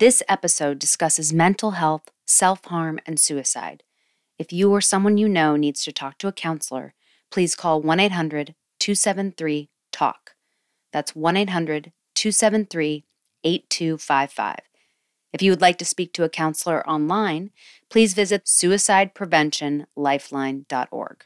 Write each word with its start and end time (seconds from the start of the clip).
This 0.00 0.22
episode 0.30 0.78
discusses 0.78 1.30
mental 1.30 1.72
health, 1.72 2.10
self 2.26 2.64
harm, 2.64 2.98
and 3.04 3.20
suicide. 3.20 3.82
If 4.38 4.50
you 4.50 4.72
or 4.72 4.80
someone 4.80 5.18
you 5.18 5.28
know 5.28 5.56
needs 5.56 5.84
to 5.84 5.92
talk 5.92 6.16
to 6.18 6.28
a 6.28 6.32
counselor, 6.32 6.94
please 7.30 7.54
call 7.54 7.82
1 7.82 8.00
800 8.00 8.54
273 8.78 9.68
TALK. 9.92 10.30
That's 10.90 11.14
1 11.14 11.36
800 11.36 11.92
273 12.14 13.04
8255. 13.44 14.56
If 15.34 15.42
you 15.42 15.52
would 15.52 15.60
like 15.60 15.76
to 15.76 15.84
speak 15.84 16.14
to 16.14 16.24
a 16.24 16.30
counselor 16.30 16.88
online, 16.88 17.50
please 17.90 18.14
visit 18.14 18.46
suicidepreventionlifeline.org. 18.46 21.24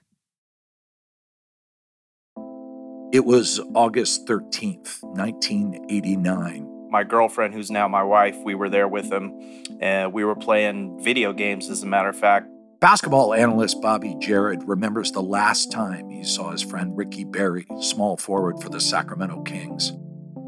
It 3.12 3.24
was 3.24 3.60
August 3.76 4.26
13th, 4.26 5.00
1989 5.04 6.73
my 6.94 7.02
girlfriend, 7.02 7.52
who's 7.52 7.72
now 7.72 7.88
my 7.88 8.04
wife, 8.04 8.36
we 8.44 8.54
were 8.54 8.68
there 8.68 8.86
with 8.86 9.12
him, 9.12 9.36
and 9.80 10.12
we 10.12 10.24
were 10.24 10.36
playing 10.36 10.96
video 11.02 11.32
games, 11.32 11.68
as 11.68 11.82
a 11.82 11.86
matter 11.86 12.08
of 12.08 12.16
fact. 12.16 12.46
Basketball 12.80 13.34
analyst 13.34 13.80
Bobby 13.82 14.14
Jared 14.20 14.62
remembers 14.68 15.10
the 15.10 15.20
last 15.20 15.72
time 15.72 16.08
he 16.08 16.22
saw 16.22 16.52
his 16.52 16.62
friend 16.62 16.96
Ricky 16.96 17.24
Berry, 17.24 17.66
small 17.80 18.16
forward 18.16 18.62
for 18.62 18.68
the 18.68 18.80
Sacramento 18.80 19.42
Kings. 19.42 19.90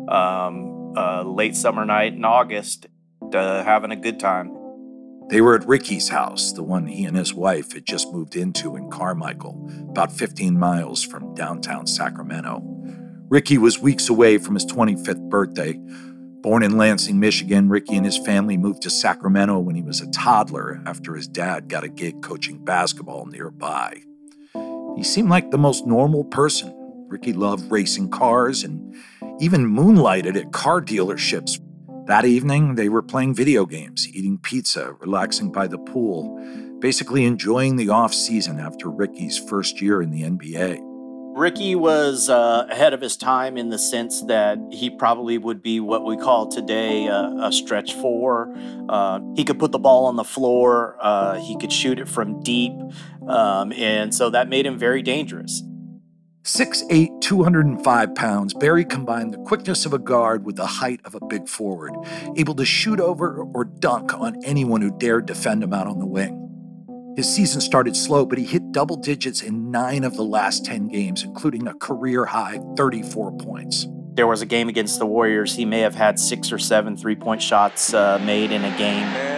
Um, 0.09 0.95
uh, 0.97 1.25
late 1.25 1.57
summer 1.57 1.85
night 1.85 2.13
in 2.13 2.25
August, 2.25 2.87
uh, 3.35 3.65
having 3.65 3.91
a 3.91 3.97
good 3.97 4.21
time. 4.21 4.57
They 5.29 5.41
were 5.41 5.57
at 5.57 5.67
Ricky's 5.67 6.11
house, 6.11 6.53
the 6.53 6.63
one 6.63 6.87
he 6.87 7.07
and 7.07 7.17
his 7.17 7.35
wife 7.35 7.73
had 7.73 7.85
just 7.85 8.13
moved 8.13 8.37
into 8.37 8.77
in 8.77 8.89
Carmichael, 8.89 9.69
about 9.91 10.13
15 10.13 10.57
miles 10.57 11.03
from 11.03 11.35
downtown 11.35 11.89
Sacramento. 11.89 12.63
Ricky 13.29 13.59
was 13.59 13.81
weeks 13.81 14.09
away 14.09 14.39
from 14.39 14.55
his 14.55 14.65
25th 14.65 15.29
birthday 15.29 15.81
Born 16.47 16.63
in 16.63 16.77
Lansing, 16.77 17.19
Michigan, 17.19 17.69
Ricky 17.69 17.97
and 17.97 18.07
his 18.07 18.19
family 18.19 18.57
moved 18.57 18.83
to 18.83 18.89
Sacramento 18.89 19.59
when 19.59 19.75
he 19.75 19.83
was 19.83 20.01
a 20.01 20.09
toddler 20.13 20.81
after 20.87 21.17
his 21.17 21.27
dad 21.27 21.69
got 21.69 21.83
a 21.83 21.89
gig 21.89 22.23
coaching 22.23 22.65
basketball 22.65 23.27
nearby. 23.27 24.03
He 24.95 25.03
seemed 25.03 25.29
like 25.29 25.51
the 25.51 25.59
most 25.59 25.89
normal 25.89 26.23
person. 26.23 26.73
Ricky 27.09 27.33
loved 27.33 27.69
racing 27.69 28.11
cars 28.11 28.63
and 28.63 28.95
even 29.41 29.67
moonlighted 29.67 30.37
at 30.37 30.53
car 30.53 30.81
dealerships. 30.81 31.59
That 32.07 32.25
evening, 32.25 32.77
they 32.77 32.89
were 32.89 33.03
playing 33.03 33.35
video 33.35 33.67
games, 33.67 34.07
eating 34.15 34.39
pizza, 34.39 34.93
relaxing 35.01 35.51
by 35.51 35.67
the 35.67 35.79
pool, 35.79 36.39
basically 36.79 37.25
enjoying 37.25 37.75
the 37.75 37.89
off 37.89 38.15
season 38.15 38.61
after 38.61 38.89
Ricky's 38.89 39.37
first 39.37 39.81
year 39.81 40.01
in 40.01 40.13
the 40.13 40.23
NBA. 40.23 40.96
Ricky 41.37 41.75
was 41.75 42.31
uh, 42.31 42.67
ahead 42.71 42.95
of 42.95 43.03
his 43.03 43.15
time 43.15 43.59
in 43.59 43.69
the 43.69 43.79
sense 43.79 44.23
that 44.23 44.59
he 44.73 44.89
probably 44.89 45.37
would 45.37 45.63
be 45.63 45.81
what 45.81 46.07
we 46.07 46.17
call 46.17 46.49
today 46.49 47.09
a, 47.09 47.31
a 47.43 47.53
stretch 47.53 47.93
four. 47.93 48.57
Uh, 48.89 49.21
he 49.35 49.45
could 49.45 49.59
put 49.59 49.71
the 49.71 49.79
ball 49.79 50.07
on 50.07 50.17
the 50.17 50.25
floor, 50.25 50.97
uh, 50.99 51.39
he 51.39 51.55
could 51.59 51.71
shoot 51.71 51.99
it 51.99 52.09
from 52.09 52.43
deep, 52.43 52.73
um, 53.29 53.71
and 53.75 54.15
so 54.15 54.31
that 54.31 54.49
made 54.49 54.65
him 54.65 54.79
very 54.79 55.03
dangerous. 55.03 55.63
6'8, 56.45 57.21
205 57.21 58.15
pounds, 58.15 58.55
Berry 58.55 58.87
combined 58.87 59.35
the 59.35 59.39
quickness 59.39 59.85
of 59.85 59.93
a 59.93 59.99
guard 59.99 60.47
with 60.47 60.57
the 60.57 60.65
height 60.65 61.01
of 61.05 61.15
a 61.15 61.27
big 61.27 61.49
forward, 61.49 61.93
able 62.37 62.55
to 62.55 62.65
shoot 62.65 62.99
over 62.99 63.43
or 63.53 63.65
dunk 63.65 64.15
on 64.15 64.43
anyone 64.43 64.81
who 64.81 64.97
dared 64.97 65.27
defend 65.27 65.63
him 65.63 65.75
out 65.75 65.87
on 65.87 65.99
the 65.99 66.07
wing. 66.07 66.46
His 67.17 67.35
season 67.35 67.63
started 67.63 67.97
slow, 67.97 68.27
but 68.27 68.37
he 68.37 68.45
hit 68.45 68.73
double 68.73 68.97
digits 68.97 69.41
in 69.41 69.71
nine 69.71 70.05
of 70.05 70.17
the 70.17 70.23
last 70.23 70.67
10 70.67 70.89
games, 70.89 71.23
including 71.23 71.67
a 71.67 71.73
career 71.73 72.27
high 72.27 72.61
34 72.77 73.39
points. 73.39 73.87
There 74.13 74.27
was 74.27 74.43
a 74.43 74.47
game 74.47 74.69
against 74.69 74.99
the 74.99 75.07
Warriors. 75.07 75.55
He 75.55 75.65
may 75.65 75.81
have 75.81 75.95
had 75.95 76.19
six 76.19 76.53
or 76.53 76.59
seven 76.59 76.95
three 76.95 77.17
point 77.17 77.41
shots 77.41 77.95
uh, 77.95 78.19
made 78.19 78.53
in 78.53 78.63
a 78.67 78.79
game. 78.79 79.36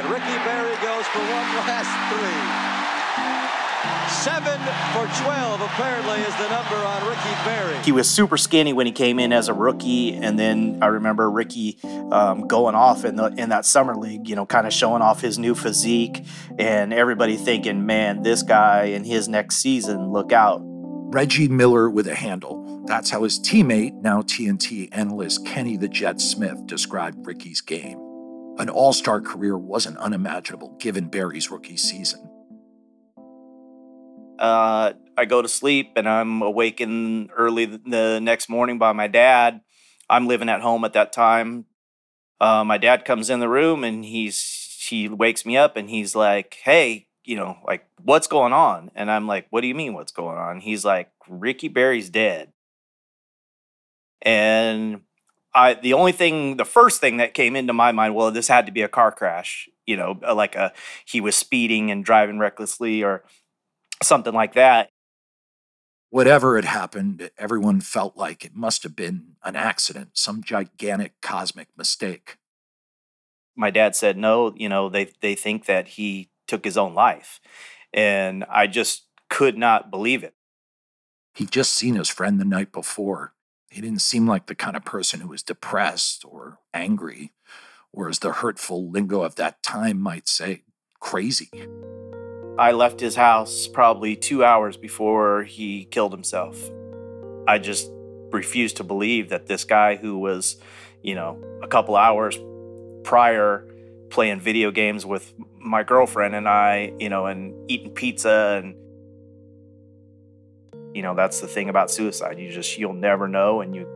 For 4.93 5.07
12, 5.23 5.61
apparently, 5.61 6.21
is 6.21 6.35
the 6.37 6.49
number 6.49 6.77
on 6.77 7.07
Ricky 7.07 7.35
Berry. 7.45 7.79
He 7.85 7.93
was 7.93 8.09
super 8.09 8.37
skinny 8.37 8.73
when 8.73 8.87
he 8.87 8.93
came 8.93 9.19
in 9.19 9.33
as 9.33 9.49
a 9.49 9.55
rookie. 9.55 10.15
And 10.15 10.39
then 10.39 10.79
I 10.83 10.87
remember 10.87 11.31
Ricky 11.31 11.79
um, 12.13 12.47
going 12.47 12.75
off 12.75 13.05
in, 13.05 13.17
the, 13.17 13.27
in 13.39 13.49
that 13.49 13.65
summer 13.65 13.97
league, 13.97 14.29
you 14.29 14.37
know, 14.37 14.47
kind 14.47 14.67
of 14.67 14.73
showing 14.73 15.03
off 15.03 15.21
his 15.21 15.39
new 15.39 15.55
physique. 15.55 16.25
And 16.59 16.93
everybody 16.93 17.37
thinking, 17.37 17.87
man, 17.87 18.23
this 18.23 18.43
guy 18.43 18.85
in 18.85 19.05
his 19.05 19.29
next 19.29 19.57
season, 19.57 20.11
look 20.11 20.33
out. 20.33 20.61
Reggie 20.63 21.49
Miller 21.49 21.89
with 21.89 22.07
a 22.07 22.15
handle. 22.15 22.85
That's 22.87 23.11
how 23.11 23.23
his 23.23 23.41
teammate, 23.41 23.95
now 24.03 24.23
TNT 24.23 24.89
analyst 24.93 25.47
Kenny 25.47 25.77
the 25.77 25.89
Jet 25.89 26.21
Smith, 26.21 26.67
described 26.67 27.27
Ricky's 27.27 27.63
game. 27.63 27.99
An 28.59 28.69
all 28.69 28.93
star 28.93 29.21
career 29.21 29.57
wasn't 29.57 29.97
unimaginable 29.99 30.75
given 30.79 31.09
Berry's 31.09 31.51
rookie 31.51 31.77
season. 31.77 32.28
Uh, 34.39 34.93
I 35.17 35.25
go 35.25 35.43
to 35.43 35.49
sleep 35.49 35.93
and 35.97 36.09
I'm 36.09 36.43
awakened 36.43 37.31
early 37.37 37.65
the 37.67 38.21
next 38.23 38.49
morning 38.49 38.79
by 38.79 38.93
my 38.93 39.09
dad. 39.09 39.61
I'm 40.09 40.27
living 40.27 40.49
at 40.49 40.61
home 40.61 40.85
at 40.85 40.93
that 40.95 41.13
time. 41.13 41.67
Uh, 42.41 42.65
my 42.65 42.79
dad 42.79 43.05
comes 43.05 43.31
in 43.31 43.41
the 43.41 43.49
room 43.49 43.85
and 43.85 44.05
he's 44.05 44.67
he 44.89 45.09
wakes 45.09 45.45
me 45.45 45.57
up 45.57 45.77
and 45.77 45.91
he's 45.91 46.15
like, 46.15 46.59
"Hey, 46.63 47.09
you 47.25 47.37
know, 47.37 47.59
like 47.67 47.87
what's 48.03 48.27
going 48.29 48.53
on?" 48.53 48.91
And 48.95 49.11
I'm 49.11 49.27
like, 49.27 49.47
"What 49.51 49.61
do 49.63 49.67
you 49.67 49.75
mean 49.75 49.95
what's 49.95 50.13
going 50.13 50.39
on?" 50.39 50.61
He's 50.61 50.85
like, 50.85 51.11
"Ricky 51.29 51.69
Berry's 51.69 52.11
dead." 52.11 52.53
And 54.23 55.03
I 55.55 55.75
the 55.75 55.95
only 55.95 56.13
thing 56.13 56.57
the 56.57 56.65
first 56.65 57.01
thing 57.01 57.19
that 57.19 57.35
came 57.35 57.57
into 57.57 57.73
my 57.73 57.93
mind, 57.93 58.15
well, 58.15 58.31
this 58.31 58.49
had 58.49 58.67
to 58.67 58.73
be 58.73 58.83
a 58.83 58.89
car 58.89 59.13
crash, 59.13 59.69
you 59.87 59.97
know, 59.97 60.19
like 60.35 60.55
a 60.55 60.73
he 61.05 61.21
was 61.21 61.37
speeding 61.37 61.91
and 61.91 62.05
driving 62.05 62.39
recklessly 62.39 63.03
or 63.03 63.25
something 64.03 64.35
like 64.35 64.55
that. 64.55 64.91
Whatever 66.11 66.57
had 66.57 66.65
happened, 66.65 67.31
everyone 67.37 67.81
felt 67.81 68.17
like 68.17 68.45
it 68.45 68.55
must 68.55 68.83
have 68.83 68.97
been 68.97 69.37
an 69.45 69.57
accident, 69.57 70.11
some 70.15 70.43
gigantic 70.43 71.21
cosmic 71.21 71.69
mistake. 71.77 72.39
My 73.55 73.71
dad 73.71 73.95
said, 73.95 74.17
no, 74.17 74.55
you 74.57 74.69
know, 74.69 74.89
they, 74.89 75.11
they 75.21 75.35
think 75.35 75.67
that 75.67 75.89
he 75.89 76.31
took 76.47 76.65
his 76.65 76.79
own 76.79 76.95
life. 76.95 77.41
And 77.93 78.45
I 78.49 78.67
just 78.67 79.05
could 79.29 79.59
not 79.59 79.91
believe 79.91 80.23
it. 80.23 80.35
He'd 81.35 81.51
just 81.51 81.73
seen 81.73 81.95
his 81.95 82.09
friend 82.09 82.41
the 82.41 82.45
night 82.45 82.73
before. 82.73 83.35
He 83.71 83.83
didn't 83.83 84.01
seem 84.01 84.27
like 84.27 84.47
the 84.47 84.55
kind 84.55 84.77
of 84.77 84.85
person 84.85 85.21
who 85.21 85.29
was 85.29 85.43
depressed 85.43 86.25
or 86.25 86.59
angry, 86.73 87.33
or 87.93 88.09
as 88.09 88.21
the 88.21 88.33
hurtful 88.33 88.91
lingo 88.91 89.23
of 89.23 89.35
that 89.35 89.63
time 89.63 90.01
might 90.01 90.27
say, 90.27 90.63
crazy. 91.01 91.51
I 92.59 92.73
left 92.73 92.99
his 92.99 93.15
house 93.15 93.69
probably 93.69 94.17
two 94.17 94.45
hours 94.45 94.77
before 94.77 95.45
he 95.45 95.85
killed 95.85 96.11
himself. 96.11 96.61
I 97.47 97.59
just 97.59 97.89
refused 98.33 98.79
to 98.79 98.85
believe 98.85 99.29
that 99.29 99.47
this 99.47 99.65
guy 99.65 99.95
who 99.95 100.19
was, 100.19 100.57
you 101.01 101.15
know, 101.15 101.41
a 101.63 101.69
couple 101.69 101.97
hours 101.97 102.37
prior 103.05 103.65
playing 104.11 104.41
video 104.41 104.73
games 104.73 105.07
with 105.07 105.33
my 105.61 105.85
girlfriend 105.85 106.35
and 106.35 106.49
I, 106.49 106.93
you 106.99 107.09
know, 107.09 107.27
and 107.27 107.55
eating 107.71 107.93
pizza 107.93 108.61
and 108.63 108.75
you 110.95 111.03
know, 111.03 111.15
that's 111.15 111.41
the 111.41 111.47
thing 111.47 111.69
about 111.69 111.93
suicide. 111.93 112.41
You 112.41 112.51
just 112.51 112.77
you'll 112.77 112.93
never 112.93 113.29
know 113.29 113.61
and 113.61 113.73
you 113.73 113.87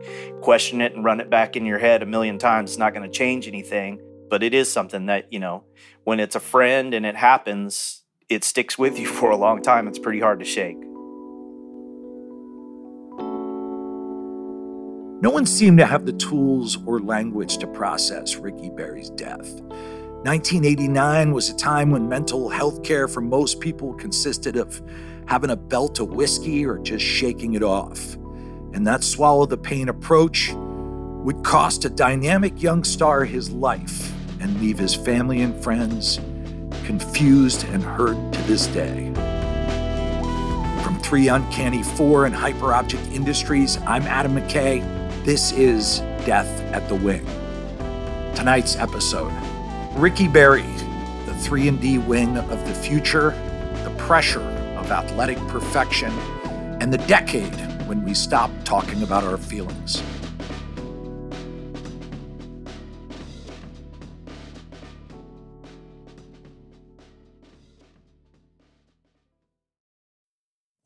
question 0.41 0.79
it 0.79 0.93
and 0.93 1.03
run 1.03 1.19
it 1.19 1.29
back 1.29 1.57
in 1.57 1.65
your 1.65 1.79
head 1.79 2.01
a 2.01 2.05
million 2.05 2.37
times. 2.37 2.71
It's 2.71 2.77
not 2.77 2.93
going 2.93 3.03
to 3.03 3.13
change 3.13 3.45
anything, 3.45 3.99
but 4.29 4.41
it 4.41 4.53
is 4.53 4.71
something 4.71 5.07
that, 5.07 5.33
you 5.33 5.39
know, 5.39 5.65
when 6.05 6.21
it's 6.21 6.35
a 6.35 6.39
friend 6.39 6.93
and 6.93 7.05
it 7.05 7.17
happens, 7.17 8.02
it 8.33 8.43
sticks 8.43 8.77
with 8.77 8.99
you 8.99 9.07
for 9.19 9.31
a 9.31 9.37
long 9.37 9.61
time. 9.61 9.87
It's 9.87 9.99
pretty 9.99 10.19
hard 10.19 10.39
to 10.39 10.45
shake. 10.45 10.79
No 15.21 15.29
one 15.29 15.45
seemed 15.45 15.77
to 15.77 15.85
have 15.85 16.05
the 16.05 16.11
tools 16.11 16.77
or 16.85 16.99
language 16.99 17.57
to 17.59 17.67
process 17.67 18.35
Ricky 18.35 18.69
Berry's 18.69 19.09
death. 19.11 19.61
1989 20.25 21.31
was 21.31 21.49
a 21.49 21.55
time 21.55 21.91
when 21.91 22.09
mental 22.09 22.49
health 22.49 22.83
care 22.83 23.07
for 23.07 23.21
most 23.21 23.61
people 23.61 23.93
consisted 23.93 24.57
of 24.57 24.81
having 25.25 25.49
a 25.49 25.55
belt 25.55 26.01
of 26.01 26.09
whiskey 26.09 26.65
or 26.65 26.77
just 26.77 27.05
shaking 27.05 27.53
it 27.53 27.63
off. 27.63 28.15
And 28.73 28.85
that 28.85 29.01
swallow 29.01 29.45
the 29.45 29.57
pain 29.57 29.87
approach 29.87 30.51
would 30.55 31.41
cost 31.43 31.85
a 31.85 31.89
dynamic 31.89 32.61
young 32.61 32.83
star 32.83 33.23
his 33.23 33.49
life 33.49 34.13
and 34.41 34.59
leave 34.59 34.77
his 34.77 34.93
family 34.93 35.41
and 35.41 35.55
friends 35.63 36.19
confused 36.83 37.63
and 37.65 37.83
hurt 37.83 38.17
to 38.33 38.41
this 38.43 38.67
day. 38.67 39.11
From 40.83 40.99
3 40.99 41.29
Uncanny 41.29 41.83
4 41.83 42.25
and 42.25 42.35
Hyperobject 42.35 43.13
Industries, 43.13 43.77
I'm 43.87 44.03
Adam 44.03 44.35
McKay. 44.35 44.83
This 45.23 45.51
is 45.53 45.99
Death 46.25 46.61
at 46.73 46.87
the 46.89 46.95
Wing. 46.95 47.25
Tonight's 48.35 48.75
episode 48.75 49.31
Ricky 49.95 50.27
Berry, 50.27 50.63
the 51.25 51.35
3 51.35 51.67
and 51.67 51.81
D 51.81 51.97
wing 51.99 52.37
of 52.37 52.67
the 52.67 52.73
future, 52.73 53.29
the 53.83 53.93
pressure 53.97 54.41
of 54.77 54.91
athletic 54.91 55.37
perfection, 55.47 56.11
and 56.81 56.91
the 56.91 56.97
decade 56.99 57.55
when 57.87 58.03
we 58.03 58.13
stop 58.13 58.49
talking 58.65 59.03
about 59.03 59.23
our 59.23 59.37
feelings. 59.37 60.01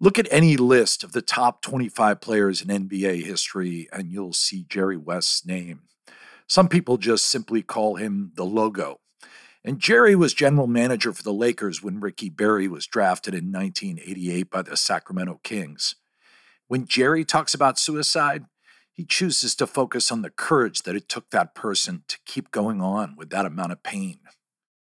Look 0.00 0.18
at 0.18 0.28
any 0.30 0.56
list 0.56 1.04
of 1.04 1.12
the 1.12 1.22
top 1.22 1.62
25 1.62 2.20
players 2.20 2.60
in 2.60 2.68
NBA 2.68 3.24
history, 3.24 3.88
and 3.92 4.10
you'll 4.10 4.32
see 4.32 4.66
Jerry 4.68 4.96
West's 4.96 5.46
name. 5.46 5.82
Some 6.48 6.68
people 6.68 6.98
just 6.98 7.26
simply 7.26 7.62
call 7.62 7.96
him 7.96 8.32
the 8.34 8.44
logo. 8.44 9.00
And 9.64 9.78
Jerry 9.78 10.14
was 10.14 10.34
general 10.34 10.66
manager 10.66 11.12
for 11.12 11.22
the 11.22 11.32
Lakers 11.32 11.82
when 11.82 12.00
Ricky 12.00 12.28
Berry 12.28 12.68
was 12.68 12.86
drafted 12.86 13.34
in 13.34 13.50
1988 13.50 14.50
by 14.50 14.62
the 14.62 14.76
Sacramento 14.76 15.40
Kings. 15.42 15.94
When 16.66 16.86
Jerry 16.86 17.24
talks 17.24 17.54
about 17.54 17.78
suicide, 17.78 18.44
he 18.92 19.04
chooses 19.04 19.54
to 19.56 19.66
focus 19.66 20.12
on 20.12 20.22
the 20.22 20.30
courage 20.30 20.82
that 20.82 20.96
it 20.96 21.08
took 21.08 21.30
that 21.30 21.54
person 21.54 22.04
to 22.08 22.18
keep 22.26 22.50
going 22.50 22.80
on 22.80 23.14
with 23.16 23.30
that 23.30 23.46
amount 23.46 23.72
of 23.72 23.82
pain. 23.82 24.18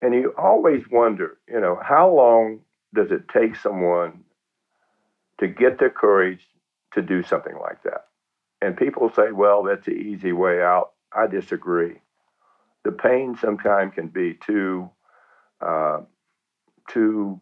And 0.02 0.13
you 0.13 0.34
always 0.38 0.84
wonder, 0.92 1.38
you 1.48 1.60
know, 1.60 1.80
how 1.84 2.10
long 2.10 2.60
does 2.94 3.12
it 3.12 3.28
take 3.34 3.56
someone 3.56 4.24
to 5.39 5.47
get 5.47 5.80
the 5.80 5.89
courage 5.89 6.41
to 6.94 7.01
do 7.01 7.24
something 7.24 7.56
like 7.59 7.83
that? 7.83 8.06
And 8.62 8.75
people 8.75 9.12
say, 9.15 9.31
well, 9.31 9.63
that's 9.63 9.86
the 9.86 9.94
easy 9.94 10.31
way 10.31 10.62
out. 10.62 10.91
I 11.13 11.27
disagree. 11.27 11.95
The 12.83 12.91
pain 12.91 13.38
sometimes 13.39 13.94
can 13.95 14.07
be 14.07 14.38
too, 14.45 14.89
uh, 15.62 16.00
too 16.89 17.41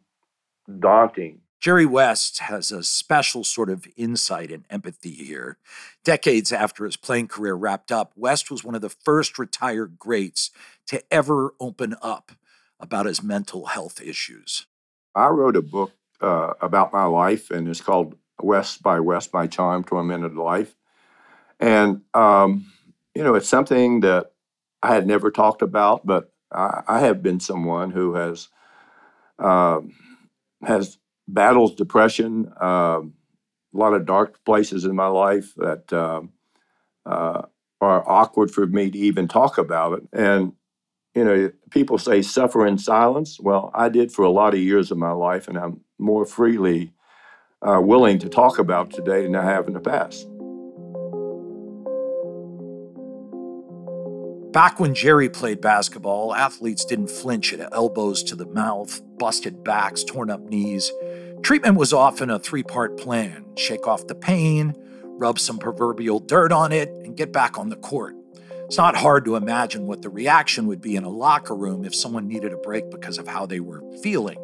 daunting. 0.80 1.42
Jerry 1.60 1.88
West 1.88 2.40
has 2.40 2.72
a 2.72 2.84
special 2.84 3.44
sort 3.44 3.70
of 3.70 3.88
insight 3.98 4.52
and 4.52 4.66
empathy 4.70 5.12
here. 5.12 5.58
Decades 6.04 6.52
after 6.52 6.86
his 6.86 6.98
playing 6.98 7.30
career 7.30 7.56
wrapped 7.56 7.92
up, 7.92 8.14
West 8.16 8.52
was 8.52 8.64
one 8.64 8.76
of 8.76 8.82
the 8.82 8.90
first 8.90 9.40
retired 9.40 9.98
greats 9.98 10.52
to 10.86 11.02
ever 11.12 11.56
open 11.60 11.96
up 12.02 12.34
about 12.80 13.08
his 13.08 13.24
mental 13.24 13.68
health 13.68 14.00
issues. 14.00 14.68
I 15.16 15.30
wrote 15.30 15.56
a 15.56 15.64
book 15.64 15.92
uh, 16.22 16.54
about 16.62 16.94
my 16.94 17.06
life, 17.06 17.52
and 17.52 17.68
it's 17.68 17.82
called 17.82 18.16
West 18.42 18.84
by 18.84 19.00
West 19.00 19.34
My 19.34 19.48
Charm 19.48 19.84
Tormented 19.84 20.36
Life. 20.36 20.76
And 21.60 22.02
um, 22.14 22.72
you 23.16 23.24
know, 23.24 23.36
it's 23.36 23.50
something 23.50 24.02
that 24.02 24.32
I 24.84 24.94
had 24.94 25.08
never 25.08 25.32
talked 25.32 25.62
about, 25.62 26.06
but 26.06 26.32
I, 26.52 26.84
I 26.88 27.00
have 27.00 27.24
been 27.24 27.40
someone 27.40 27.92
who 27.92 28.14
has 28.16 28.50
um, 29.40 29.94
has 30.66 30.98
battles 31.28 31.76
depression, 31.76 32.52
um, 32.60 33.14
a 33.74 33.78
lot 33.78 33.94
of 33.94 34.06
dark 34.06 34.44
places 34.46 34.86
in 34.86 34.96
my 34.96 35.08
life 35.08 35.54
that 35.58 35.92
um, 35.94 36.32
uh, 37.06 37.44
are 37.82 38.10
awkward 38.10 38.52
for 38.52 38.66
me 38.66 38.90
to 38.90 38.98
even 38.98 39.28
talk 39.28 39.58
about 39.58 40.00
it. 40.00 40.04
And 40.14 40.54
you 41.18 41.26
know, 41.26 41.52
people 41.72 41.98
say 41.98 42.22
suffer 42.22 42.68
in 42.68 42.78
silence. 42.78 43.40
Well, 43.40 43.72
I 43.74 43.90
did 43.90 44.12
for 44.12 44.24
a 44.24 44.30
lot 44.30 44.54
of 44.54 44.60
years 44.60 44.92
of 44.92 45.00
my 45.00 45.14
life, 45.14 45.48
and 45.48 45.58
I'm 45.58 45.82
more 45.98 46.28
freely 46.28 46.94
uh, 47.64 47.82
willing 47.82 48.20
to 48.20 48.30
talk 48.30 48.60
about 48.60 48.92
today 48.92 49.24
than 49.24 49.36
I 49.36 49.44
have 49.44 49.68
in 49.68 49.74
the 49.74 49.80
past. 49.80 50.28
Back 54.54 54.80
when 54.80 54.94
Jerry 54.94 55.28
played 55.28 55.60
basketball, 55.60 56.36
athletes 56.36 56.86
didn't 56.86 57.10
flinch 57.10 57.52
at 57.52 57.74
elbows 57.74 58.22
to 58.26 58.36
the 58.36 58.46
mouth, 58.46 59.02
busted 59.18 59.64
backs, 59.64 60.04
torn 60.04 60.30
up 60.30 60.42
knees. 60.42 60.92
Treatment 61.42 61.78
was 61.78 61.94
often 61.94 62.30
a 62.30 62.38
three 62.38 62.64
part 62.64 62.96
plan 62.96 63.44
shake 63.56 63.88
off 63.88 64.06
the 64.06 64.14
pain, 64.14 64.76
rub 65.18 65.40
some 65.40 65.58
proverbial 65.58 66.20
dirt 66.20 66.52
on 66.52 66.72
it, 66.72 66.90
and 66.90 67.18
get 67.18 67.34
back 67.34 67.58
on 67.58 67.70
the 67.70 67.76
court. 67.76 68.17
It's 68.68 68.78
not 68.78 68.96
hard 68.98 69.26
to 69.26 69.36
imagine 69.36 69.88
what 69.88 70.02
the 70.02 70.10
reaction 70.10 70.68
would 70.68 70.82
be 70.82 70.96
in 70.96 71.04
a 71.04 71.10
locker 71.10 71.56
room 71.56 71.86
if 71.86 71.96
someone 71.96 72.28
needed 72.28 72.54
a 72.54 72.58
break 72.58 72.92
because 72.92 73.18
of 73.18 73.28
how 73.28 73.46
they 73.46 73.60
were 73.60 73.82
feeling. 74.04 74.38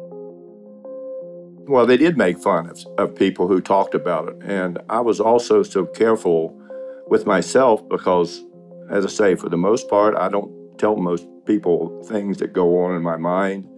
Well, 1.66 1.86
they 1.86 1.96
did 1.96 2.16
make 2.16 2.38
fun 2.38 2.68
of, 2.68 2.84
of 2.98 3.14
people 3.14 3.48
who 3.48 3.60
talked 3.60 3.94
about 3.94 4.28
it. 4.28 4.36
And 4.42 4.78
I 4.88 5.00
was 5.00 5.20
also 5.20 5.62
so 5.62 5.86
careful 5.86 6.58
with 7.06 7.26
myself 7.26 7.86
because 7.88 8.42
as 8.90 9.04
I 9.04 9.08
say, 9.08 9.34
for 9.34 9.48
the 9.48 9.56
most 9.56 9.88
part, 9.88 10.14
I 10.14 10.28
don't 10.28 10.78
tell 10.78 10.96
most 10.96 11.26
people 11.46 12.02
things 12.04 12.38
that 12.38 12.52
go 12.52 12.84
on 12.84 12.94
in 12.94 13.02
my 13.02 13.16
mind 13.16 13.68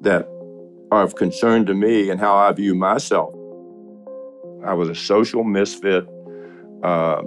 that 0.00 0.28
are 0.90 1.02
of 1.02 1.14
concern 1.14 1.66
to 1.66 1.74
me 1.74 2.10
and 2.10 2.20
how 2.20 2.34
I 2.34 2.52
view 2.52 2.74
myself. 2.74 3.32
I 4.64 4.74
was 4.74 4.88
a 4.88 4.94
social 4.94 5.44
misfit, 5.44 6.06
uh, 6.82 7.22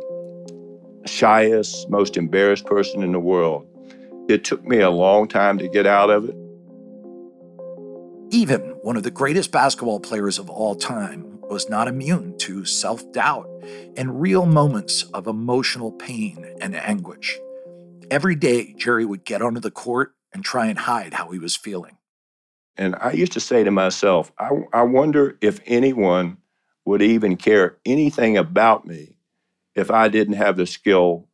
shyest, 1.05 1.89
most 1.89 2.17
embarrassed 2.17 2.65
person 2.65 3.03
in 3.03 3.11
the 3.11 3.19
world. 3.19 3.67
It 4.29 4.43
took 4.43 4.63
me 4.63 4.79
a 4.79 4.89
long 4.89 5.27
time 5.27 5.57
to 5.57 5.67
get 5.67 5.85
out 5.85 6.09
of 6.09 6.29
it. 6.29 6.35
Even 8.33 8.61
one 8.81 8.97
of 8.97 9.03
the 9.03 9.11
greatest 9.11 9.51
basketball 9.51 9.99
players 9.99 10.39
of 10.39 10.49
all 10.49 10.75
time 10.75 11.39
was 11.41 11.69
not 11.69 11.87
immune 11.87 12.37
to 12.39 12.65
self 12.65 13.11
doubt 13.11 13.47
and 13.95 14.19
real 14.19 14.45
moments 14.45 15.03
of 15.13 15.27
emotional 15.27 15.91
pain 15.91 16.55
and 16.59 16.75
anguish. 16.75 17.37
Every 18.09 18.35
day, 18.35 18.73
Jerry 18.73 19.05
would 19.05 19.25
get 19.25 19.41
onto 19.41 19.59
the 19.59 19.71
court 19.71 20.15
and 20.33 20.43
try 20.43 20.67
and 20.67 20.79
hide 20.79 21.13
how 21.13 21.29
he 21.31 21.39
was 21.39 21.55
feeling. 21.55 21.97
And 22.75 22.95
I 22.99 23.11
used 23.11 23.33
to 23.33 23.39
say 23.39 23.63
to 23.63 23.71
myself, 23.71 24.31
I, 24.39 24.49
I 24.73 24.81
wonder 24.83 25.37
if 25.41 25.59
anyone 25.65 26.37
would 26.85 27.01
even 27.01 27.37
care 27.37 27.77
anything 27.85 28.37
about 28.37 28.85
me 28.87 29.15
if 29.75 29.91
I 29.91 30.07
didn't 30.07 30.35
have 30.35 30.57
the 30.57 30.65
skill 30.65 31.27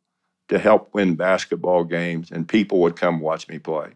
to 0.48 0.58
help 0.58 0.94
win 0.94 1.14
basketball 1.14 1.84
games 1.84 2.30
and 2.30 2.48
people 2.48 2.80
would 2.80 2.96
come 2.96 3.20
watch 3.20 3.48
me 3.48 3.58
play. 3.58 3.90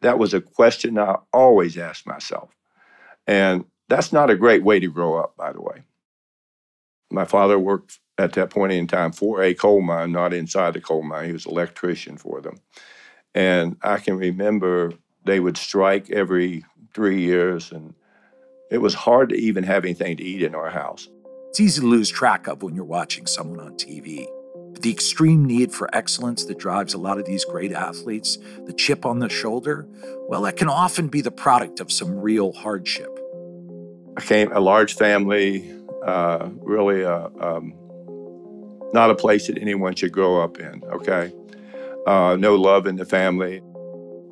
That 0.00 0.18
was 0.18 0.34
a 0.34 0.40
question 0.40 0.98
I 0.98 1.16
always 1.32 1.76
asked 1.76 2.06
myself. 2.06 2.50
And 3.26 3.64
that's 3.88 4.12
not 4.12 4.30
a 4.30 4.36
great 4.36 4.62
way 4.62 4.80
to 4.80 4.90
grow 4.90 5.18
up, 5.18 5.36
by 5.36 5.52
the 5.52 5.60
way. 5.60 5.82
My 7.10 7.24
father 7.24 7.58
worked 7.58 8.00
at 8.18 8.32
that 8.32 8.50
point 8.50 8.72
in 8.72 8.86
time 8.86 9.12
for 9.12 9.42
a 9.42 9.54
coal 9.54 9.82
mine, 9.82 10.12
not 10.12 10.32
inside 10.32 10.74
the 10.74 10.80
coal 10.80 11.02
mine. 11.02 11.26
He 11.26 11.32
was 11.32 11.46
an 11.46 11.52
electrician 11.52 12.16
for 12.16 12.40
them. 12.40 12.60
And 13.34 13.76
I 13.82 13.98
can 13.98 14.16
remember 14.16 14.92
they 15.24 15.40
would 15.40 15.56
strike 15.56 16.10
every 16.10 16.64
three 16.94 17.20
years, 17.22 17.72
and 17.72 17.94
it 18.70 18.78
was 18.78 18.94
hard 18.94 19.30
to 19.30 19.36
even 19.36 19.64
have 19.64 19.84
anything 19.84 20.16
to 20.16 20.22
eat 20.22 20.42
in 20.42 20.54
our 20.54 20.70
house. 20.70 21.08
It's 21.54 21.60
easy 21.60 21.82
to 21.82 21.86
lose 21.86 22.10
track 22.10 22.48
of 22.48 22.64
when 22.64 22.74
you're 22.74 22.84
watching 22.84 23.28
someone 23.28 23.60
on 23.60 23.74
TV. 23.74 24.26
But 24.72 24.82
the 24.82 24.90
extreme 24.90 25.44
need 25.44 25.70
for 25.70 25.88
excellence 25.94 26.44
that 26.46 26.58
drives 26.58 26.94
a 26.94 26.98
lot 26.98 27.16
of 27.16 27.26
these 27.26 27.44
great 27.44 27.70
athletes, 27.70 28.38
the 28.66 28.72
chip 28.72 29.06
on 29.06 29.20
the 29.20 29.28
shoulder, 29.28 29.86
well, 30.28 30.42
that 30.42 30.56
can 30.56 30.68
often 30.68 31.06
be 31.06 31.20
the 31.20 31.30
product 31.30 31.78
of 31.78 31.92
some 31.92 32.18
real 32.18 32.50
hardship. 32.50 33.20
I 34.16 34.20
came 34.22 34.50
a 34.50 34.58
large 34.58 34.94
family, 34.94 35.72
uh, 36.04 36.48
really 36.56 37.02
a, 37.02 37.26
um, 37.38 37.72
not 38.92 39.10
a 39.10 39.14
place 39.14 39.46
that 39.46 39.56
anyone 39.56 39.94
should 39.94 40.10
grow 40.10 40.42
up 40.42 40.58
in, 40.58 40.82
okay? 40.86 41.32
Uh, 42.04 42.36
no 42.36 42.56
love 42.56 42.88
in 42.88 42.96
the 42.96 43.06
family. 43.06 43.58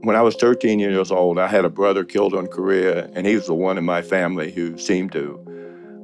When 0.01 0.17
I 0.17 0.23
was 0.23 0.35
13 0.35 0.81
years 0.81 1.13
old, 1.13 1.39
I 1.39 1.47
had 1.47 1.65
a 1.65 1.71
brother 1.71 2.03
killed 2.03 2.35
in 2.35 2.49
Korea, 2.49 3.09
and 3.15 3.29
he 3.29 3.37
was 3.37 3.47
the 3.47 3.55
one 3.55 3.79
in 3.79 3.85
my 3.85 4.03
family 4.03 4.51
who 4.51 4.77
seemed 4.77 5.13
to 5.13 5.52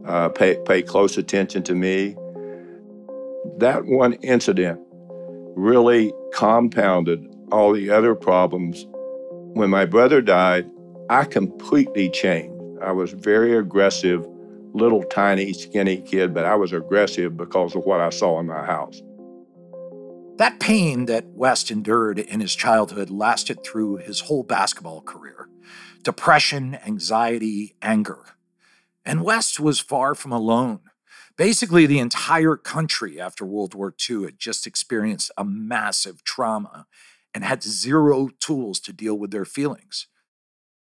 uh, 0.06 0.28
pay, 0.30 0.58
pay 0.64 0.82
close 0.82 1.18
attention 1.18 1.62
to 1.64 1.74
me. 1.74 2.16
That 3.58 3.86
one 3.86 4.14
incident 4.14 4.80
really 5.56 6.12
compounded 6.32 7.26
all 7.50 7.72
the 7.72 7.90
other 7.90 8.14
problems. 8.14 8.86
When 9.54 9.70
my 9.70 9.84
brother 9.84 10.20
died, 10.20 10.70
I 11.10 11.24
completely 11.24 12.10
changed. 12.10 12.54
I 12.82 12.92
was 12.92 13.12
very 13.12 13.56
aggressive, 13.56 14.26
little 14.72 15.02
tiny, 15.04 15.52
skinny 15.52 16.00
kid, 16.02 16.34
but 16.34 16.44
I 16.44 16.54
was 16.54 16.72
aggressive 16.72 17.36
because 17.36 17.74
of 17.74 17.84
what 17.84 18.00
I 18.00 18.10
saw 18.10 18.38
in 18.38 18.46
my 18.46 18.64
house. 18.64 19.00
That 20.36 20.60
pain 20.60 21.06
that 21.06 21.26
West 21.34 21.70
endured 21.70 22.20
in 22.20 22.38
his 22.40 22.54
childhood 22.54 23.10
lasted 23.10 23.64
through 23.64 23.96
his 23.96 24.20
whole 24.20 24.44
basketball 24.44 25.00
career 25.02 25.48
depression, 26.04 26.78
anxiety, 26.86 27.74
anger. 27.82 28.24
And 29.08 29.24
West 29.24 29.58
was 29.58 29.80
far 29.80 30.14
from 30.14 30.32
alone. 30.32 30.80
Basically, 31.38 31.86
the 31.86 31.98
entire 31.98 32.56
country 32.56 33.18
after 33.18 33.46
World 33.46 33.72
War 33.72 33.94
II 34.08 34.24
had 34.24 34.38
just 34.38 34.66
experienced 34.66 35.30
a 35.38 35.46
massive 35.46 36.22
trauma 36.24 36.86
and 37.32 37.42
had 37.42 37.62
zero 37.62 38.28
tools 38.38 38.78
to 38.80 38.92
deal 38.92 39.14
with 39.14 39.30
their 39.30 39.46
feelings. 39.46 40.08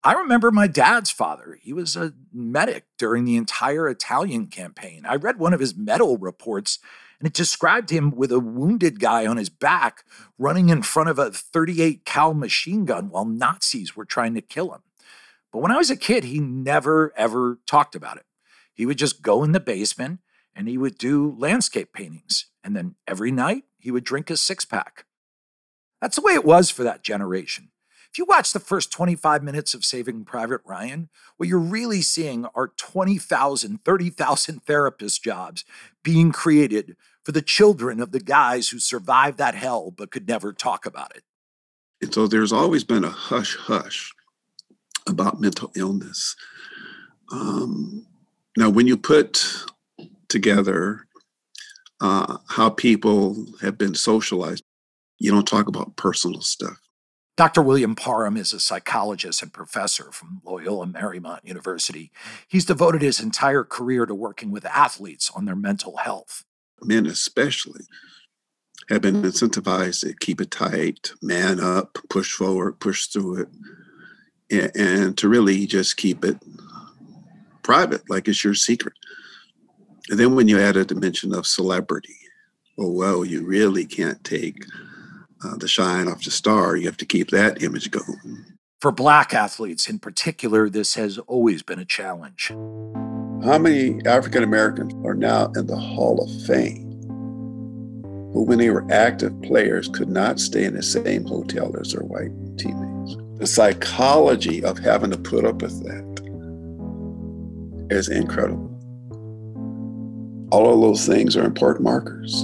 I 0.03 0.11
remember 0.11 0.51
my 0.51 0.67
dad's 0.67 1.09
father. 1.09 1.57
He 1.61 1.71
was 1.71 1.95
a 1.95 2.15
medic 2.33 2.83
during 2.97 3.23
the 3.23 3.37
entire 3.37 3.87
Italian 3.87 4.47
campaign. 4.47 5.05
I 5.07 5.15
read 5.15 5.39
one 5.39 5.53
of 5.53 5.61
his 5.61 5.77
medal 5.77 6.17
reports, 6.17 6.79
and 7.21 7.27
it 7.27 7.33
described 7.33 7.91
him 7.91 8.11
with 8.11 8.33
a 8.33 8.41
wounded 8.41 8.99
guy 8.99 9.25
on 9.25 9.37
his 9.37 9.49
back 9.49 10.03
running 10.37 10.67
in 10.67 10.81
front 10.81 11.07
of 11.07 11.17
a 11.17 11.31
38 11.31 12.03
cal 12.03 12.33
machine 12.33 12.83
gun 12.83 13.09
while 13.09 13.23
Nazis 13.23 13.95
were 13.95 14.05
trying 14.05 14.35
to 14.35 14.41
kill 14.41 14.73
him. 14.73 14.81
But 15.51 15.59
when 15.59 15.71
I 15.71 15.77
was 15.77 15.89
a 15.89 15.95
kid, 15.95 16.23
he 16.23 16.39
never 16.39 17.13
ever 17.15 17.59
talked 17.65 17.95
about 17.95 18.17
it. 18.17 18.25
He 18.73 18.85
would 18.85 18.97
just 18.97 19.21
go 19.21 19.43
in 19.43 19.53
the 19.53 19.59
basement 19.59 20.19
and 20.55 20.67
he 20.67 20.77
would 20.77 20.97
do 20.97 21.35
landscape 21.37 21.93
paintings. 21.93 22.47
And 22.63 22.75
then 22.75 22.95
every 23.07 23.31
night 23.31 23.63
he 23.79 23.91
would 23.91 24.03
drink 24.03 24.29
a 24.29 24.37
six 24.37 24.65
pack. 24.65 25.05
That's 26.01 26.15
the 26.15 26.21
way 26.21 26.33
it 26.33 26.45
was 26.45 26.69
for 26.69 26.83
that 26.83 27.03
generation. 27.03 27.69
If 28.11 28.17
you 28.17 28.25
watch 28.25 28.53
the 28.53 28.59
first 28.59 28.91
25 28.91 29.43
minutes 29.43 29.73
of 29.73 29.83
Saving 29.83 30.25
Private 30.25 30.61
Ryan, 30.65 31.09
what 31.37 31.49
you're 31.49 31.59
really 31.59 32.01
seeing 32.01 32.45
are 32.55 32.73
20,000, 32.77 33.83
30,000 33.83 34.63
therapist 34.63 35.23
jobs 35.23 35.65
being 36.03 36.31
created 36.31 36.95
for 37.23 37.31
the 37.31 37.41
children 37.41 37.99
of 37.99 38.11
the 38.11 38.19
guys 38.19 38.69
who 38.69 38.79
survived 38.79 39.37
that 39.37 39.55
hell 39.55 39.91
but 39.91 40.11
could 40.11 40.27
never 40.27 40.53
talk 40.53 40.85
about 40.85 41.15
it. 41.15 41.23
And 42.01 42.13
so 42.13 42.27
there's 42.27 42.53
always 42.53 42.83
been 42.83 43.03
a 43.03 43.09
hush 43.09 43.55
hush 43.55 44.13
about 45.07 45.41
mental 45.41 45.71
illness. 45.75 46.35
Um, 47.31 48.05
now, 48.57 48.69
when 48.69 48.87
you 48.87 48.97
put 48.97 49.45
together 50.29 51.07
uh, 52.01 52.37
how 52.47 52.69
people 52.69 53.45
have 53.61 53.77
been 53.77 53.95
socialized, 53.95 54.63
you 55.19 55.31
don't 55.31 55.47
talk 55.47 55.67
about 55.67 55.95
personal 55.95 56.41
stuff. 56.41 56.77
Dr. 57.37 57.61
William 57.61 57.93
Parham 57.93 58.35
is 58.35 58.51
a 58.51 58.59
psychologist 58.59 59.43
and 59.43 59.53
professor 59.53 60.11
from 60.11 60.41
Loyola 60.43 60.87
Marymount 60.87 61.41
University. 61.43 62.11
He's 62.47 62.65
devoted 62.65 63.03
his 63.03 63.19
entire 63.19 63.63
career 63.63 64.07
to 64.07 64.15
working 64.15 64.49
with 64.49 64.65
athletes 64.65 65.31
on 65.35 65.45
their 65.45 65.55
mental 65.55 65.97
health. 65.97 66.43
Men, 66.81 67.05
especially, 67.05 67.85
have 68.89 69.01
been 69.01 69.21
incentivized 69.21 70.01
to 70.01 70.15
keep 70.15 70.41
it 70.41 70.49
tight, 70.49 71.11
man 71.21 71.59
up, 71.59 71.99
push 72.09 72.33
forward, 72.33 72.79
push 72.79 73.05
through 73.05 73.41
it, 73.41 73.49
and, 74.51 74.71
and 74.75 75.17
to 75.17 75.29
really 75.29 75.65
just 75.65 75.97
keep 75.97 76.23
it 76.23 76.37
private, 77.63 78.09
like 78.09 78.27
it's 78.27 78.43
your 78.43 78.55
secret. 78.55 78.93
And 80.09 80.17
then 80.17 80.35
when 80.35 80.47
you 80.47 80.59
add 80.59 80.77
a 80.77 80.85
dimension 80.85 81.33
of 81.33 81.45
celebrity, 81.45 82.15
oh, 82.77 82.91
well, 82.91 83.25
you 83.25 83.45
really 83.45 83.85
can't 83.85 84.23
take 84.23 84.55
uh, 85.43 85.57
the 85.57 85.67
shine 85.67 86.07
off 86.07 86.23
the 86.23 86.31
star. 86.31 86.75
You 86.77 86.85
have 86.85 86.97
to 86.97 87.05
keep 87.05 87.29
that 87.31 87.61
image 87.61 87.91
going. 87.91 88.45
For 88.79 88.91
black 88.91 89.33
athletes 89.33 89.89
in 89.89 89.99
particular, 89.99 90.69
this 90.69 90.93
has 90.93 91.17
always 91.17 91.63
been 91.63 91.79
a 91.79 91.85
challenge. 91.85 92.49
How 93.43 93.57
many 93.57 93.99
African 94.05 94.43
Americans 94.43 94.93
are 95.05 95.15
now 95.15 95.51
in 95.55 95.67
the 95.67 95.75
Hall 95.75 96.23
of 96.23 96.45
Fame 96.45 96.87
who, 98.33 98.43
when 98.43 98.59
they 98.59 98.69
were 98.69 98.85
active 98.91 99.41
players, 99.41 99.87
could 99.87 100.09
not 100.09 100.39
stay 100.39 100.65
in 100.65 100.75
the 100.75 100.83
same 100.83 101.25
hotel 101.25 101.75
as 101.79 101.93
their 101.93 102.03
white 102.03 102.31
teammates? 102.57 102.96
The 103.37 103.45
psychology 103.45 104.63
of 104.63 104.79
having 104.79 105.11
to 105.11 105.17
put 105.17 105.45
up 105.45 105.61
with 105.61 105.83
that 105.83 106.17
is 107.91 108.09
incredible. 108.09 108.73
All 110.51 110.73
of 110.73 110.81
those 110.81 111.05
things 111.05 111.37
are 111.37 111.45
important 111.45 111.83
markers. 111.83 112.41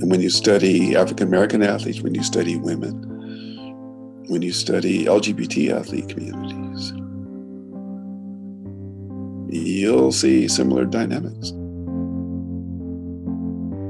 And 0.00 0.10
when 0.10 0.20
you 0.20 0.28
study 0.28 0.96
African 0.96 1.28
American 1.28 1.62
athletes, 1.62 2.00
when 2.00 2.14
you 2.14 2.24
study 2.24 2.56
women, 2.56 2.94
when 4.28 4.42
you 4.42 4.52
study 4.52 5.04
LGBT 5.04 5.70
athlete 5.72 6.08
communities, 6.08 6.92
you'll 9.48 10.10
see 10.10 10.48
similar 10.48 10.84
dynamics. 10.84 11.52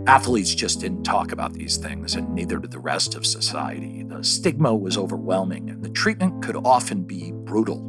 Athletes 0.06 0.54
just 0.54 0.80
didn't 0.80 1.02
talk 1.02 1.32
about 1.32 1.52
these 1.52 1.76
things, 1.76 2.14
and 2.14 2.32
neither 2.34 2.58
did 2.58 2.70
the 2.70 2.78
rest 2.78 3.14
of 3.14 3.26
society. 3.26 4.04
The 4.04 4.22
stigma 4.22 4.74
was 4.74 4.96
overwhelming, 4.96 5.68
and 5.70 5.82
the 5.82 5.90
treatment 5.90 6.42
could 6.42 6.56
often 6.56 7.02
be 7.02 7.32
brutal. 7.32 7.82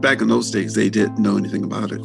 Back 0.00 0.20
in 0.20 0.28
those 0.28 0.50
days, 0.50 0.74
they 0.74 0.88
didn't 0.88 1.18
know 1.18 1.36
anything 1.36 1.64
about 1.64 1.92
it 1.92 2.02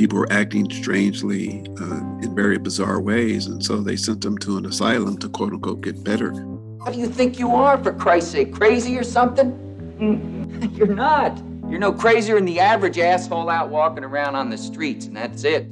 people 0.00 0.18
were 0.18 0.32
acting 0.32 0.70
strangely 0.70 1.62
uh, 1.78 2.00
in 2.22 2.34
very 2.34 2.56
bizarre 2.56 3.02
ways. 3.02 3.46
And 3.46 3.62
so 3.62 3.82
they 3.82 3.96
sent 3.96 4.22
them 4.22 4.38
to 4.38 4.56
an 4.56 4.64
asylum 4.64 5.18
to 5.18 5.28
quote 5.28 5.52
unquote 5.52 5.82
get 5.82 6.02
better. 6.02 6.30
What 6.30 6.94
do 6.94 6.98
you 6.98 7.06
think 7.06 7.38
you 7.38 7.54
are, 7.54 7.76
for 7.84 7.92
Christ's 7.92 8.30
sake? 8.30 8.54
Crazy 8.54 8.96
or 8.96 9.04
something? 9.04 9.50
You're 10.74 10.86
not. 10.86 11.36
You're 11.68 11.78
no 11.78 11.92
crazier 11.92 12.36
than 12.36 12.46
the 12.46 12.60
average 12.60 12.98
asshole 12.98 13.50
out 13.50 13.68
walking 13.68 14.02
around 14.02 14.36
on 14.36 14.48
the 14.48 14.56
streets, 14.56 15.04
and 15.04 15.14
that's 15.14 15.44
it. 15.44 15.66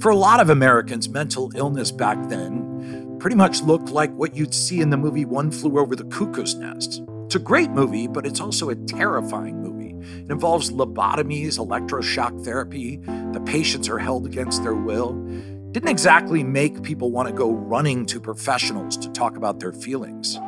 For 0.00 0.10
a 0.10 0.16
lot 0.16 0.40
of 0.40 0.50
Americans, 0.50 1.08
mental 1.08 1.50
illness 1.54 1.90
back 1.90 2.28
then 2.28 3.16
pretty 3.18 3.34
much 3.36 3.62
looked 3.62 3.88
like 3.88 4.12
what 4.12 4.36
you'd 4.36 4.52
see 4.52 4.80
in 4.80 4.90
the 4.90 4.96
movie 4.96 5.24
One 5.24 5.50
Flew 5.50 5.78
Over 5.78 5.96
the 5.96 6.04
Cuckoo's 6.04 6.54
Nest. 6.54 7.02
It's 7.24 7.34
a 7.34 7.40
great 7.40 7.70
movie, 7.70 8.06
but 8.06 8.26
it's 8.26 8.40
also 8.40 8.68
a 8.68 8.74
terrifying 8.74 9.62
movie. 9.62 9.96
It 10.20 10.30
involves 10.30 10.70
lobotomies, 10.70 11.58
electroshock 11.58 12.44
therapy. 12.44 12.98
The 13.32 13.42
patients 13.46 13.88
are 13.88 13.98
held 13.98 14.26
against 14.26 14.62
their 14.62 14.74
will. 14.74 15.14
Didn't 15.72 15.88
exactly 15.88 16.44
make 16.44 16.82
people 16.82 17.10
want 17.10 17.28
to 17.28 17.34
go 17.34 17.50
running 17.50 18.04
to 18.06 18.20
professionals 18.20 18.98
to 18.98 19.08
talk 19.10 19.36
about 19.36 19.60
their 19.60 19.72
feelings. 19.72 20.38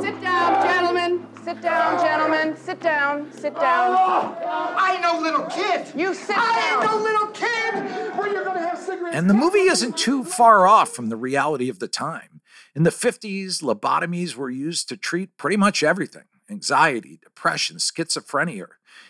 Sit 0.00 0.20
down, 0.20 0.62
gentlemen. 0.62 1.26
Sit 1.44 1.60
down, 1.60 1.98
gentlemen. 2.00 2.56
Sit 2.56 2.80
down. 2.80 3.32
Sit 3.32 3.54
down. 3.54 3.96
I 3.96 4.92
ain't 4.94 5.02
no 5.02 5.20
little 5.20 5.46
kid. 5.46 5.86
You 5.94 6.14
sit 6.14 6.36
down. 6.36 6.44
I 6.44 6.60
down. 6.60 6.82
ain't 6.82 6.90
no 6.90 7.02
little 7.02 7.26
kid. 7.28 8.18
Where 8.18 8.28
you 8.28 8.44
gonna 8.44 8.60
have 8.60 8.78
cigarettes? 8.78 9.16
And 9.16 9.28
the 9.28 9.34
movie 9.34 9.60
isn't 9.60 9.96
too 9.96 10.24
far 10.24 10.66
off 10.66 10.90
from 10.90 11.08
the 11.08 11.16
reality 11.16 11.68
of 11.68 11.78
the 11.78 11.88
time. 11.88 12.40
In 12.74 12.84
the 12.84 12.90
50s, 12.90 13.62
lobotomies 13.62 14.36
were 14.36 14.50
used 14.50 14.88
to 14.88 14.96
treat 14.96 15.36
pretty 15.36 15.56
much 15.56 15.82
everything 15.82 16.24
anxiety, 16.50 17.18
depression, 17.22 17.76
schizophrenia, 17.76 18.66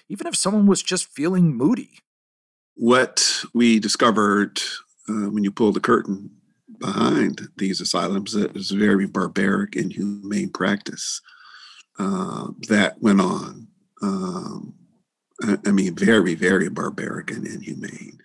even 0.08 0.26
if 0.26 0.36
someone 0.36 0.66
was 0.66 0.82
just 0.82 1.06
feeling 1.06 1.56
moody. 1.56 2.00
What 2.74 3.44
we 3.54 3.78
discovered 3.78 4.60
uh, 5.08 5.30
when 5.30 5.44
you 5.44 5.50
pull 5.50 5.72
the 5.72 5.80
curtain 5.80 6.30
behind 6.80 7.48
these 7.56 7.80
asylums 7.80 8.34
is 8.34 8.70
very 8.70 9.06
barbaric 9.06 9.76
and 9.76 9.92
humane 9.92 10.50
practice 10.50 11.20
uh, 11.98 12.48
that 12.68 13.00
went 13.00 13.20
on. 13.20 13.68
Um, 14.02 14.74
I, 15.42 15.58
I, 15.66 15.70
mean, 15.70 15.94
very, 15.94 16.34
very 16.34 16.68
barbaric 16.68 17.30
and 17.30 17.46
inhumane. 17.46 18.18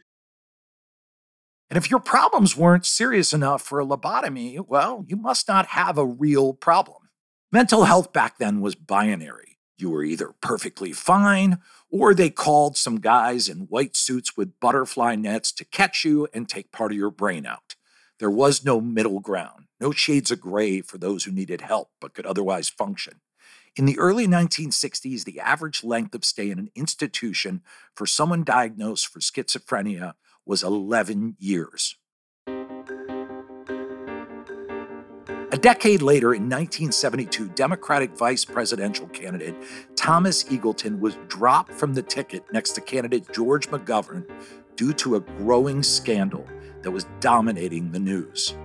And 1.69 1.77
if 1.77 1.89
your 1.89 1.99
problems 1.99 2.55
weren't 2.55 2.85
serious 2.85 3.33
enough 3.33 3.61
for 3.61 3.79
a 3.79 3.85
lobotomy, 3.85 4.65
well, 4.67 5.03
you 5.07 5.17
must 5.17 5.47
not 5.47 5.67
have 5.67 5.97
a 5.97 6.05
real 6.05 6.53
problem. 6.53 7.09
Mental 7.51 7.85
health 7.85 8.13
back 8.13 8.37
then 8.37 8.61
was 8.61 8.75
binary. 8.75 9.57
You 9.77 9.89
were 9.89 10.03
either 10.03 10.33
perfectly 10.41 10.93
fine, 10.93 11.59
or 11.89 12.13
they 12.13 12.29
called 12.29 12.77
some 12.77 12.99
guys 12.99 13.49
in 13.49 13.67
white 13.69 13.97
suits 13.97 14.37
with 14.37 14.59
butterfly 14.59 15.15
nets 15.15 15.51
to 15.53 15.65
catch 15.65 16.05
you 16.05 16.27
and 16.33 16.47
take 16.47 16.71
part 16.71 16.91
of 16.91 16.97
your 16.97 17.11
brain 17.11 17.45
out. 17.45 17.75
There 18.17 18.31
was 18.31 18.63
no 18.63 18.79
middle 18.79 19.19
ground, 19.19 19.65
no 19.81 19.91
shades 19.91 20.31
of 20.31 20.39
gray 20.39 20.79
for 20.79 20.97
those 20.97 21.25
who 21.25 21.31
needed 21.31 21.61
help 21.61 21.89
but 21.99 22.13
could 22.13 22.25
otherwise 22.25 22.69
function. 22.69 23.19
In 23.75 23.83
the 23.85 23.99
early 23.99 24.25
1960s, 24.25 25.25
the 25.25 25.41
average 25.41 25.83
length 25.83 26.15
of 26.15 26.23
stay 26.23 26.49
in 26.49 26.57
an 26.57 26.71
institution 26.75 27.61
for 27.93 28.05
someone 28.05 28.45
diagnosed 28.45 29.07
for 29.07 29.19
schizophrenia 29.19 30.13
was 30.45 30.63
11 30.63 31.35
years. 31.39 31.97
A 35.51 35.57
decade 35.57 36.01
later, 36.01 36.33
in 36.33 36.43
1972, 36.43 37.49
Democratic 37.49 38.15
vice 38.15 38.45
presidential 38.45 39.07
candidate 39.07 39.55
Thomas 39.95 40.43
Eagleton 40.45 40.99
was 40.99 41.17
dropped 41.27 41.73
from 41.73 41.93
the 41.93 42.01
ticket 42.01 42.43
next 42.53 42.71
to 42.73 42.81
candidate 42.81 43.31
George 43.33 43.67
McGovern 43.69 44.25
due 44.75 44.93
to 44.93 45.15
a 45.15 45.19
growing 45.19 45.83
scandal 45.83 46.45
that 46.81 46.91
was 46.91 47.05
dominating 47.19 47.91
the 47.91 47.99
news. 47.99 48.55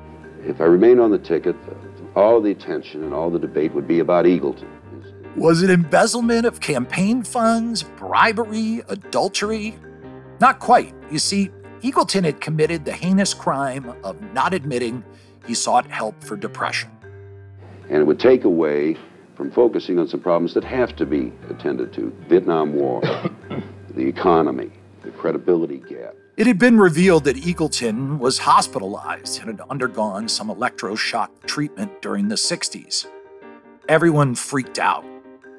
If 0.47 0.61
I 0.61 0.65
remained 0.65 1.01
on 1.01 1.11
the 1.11 1.19
ticket, 1.19 1.57
all 2.17 2.41
the 2.41 2.51
attention 2.51 3.05
and 3.05 3.15
all 3.15 3.31
the 3.31 3.39
debate 3.39 3.73
would 3.73 3.87
be 3.87 4.01
about 4.01 4.25
Eagleton. 4.25 4.69
Was 5.37 5.63
it 5.63 5.71
embezzlement 5.71 6.45
of 6.45 6.61
campaign 6.61 7.23
funds, 7.23 7.83
bribery, 7.83 8.83
adultery? 8.89 9.79
Not 10.41 10.59
quite. 10.59 10.95
You 11.11 11.19
see, 11.19 11.51
Eagleton 11.83 12.25
had 12.25 12.41
committed 12.41 12.85
the 12.85 12.93
heinous 12.93 13.33
crime 13.33 13.95
of 14.03 14.21
not 14.33 14.53
admitting 14.53 15.05
he 15.47 15.55
sought 15.55 15.87
help 15.91 16.23
for 16.23 16.37
depression. 16.37 16.91
And 17.89 17.99
it 17.99 18.05
would 18.05 18.21
take 18.21 18.45
away 18.45 18.97
from 19.37 19.51
focusing 19.51 19.99
on 19.99 20.09
some 20.09 20.21
problems 20.21 20.53
that 20.55 20.65
have 20.65 20.95
to 20.97 21.07
be 21.07 21.33
attended 21.49 21.93
to 21.95 22.13
Vietnam 22.29 22.75
War, 22.75 23.01
the 23.95 24.07
economy, 24.07 24.71
credibility 25.21 25.79
gap. 25.79 26.15
It 26.39 26.47
had 26.47 26.59
been 26.59 26.79
revealed 26.79 27.25
that 27.25 27.37
Eagleton 27.37 28.19
was 28.19 28.39
hospitalized 28.39 29.39
and 29.41 29.49
had 29.49 29.61
undergone 29.69 30.29
some 30.29 30.49
electroshock 30.49 31.29
treatment 31.45 32.01
during 32.01 32.29
the 32.29 32.37
60s. 32.37 33.07
Everyone 33.87 34.35
freaked 34.35 34.79
out. 34.79 35.05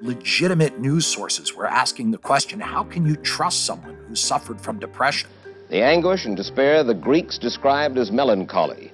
legitimate 0.01 0.79
news 0.79 1.05
sources 1.05 1.55
were 1.55 1.67
asking 1.67 2.09
the 2.09 2.17
question 2.17 2.59
how 2.59 2.83
can 2.83 3.05
you 3.05 3.15
trust 3.17 3.67
someone 3.67 3.95
who 4.07 4.15
suffered 4.15 4.59
from 4.59 4.79
depression? 4.79 5.29
The 5.69 5.83
anguish 5.83 6.25
and 6.25 6.35
despair 6.35 6.83
the 6.83 6.95
Greeks 6.95 7.37
described 7.37 7.99
as 7.99 8.11
melancholy. 8.11 8.91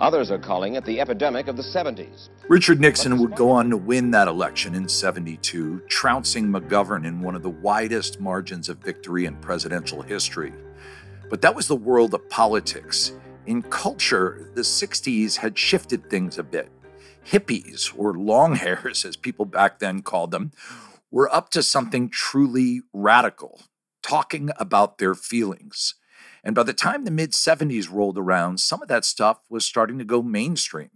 Others 0.00 0.30
are 0.30 0.38
calling 0.38 0.76
it 0.76 0.84
the 0.86 0.98
epidemic 0.98 1.46
of 1.46 1.58
the 1.58 1.62
70s. 1.62 2.30
Richard 2.48 2.80
Nixon 2.80 3.18
would 3.18 3.36
go 3.36 3.50
on 3.50 3.68
to 3.68 3.76
win 3.76 4.10
that 4.12 4.28
election 4.28 4.74
in 4.74 4.88
72, 4.88 5.82
trouncing 5.88 6.48
McGovern 6.48 7.06
in 7.06 7.20
one 7.20 7.36
of 7.36 7.42
the 7.42 7.50
widest 7.50 8.18
margins 8.18 8.70
of 8.70 8.78
victory 8.78 9.26
in 9.26 9.36
presidential 9.36 10.00
history. 10.00 10.54
But 11.28 11.42
that 11.42 11.54
was 11.54 11.68
the 11.68 11.76
world 11.76 12.14
of 12.14 12.28
politics. 12.30 13.12
In 13.44 13.60
culture, 13.62 14.50
the 14.54 14.62
60s 14.62 15.36
had 15.36 15.58
shifted 15.58 16.08
things 16.08 16.38
a 16.38 16.42
bit. 16.42 16.70
Hippies, 17.26 17.92
or 17.94 18.14
long 18.14 18.54
hairs 18.56 19.04
as 19.04 19.16
people 19.16 19.44
back 19.44 19.80
then 19.80 20.00
called 20.00 20.30
them, 20.30 20.52
were 21.10 21.32
up 21.34 21.50
to 21.50 21.62
something 21.62 22.08
truly 22.08 22.80
radical, 22.94 23.60
talking 24.02 24.50
about 24.56 24.96
their 24.96 25.14
feelings. 25.14 25.94
And 26.42 26.54
by 26.54 26.62
the 26.62 26.72
time 26.72 27.04
the 27.04 27.10
mid 27.10 27.32
70s 27.32 27.90
rolled 27.90 28.18
around, 28.18 28.60
some 28.60 28.82
of 28.82 28.88
that 28.88 29.04
stuff 29.04 29.40
was 29.48 29.64
starting 29.64 29.98
to 29.98 30.04
go 30.04 30.22
mainstream. 30.22 30.90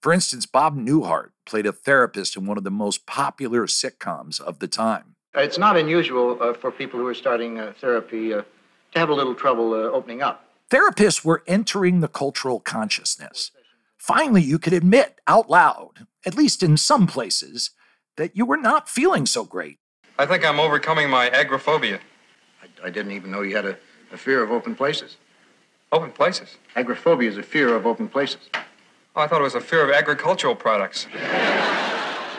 For 0.00 0.12
instance, 0.12 0.46
Bob 0.46 0.76
Newhart 0.76 1.30
played 1.46 1.66
a 1.66 1.72
therapist 1.72 2.36
in 2.36 2.46
one 2.46 2.58
of 2.58 2.64
the 2.64 2.70
most 2.70 3.06
popular 3.06 3.66
sitcoms 3.66 4.40
of 4.40 4.58
the 4.58 4.68
time. 4.68 5.16
It's 5.34 5.58
not 5.58 5.76
unusual 5.76 6.38
uh, 6.40 6.52
for 6.52 6.70
people 6.70 7.00
who 7.00 7.06
are 7.06 7.14
starting 7.14 7.58
uh, 7.58 7.72
therapy 7.80 8.32
uh, 8.32 8.42
to 8.92 8.98
have 8.98 9.08
a 9.08 9.14
little 9.14 9.34
trouble 9.34 9.72
uh, 9.72 9.90
opening 9.90 10.22
up. 10.22 10.46
Therapists 10.70 11.24
were 11.24 11.42
entering 11.46 12.00
the 12.00 12.08
cultural 12.08 12.60
consciousness. 12.60 13.50
Finally, 13.98 14.42
you 14.42 14.58
could 14.58 14.72
admit 14.72 15.18
out 15.26 15.48
loud, 15.48 16.06
at 16.26 16.36
least 16.36 16.62
in 16.62 16.76
some 16.76 17.06
places, 17.06 17.70
that 18.16 18.36
you 18.36 18.44
were 18.44 18.56
not 18.56 18.88
feeling 18.88 19.26
so 19.26 19.44
great. 19.44 19.78
I 20.18 20.26
think 20.26 20.44
I'm 20.44 20.60
overcoming 20.60 21.10
my 21.10 21.28
agoraphobia. 21.30 21.98
I, 22.62 22.86
I 22.86 22.90
didn't 22.90 23.12
even 23.12 23.30
know 23.30 23.42
you 23.42 23.56
had 23.56 23.66
a 23.66 23.78
a 24.14 24.16
fear 24.16 24.42
of 24.42 24.50
open 24.52 24.74
places. 24.76 25.16
Open 25.90 26.10
places? 26.12 26.56
Agoraphobia 26.76 27.28
is 27.28 27.36
a 27.36 27.42
fear 27.42 27.74
of 27.74 27.84
open 27.84 28.08
places. 28.08 28.48
Oh, 29.16 29.20
I 29.20 29.26
thought 29.26 29.40
it 29.40 29.44
was 29.44 29.56
a 29.56 29.60
fear 29.60 29.84
of 29.84 29.90
agricultural 29.90 30.54
products. 30.54 31.06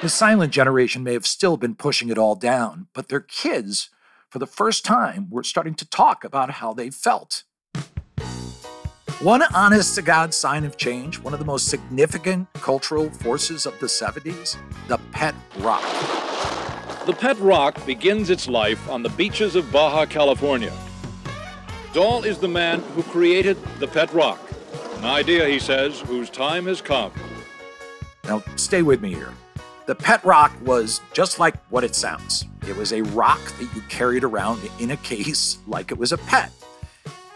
The 0.02 0.10
silent 0.10 0.54
generation 0.54 1.04
may 1.04 1.14
have 1.14 1.28
still 1.28 1.58
been 1.58 1.76
pushing 1.76 2.10
it 2.10 2.18
all 2.18 2.36
down, 2.36 2.88
but 2.94 3.10
their 3.10 3.20
kids, 3.20 3.90
for 4.30 4.40
the 4.40 4.48
first 4.48 4.86
time, 4.86 5.30
were 5.30 5.44
starting 5.44 5.76
to 5.76 5.86
talk 5.88 6.24
about 6.24 6.52
how 6.52 6.74
they 6.74 6.90
felt. 6.90 7.44
One 9.22 9.44
honest 9.54 9.96
to 9.96 10.02
God 10.02 10.34
sign 10.34 10.64
of 10.66 10.78
change, 10.78 11.20
one 11.20 11.34
of 11.34 11.40
the 11.40 11.46
most 11.46 11.68
significant 11.68 12.52
cultural 12.54 13.10
forces 13.10 13.66
of 13.66 13.78
the 13.80 13.88
70s, 13.88 14.58
the 14.88 14.98
pet 15.12 15.36
rock. 15.60 15.84
The 17.06 17.14
pet 17.14 17.38
rock 17.40 17.86
begins 17.86 18.30
its 18.30 18.48
life 18.48 18.90
on 18.90 19.04
the 19.04 19.10
beaches 19.10 19.56
of 19.56 19.72
Baja 19.72 20.06
California. 20.06 20.74
Dahl 21.96 22.26
is 22.26 22.38
the 22.40 22.48
man 22.50 22.82
who 22.94 23.04
created 23.04 23.56
the 23.80 23.88
pet 23.88 24.14
rock. 24.14 24.38
An 24.98 25.06
idea, 25.06 25.48
he 25.48 25.60
says, 25.60 26.02
whose 26.02 26.30
time 26.30 26.66
has 26.66 26.82
come. 26.82 27.14
Now, 28.26 28.44
stay 28.58 28.82
with 28.82 29.02
me 29.02 29.14
here. 29.14 29.34
The 29.86 29.96
pet 29.96 30.22
rock 30.26 30.52
was 30.62 31.00
just 31.14 31.40
like 31.40 31.56
what 31.68 31.86
it 31.86 31.96
sounds. 31.96 32.44
It 32.68 32.76
was 32.76 32.92
a 32.92 33.02
rock 33.02 33.40
that 33.40 33.74
you 33.74 33.82
carried 33.88 34.26
around 34.26 34.60
in 34.78 34.92
a 34.92 34.98
case 34.98 35.58
like 35.68 35.90
it 35.90 35.98
was 35.98 36.12
a 36.12 36.18
pet. 36.18 36.52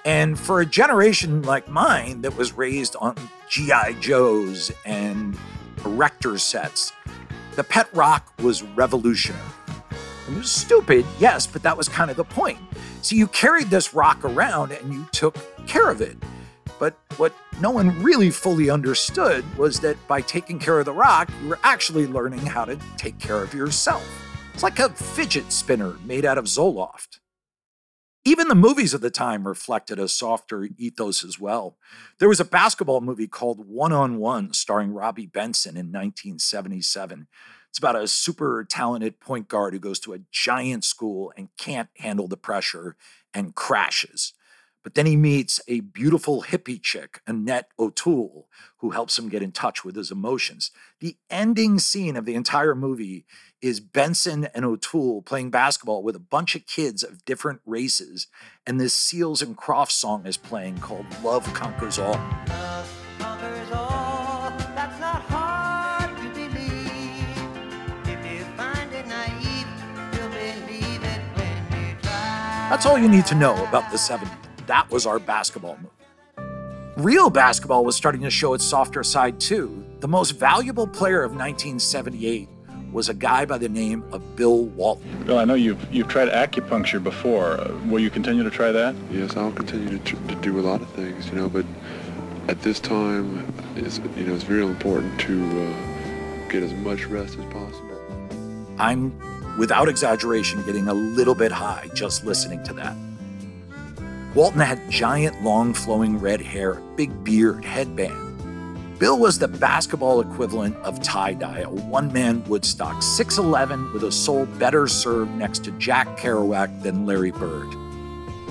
And 0.03 0.37
for 0.37 0.59
a 0.59 0.65
generation 0.65 1.41
like 1.43 1.69
mine 1.69 2.21
that 2.23 2.35
was 2.35 2.51
raised 2.51 2.97
on 2.99 3.15
G.I. 3.47 3.93
Joes 4.01 4.73
and 4.85 5.37
erector 5.85 6.37
sets, 6.37 6.91
the 7.55 7.63
pet 7.63 7.87
rock 7.93 8.33
was 8.41 8.61
revolutionary. 8.61 9.41
It 10.27 10.35
was 10.35 10.51
stupid, 10.51 11.05
yes, 11.17 11.47
but 11.47 11.63
that 11.63 11.77
was 11.77 11.87
kind 11.87 12.11
of 12.11 12.17
the 12.17 12.25
point. 12.25 12.59
So 13.01 13.15
you 13.15 13.27
carried 13.27 13.67
this 13.67 13.93
rock 13.93 14.23
around 14.25 14.71
and 14.71 14.93
you 14.93 15.07
took 15.11 15.35
care 15.67 15.89
of 15.89 16.01
it. 16.01 16.17
But 16.79 16.97
what 17.17 17.33
no 17.61 17.71
one 17.71 18.01
really 18.01 18.29
fully 18.29 18.69
understood 18.69 19.43
was 19.57 19.79
that 19.81 19.95
by 20.07 20.21
taking 20.21 20.59
care 20.59 20.79
of 20.79 20.85
the 20.85 20.93
rock, 20.93 21.29
you 21.41 21.49
were 21.49 21.59
actually 21.63 22.07
learning 22.07 22.45
how 22.45 22.65
to 22.65 22.77
take 22.97 23.19
care 23.19 23.41
of 23.41 23.53
yourself. 23.53 24.07
It's 24.53 24.63
like 24.63 24.79
a 24.79 24.89
fidget 24.89 25.51
spinner 25.51 25.95
made 26.05 26.25
out 26.25 26.37
of 26.37 26.45
Zoloft. 26.45 27.19
Even 28.25 28.49
the 28.49 28.55
movies 28.55 28.93
of 28.93 28.99
the 28.99 29.09
time 29.09 29.47
reflected 29.47 29.97
a 29.97 30.09
softer 30.09 30.67
ethos 30.77 31.23
as 31.23 31.39
well. 31.39 31.77
There 32.19 32.27
was 32.27 32.41
a 32.41 32.45
basketball 32.45 32.99
movie 32.99 33.27
called 33.27 33.65
One 33.67 33.93
on 33.93 34.17
One 34.17 34.51
starring 34.53 34.93
Robby 34.93 35.25
Benson 35.25 35.71
in 35.71 35.87
1977. 35.87 37.27
It's 37.69 37.77
about 37.77 37.95
a 37.95 38.07
super 38.07 38.65
talented 38.67 39.19
point 39.19 39.47
guard 39.47 39.73
who 39.73 39.79
goes 39.79 39.99
to 40.01 40.13
a 40.13 40.21
giant 40.31 40.83
school 40.83 41.31
and 41.37 41.49
can't 41.57 41.89
handle 41.97 42.27
the 42.27 42.37
pressure 42.37 42.95
and 43.33 43.55
crashes. 43.55 44.33
But 44.83 44.95
then 44.95 45.05
he 45.05 45.17
meets 45.17 45.59
a 45.67 45.81
beautiful 45.81 46.43
hippie 46.43 46.81
chick, 46.81 47.21
Annette 47.27 47.67
O'Toole, 47.77 48.47
who 48.77 48.91
helps 48.91 49.19
him 49.19 49.27
get 49.27 49.43
in 49.43 49.51
touch 49.51 49.83
with 49.83 49.95
his 49.95 50.09
emotions. 50.09 50.71
The 51.01 51.17
ending 51.29 51.79
scene 51.79 52.15
of 52.15 52.25
the 52.25 52.33
entire 52.33 52.75
movie 52.75 53.25
is 53.61 53.81
Benson 53.81 54.47
and 54.55 54.63
O'Toole 54.63 55.21
playing 55.21 55.51
basketball 55.51 56.01
with 56.01 56.15
a 56.15 56.19
bunch 56.19 56.55
of 56.55 56.65
kids 56.65 57.03
of 57.03 57.25
different 57.25 57.59
races, 57.65 58.27
and 58.65 58.79
this 58.79 58.93
Seals 58.93 59.41
and 59.41 59.57
Crofts 59.57 59.95
song 59.95 60.25
is 60.25 60.37
playing 60.37 60.77
called 60.77 61.05
Love 61.23 61.53
Conquers 61.53 61.99
All. 61.99 62.13
Love 62.47 63.17
conquers 63.19 63.71
all. 63.71 64.08
That's 72.69 72.85
all 72.85 72.99
you 72.99 73.09
need 73.09 73.25
to 73.25 73.33
know 73.35 73.55
about 73.65 73.89
the 73.89 73.97
70s. 73.97 74.29
That 74.67 74.91
was 74.91 75.07
our 75.07 75.17
basketball 75.17 75.77
movie. 75.77 75.89
Real 76.97 77.31
basketball 77.31 77.83
was 77.83 77.95
starting 77.95 78.21
to 78.21 78.29
show 78.29 78.53
its 78.53 78.63
softer 78.63 79.03
side 79.03 79.39
too. 79.39 79.83
The 80.01 80.07
most 80.07 80.31
valuable 80.31 80.85
player 80.85 81.23
of 81.23 81.31
1978 81.31 82.47
was 82.91 83.09
a 83.09 83.15
guy 83.15 83.45
by 83.45 83.57
the 83.57 83.69
name 83.69 84.03
of 84.11 84.35
Bill 84.35 84.65
Walton. 84.65 85.23
Bill, 85.23 85.39
I 85.39 85.45
know 85.45 85.55
you've 85.55 85.83
you've 85.91 86.09
tried 86.09 86.29
acupuncture 86.29 87.03
before. 87.03 87.59
Uh, 87.59 87.73
will 87.87 87.99
you 87.99 88.11
continue 88.11 88.43
to 88.43 88.51
try 88.51 88.71
that? 88.71 88.93
Yes, 89.09 89.35
I'll 89.35 89.51
continue 89.51 89.97
to, 89.97 90.03
tr- 90.03 90.27
to 90.27 90.35
do 90.35 90.59
a 90.59 90.61
lot 90.61 90.81
of 90.83 90.89
things, 90.91 91.27
you 91.29 91.33
know. 91.33 91.49
But 91.49 91.65
at 92.47 92.61
this 92.61 92.79
time, 92.79 93.51
it's 93.77 93.97
you 94.15 94.25
know 94.25 94.35
it's 94.35 94.43
very 94.43 94.63
important 94.63 95.19
to 95.21 95.43
uh, 95.43 96.49
get 96.49 96.61
as 96.61 96.73
much 96.73 97.05
rest 97.05 97.39
as 97.39 97.45
possible. 97.45 97.97
I'm 98.77 99.11
without 99.57 99.89
exaggeration, 99.89 100.63
getting 100.63 100.87
a 100.87 100.93
little 100.93 101.35
bit 101.35 101.51
high 101.51 101.89
just 101.93 102.25
listening 102.25 102.63
to 102.63 102.73
that. 102.73 102.95
Walton 104.35 104.61
had 104.61 104.89
giant, 104.89 105.41
long, 105.43 105.73
flowing 105.73 106.19
red 106.19 106.39
hair, 106.39 106.75
big 106.95 107.23
beard, 107.23 107.65
headband. 107.65 108.99
Bill 108.99 109.17
was 109.17 109.39
the 109.39 109.47
basketball 109.47 110.19
equivalent 110.19 110.75
of 110.77 111.01
tie 111.01 111.33
dye, 111.33 111.59
a 111.59 111.69
one 111.69 112.11
man 112.11 112.43
Woodstock, 112.43 112.97
6'11 112.97 113.93
with 113.93 114.03
a 114.03 114.11
soul 114.11 114.45
better 114.45 114.87
served 114.87 115.31
next 115.31 115.63
to 115.63 115.71
Jack 115.71 116.17
Kerouac 116.17 116.83
than 116.83 117.05
Larry 117.05 117.31
Bird. 117.31 117.73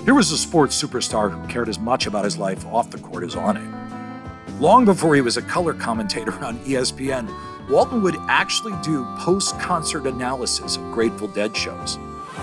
Here 0.05 0.15
was 0.15 0.33
a 0.33 0.39
sports 0.39 0.83
superstar 0.83 1.31
who 1.31 1.47
cared 1.49 1.69
as 1.69 1.79
much 1.79 2.07
about 2.07 2.25
his 2.25 2.39
life 2.39 2.65
off 2.67 2.91
the 2.91 2.99
court 2.99 3.25
as 3.25 3.37
on 3.37 3.59
it. 3.59 4.59
Long 4.59 4.87
before 4.87 5.15
he 5.15 5.21
was 5.21 5.37
a 5.37 5.43
color 5.43 5.75
commentator 5.75 6.33
on 6.43 6.59
ESPN, 6.61 7.29
Walton 7.69 8.03
would 8.03 8.17
actually 8.29 8.75
do 8.83 9.05
post 9.19 9.59
concert 9.61 10.07
analysis 10.07 10.77
of 10.77 10.83
Grateful 10.91 11.29
Dead 11.29 11.55
shows. 11.55 11.99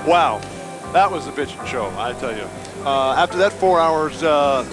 Wow, 0.06 0.40
that 0.94 1.10
was 1.10 1.26
a 1.28 1.32
bitchin' 1.32 1.66
show, 1.66 1.92
I 1.98 2.14
tell 2.14 2.36
you. 2.36 2.48
Uh, 2.86 3.16
after 3.18 3.38
that 3.40 3.52
four 3.52 3.80
hours, 3.80 4.22
uh, 4.22 4.64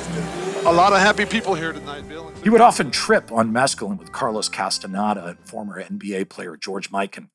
a 0.67 0.73
lot 0.73 0.93
of 0.93 0.99
happy 0.99 1.25
people 1.25 1.55
here 1.55 1.73
tonight, 1.73 2.07
Bill. 2.07 2.31
He 2.43 2.51
would 2.51 2.61
often 2.61 2.91
trip 2.91 3.33
on 3.33 3.51
mescaline 3.51 3.99
with 3.99 4.13
Carlos 4.13 4.49
Castaneda 4.51 5.25
and 5.25 5.39
former 5.41 5.83
NBA 5.83 6.29
player 6.29 6.57
George 6.57 6.91
Mikan. 6.91 7.31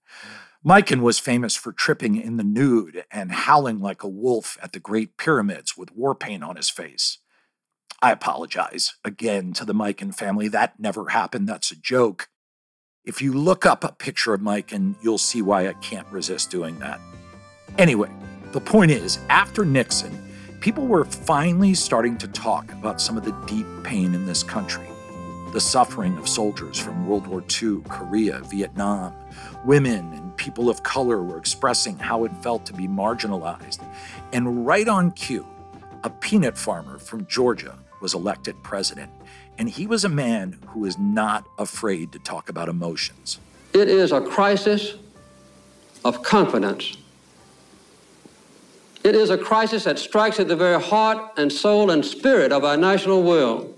Mikan 0.63 1.01
was 1.01 1.17
famous 1.17 1.55
for 1.55 1.71
tripping 1.71 2.15
in 2.21 2.37
the 2.37 2.43
nude 2.43 3.03
and 3.09 3.31
howling 3.31 3.79
like 3.79 4.03
a 4.03 4.07
wolf 4.07 4.57
at 4.61 4.73
the 4.73 4.79
Great 4.79 5.17
Pyramids 5.17 5.75
with 5.75 5.95
war 5.95 6.13
paint 6.13 6.43
on 6.43 6.55
his 6.55 6.69
face. 6.69 7.17
I 8.01 8.11
apologize 8.11 8.93
again 9.03 9.53
to 9.53 9.65
the 9.65 9.73
Mikan 9.73 10.13
family. 10.13 10.47
That 10.49 10.79
never 10.79 11.09
happened. 11.09 11.49
That's 11.49 11.71
a 11.71 11.75
joke. 11.75 12.29
If 13.07 13.21
you 13.21 13.31
look 13.31 13.65
up 13.65 13.85
a 13.85 13.93
picture 13.93 14.33
of 14.33 14.41
Mikan 14.41 14.95
you'll 15.01 15.17
see 15.17 15.41
why 15.41 15.69
I 15.69 15.73
can't 15.75 16.05
resist 16.09 16.51
doing 16.51 16.77
that. 16.79 16.99
Anyway, 17.77 18.11
the 18.51 18.59
point 18.59 18.91
is, 18.91 19.19
after 19.29 19.63
Nixon, 19.63 20.11
people 20.59 20.85
were 20.85 21.05
finally 21.05 21.73
starting 21.73 22.17
to 22.17 22.27
talk 22.27 22.69
about 22.73 22.99
some 22.99 23.15
of 23.17 23.23
the 23.23 23.31
deep 23.47 23.65
pain 23.85 24.13
in 24.13 24.25
this 24.25 24.43
country 24.43 24.85
the 25.53 25.61
suffering 25.61 26.17
of 26.17 26.27
soldiers 26.27 26.77
from 26.77 27.07
World 27.07 27.25
War 27.27 27.41
II, 27.41 27.81
Korea, 27.87 28.41
Vietnam. 28.41 29.15
Women 29.63 30.11
and 30.11 30.35
people 30.35 30.69
of 30.69 30.83
color 30.83 31.23
were 31.23 31.37
expressing 31.37 31.97
how 31.97 32.25
it 32.25 32.35
felt 32.43 32.65
to 32.65 32.73
be 32.73 32.89
marginalized. 32.89 33.79
And 34.33 34.67
right 34.67 34.89
on 34.89 35.11
cue, 35.11 35.47
a 36.03 36.09
peanut 36.09 36.57
farmer 36.57 36.99
from 36.99 37.25
Georgia 37.27 37.79
was 38.01 38.13
elected 38.13 38.61
president. 38.61 39.09
And 39.57 39.69
he 39.69 39.87
was 39.87 40.03
a 40.03 40.09
man 40.09 40.59
who 40.67 40.81
was 40.81 40.97
not 40.97 41.47
afraid 41.57 42.11
to 42.11 42.19
talk 42.19 42.49
about 42.49 42.69
emotions. 42.69 43.39
It 43.73 43.87
is 43.87 44.11
a 44.11 44.21
crisis 44.21 44.95
of 46.05 46.23
confidence. 46.23 46.97
It 49.03 49.15
is 49.15 49.29
a 49.29 49.37
crisis 49.37 49.85
that 49.85 49.99
strikes 49.99 50.39
at 50.39 50.47
the 50.47 50.55
very 50.55 50.81
heart 50.81 51.33
and 51.37 51.51
soul 51.51 51.91
and 51.91 52.05
spirit 52.05 52.51
of 52.51 52.63
our 52.63 52.77
national 52.77 53.23
will. 53.23 53.73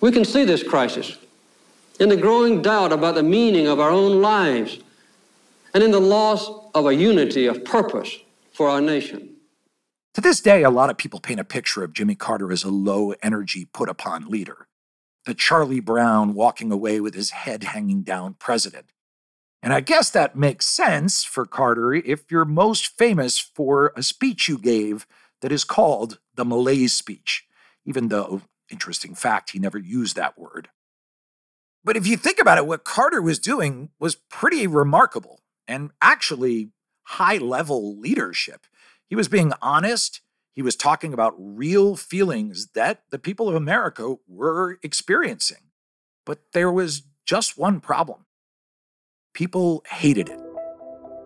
We 0.00 0.12
can 0.12 0.24
see 0.24 0.44
this 0.44 0.62
crisis 0.62 1.16
in 1.98 2.08
the 2.08 2.16
growing 2.16 2.62
doubt 2.62 2.92
about 2.92 3.14
the 3.14 3.22
meaning 3.22 3.66
of 3.66 3.80
our 3.80 3.90
own 3.90 4.20
lives 4.20 4.78
and 5.72 5.82
in 5.82 5.90
the 5.90 6.00
loss 6.00 6.50
of 6.74 6.86
a 6.86 6.94
unity 6.94 7.46
of 7.46 7.64
purpose 7.64 8.18
for 8.52 8.68
our 8.68 8.80
nation. 8.80 9.35
To 10.16 10.22
this 10.22 10.40
day, 10.40 10.62
a 10.62 10.70
lot 10.70 10.88
of 10.88 10.96
people 10.96 11.20
paint 11.20 11.40
a 11.40 11.44
picture 11.44 11.84
of 11.84 11.92
Jimmy 11.92 12.14
Carter 12.14 12.50
as 12.50 12.64
a 12.64 12.70
low 12.70 13.12
energy, 13.22 13.66
put 13.66 13.90
upon 13.90 14.30
leader, 14.30 14.66
the 15.26 15.34
Charlie 15.34 15.78
Brown 15.78 16.32
walking 16.32 16.72
away 16.72 17.02
with 17.02 17.14
his 17.14 17.32
head 17.32 17.64
hanging 17.64 18.00
down 18.00 18.32
president. 18.32 18.92
And 19.62 19.74
I 19.74 19.80
guess 19.80 20.08
that 20.08 20.34
makes 20.34 20.64
sense 20.64 21.22
for 21.22 21.44
Carter 21.44 21.92
if 21.92 22.30
you're 22.30 22.46
most 22.46 22.96
famous 22.96 23.38
for 23.38 23.92
a 23.94 24.02
speech 24.02 24.48
you 24.48 24.56
gave 24.56 25.06
that 25.42 25.52
is 25.52 25.64
called 25.64 26.18
the 26.34 26.46
Malaise 26.46 26.94
speech, 26.94 27.44
even 27.84 28.08
though, 28.08 28.40
interesting 28.70 29.14
fact, 29.14 29.50
he 29.50 29.58
never 29.58 29.76
used 29.76 30.16
that 30.16 30.38
word. 30.38 30.70
But 31.84 31.98
if 31.98 32.06
you 32.06 32.16
think 32.16 32.38
about 32.38 32.56
it, 32.56 32.66
what 32.66 32.84
Carter 32.84 33.20
was 33.20 33.38
doing 33.38 33.90
was 33.98 34.14
pretty 34.14 34.66
remarkable 34.66 35.42
and 35.68 35.90
actually 36.00 36.70
high 37.02 37.36
level 37.36 37.98
leadership. 37.98 38.66
He 39.08 39.16
was 39.16 39.28
being 39.28 39.52
honest. 39.62 40.20
He 40.52 40.62
was 40.62 40.76
talking 40.76 41.12
about 41.12 41.34
real 41.38 41.96
feelings 41.96 42.68
that 42.74 43.02
the 43.10 43.18
people 43.18 43.48
of 43.48 43.54
America 43.54 44.16
were 44.26 44.78
experiencing. 44.82 45.70
But 46.24 46.52
there 46.52 46.72
was 46.72 47.02
just 47.24 47.58
one 47.58 47.80
problem 47.80 48.26
people 49.36 49.84
hated 49.86 50.30
it. 50.30 50.40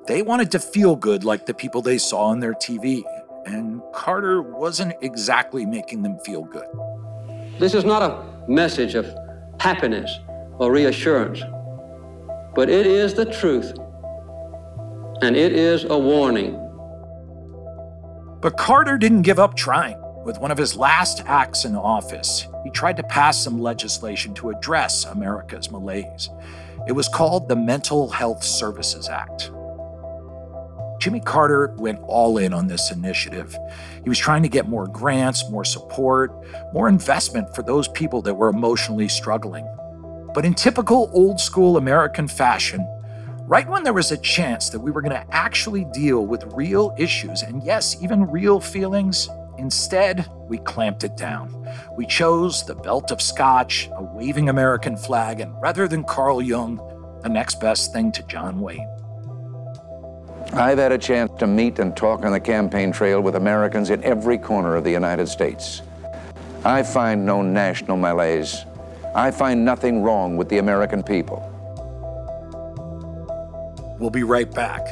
They 0.08 0.20
wanted 0.20 0.50
to 0.50 0.58
feel 0.58 0.96
good 0.96 1.22
like 1.22 1.46
the 1.46 1.54
people 1.54 1.80
they 1.80 1.96
saw 1.96 2.24
on 2.24 2.40
their 2.40 2.54
TV, 2.54 3.04
and 3.46 3.80
Carter 3.94 4.42
wasn't 4.42 4.94
exactly 5.00 5.64
making 5.64 6.02
them 6.02 6.18
feel 6.24 6.42
good. 6.42 6.66
This 7.60 7.72
is 7.72 7.84
not 7.84 8.02
a 8.02 8.50
message 8.50 8.96
of 8.96 9.06
happiness 9.60 10.18
or 10.58 10.72
reassurance, 10.72 11.40
but 12.56 12.68
it 12.68 12.84
is 12.84 13.14
the 13.14 13.26
truth, 13.26 13.72
and 15.22 15.36
it 15.36 15.52
is 15.52 15.84
a 15.84 15.96
warning. 15.96 16.54
But 18.40 18.56
Carter 18.56 18.96
didn't 18.96 19.22
give 19.22 19.38
up 19.38 19.54
trying. 19.54 20.00
With 20.24 20.38
one 20.38 20.50
of 20.50 20.56
his 20.56 20.76
last 20.76 21.22
acts 21.26 21.64
in 21.64 21.76
office, 21.76 22.46
he 22.64 22.70
tried 22.70 22.96
to 22.96 23.02
pass 23.02 23.42
some 23.42 23.60
legislation 23.60 24.32
to 24.34 24.50
address 24.50 25.04
America's 25.04 25.70
malaise. 25.70 26.30
It 26.88 26.92
was 26.92 27.08
called 27.08 27.48
the 27.48 27.56
Mental 27.56 28.08
Health 28.08 28.42
Services 28.42 29.08
Act. 29.08 29.50
Jimmy 31.00 31.20
Carter 31.20 31.74
went 31.78 32.00
all 32.02 32.38
in 32.38 32.52
on 32.52 32.66
this 32.66 32.90
initiative. 32.90 33.56
He 34.02 34.08
was 34.08 34.18
trying 34.18 34.42
to 34.42 34.48
get 34.48 34.68
more 34.68 34.86
grants, 34.86 35.48
more 35.50 35.64
support, 35.64 36.32
more 36.72 36.88
investment 36.88 37.54
for 37.54 37.62
those 37.62 37.88
people 37.88 38.22
that 38.22 38.34
were 38.34 38.48
emotionally 38.48 39.08
struggling. 39.08 39.66
But 40.34 40.44
in 40.44 40.54
typical 40.54 41.10
old 41.12 41.40
school 41.40 41.76
American 41.76 42.28
fashion, 42.28 42.86
right 43.46 43.68
when 43.68 43.82
there 43.82 43.92
was 43.92 44.12
a 44.12 44.16
chance 44.16 44.70
that 44.70 44.80
we 44.80 44.90
were 44.90 45.02
going 45.02 45.12
to 45.12 45.34
actually 45.34 45.84
deal 45.86 46.26
with 46.26 46.44
real 46.54 46.94
issues 46.98 47.42
and, 47.42 47.62
yes, 47.62 47.96
even 48.02 48.30
real 48.30 48.60
feelings, 48.60 49.28
instead, 49.58 50.26
we 50.48 50.58
clamped 50.58 51.04
it 51.04 51.16
down. 51.16 51.54
We 51.96 52.06
chose 52.06 52.64
the 52.64 52.74
belt 52.74 53.10
of 53.10 53.20
scotch, 53.20 53.88
a 53.94 54.02
waving 54.02 54.48
American 54.48 54.96
flag, 54.96 55.40
and 55.40 55.54
rather 55.60 55.86
than 55.88 56.04
Carl 56.04 56.40
Jung, 56.40 56.76
the 57.22 57.28
next 57.28 57.60
best 57.60 57.92
thing 57.92 58.12
to 58.12 58.22
John 58.24 58.60
Wayne. 58.60 58.88
I've 60.52 60.78
had 60.78 60.90
a 60.90 60.98
chance 60.98 61.30
to 61.38 61.46
meet 61.46 61.78
and 61.78 61.96
talk 61.96 62.24
on 62.24 62.32
the 62.32 62.40
campaign 62.40 62.90
trail 62.90 63.20
with 63.20 63.36
Americans 63.36 63.90
in 63.90 64.02
every 64.02 64.38
corner 64.38 64.74
of 64.74 64.84
the 64.84 64.90
United 64.90 65.28
States. 65.28 65.82
I 66.64 66.82
find 66.82 67.24
no 67.24 67.42
national 67.42 67.96
malaise. 67.96 68.64
I 69.14 69.30
find 69.30 69.64
nothing 69.64 70.02
wrong 70.02 70.36
with 70.36 70.48
the 70.48 70.58
American 70.58 71.02
people. 71.02 71.49
We'll 74.00 74.08
be 74.08 74.22
right 74.22 74.50
back. 74.50 74.88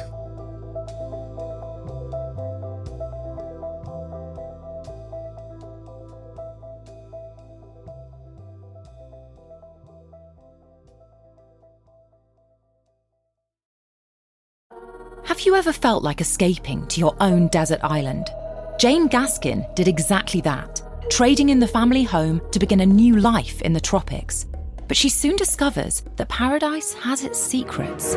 Have 15.25 15.41
you 15.41 15.55
ever 15.55 15.73
felt 15.73 16.03
like 16.03 16.21
escaping 16.21 16.85
to 16.87 16.99
your 16.99 17.15
own 17.19 17.47
desert 17.47 17.79
island? 17.81 18.29
Jane 18.77 19.09
Gaskin 19.09 19.73
did 19.73 19.87
exactly 19.87 20.41
that, 20.41 20.81
trading 21.09 21.49
in 21.49 21.59
the 21.59 21.67
family 21.67 22.03
home 22.03 22.41
to 22.51 22.59
begin 22.59 22.81
a 22.81 22.85
new 22.85 23.15
life 23.15 23.61
in 23.63 23.73
the 23.73 23.81
tropics. 23.81 24.45
But 24.87 24.97
she 24.97 25.09
soon 25.09 25.35
discovers 25.35 26.03
that 26.17 26.29
paradise 26.29 26.93
has 26.93 27.23
its 27.23 27.39
secrets. 27.39 28.15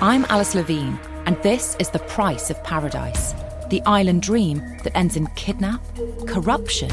I'm 0.00 0.24
Alice 0.26 0.54
Levine, 0.54 0.96
and 1.26 1.36
this 1.42 1.74
is 1.80 1.90
The 1.90 1.98
Price 1.98 2.50
of 2.50 2.62
Paradise 2.62 3.34
the 3.68 3.82
island 3.84 4.22
dream 4.22 4.58
that 4.84 4.96
ends 4.96 5.16
in 5.16 5.26
kidnap, 5.34 5.82
corruption, 6.26 6.90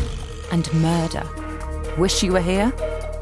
and 0.51 0.73
murder. 0.73 1.23
Wish 1.97 2.23
you 2.23 2.33
were 2.33 2.41
here? 2.41 2.71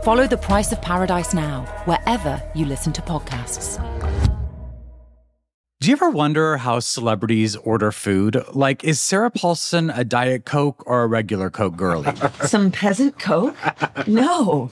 Follow 0.03 0.25
The 0.25 0.37
Price 0.37 0.71
of 0.71 0.81
Paradise 0.81 1.33
now, 1.33 1.65
wherever 1.85 2.41
you 2.55 2.65
listen 2.65 2.93
to 2.93 3.01
podcasts. 3.01 3.77
Do 5.81 5.89
you 5.89 5.93
ever 5.93 6.09
wonder 6.09 6.57
how 6.57 6.79
celebrities 6.79 7.57
order 7.57 7.91
food? 7.91 8.41
Like, 8.53 8.85
is 8.85 9.01
Sarah 9.01 9.29
Paulson 9.29 9.89
a 9.89 10.05
Diet 10.05 10.45
Coke 10.45 10.81
or 10.87 11.03
a 11.03 11.07
regular 11.07 11.49
Coke 11.49 11.75
girlie? 11.75 12.11
Some 12.45 12.71
peasant 12.71 13.19
Coke? 13.19 13.55
No. 14.07 14.71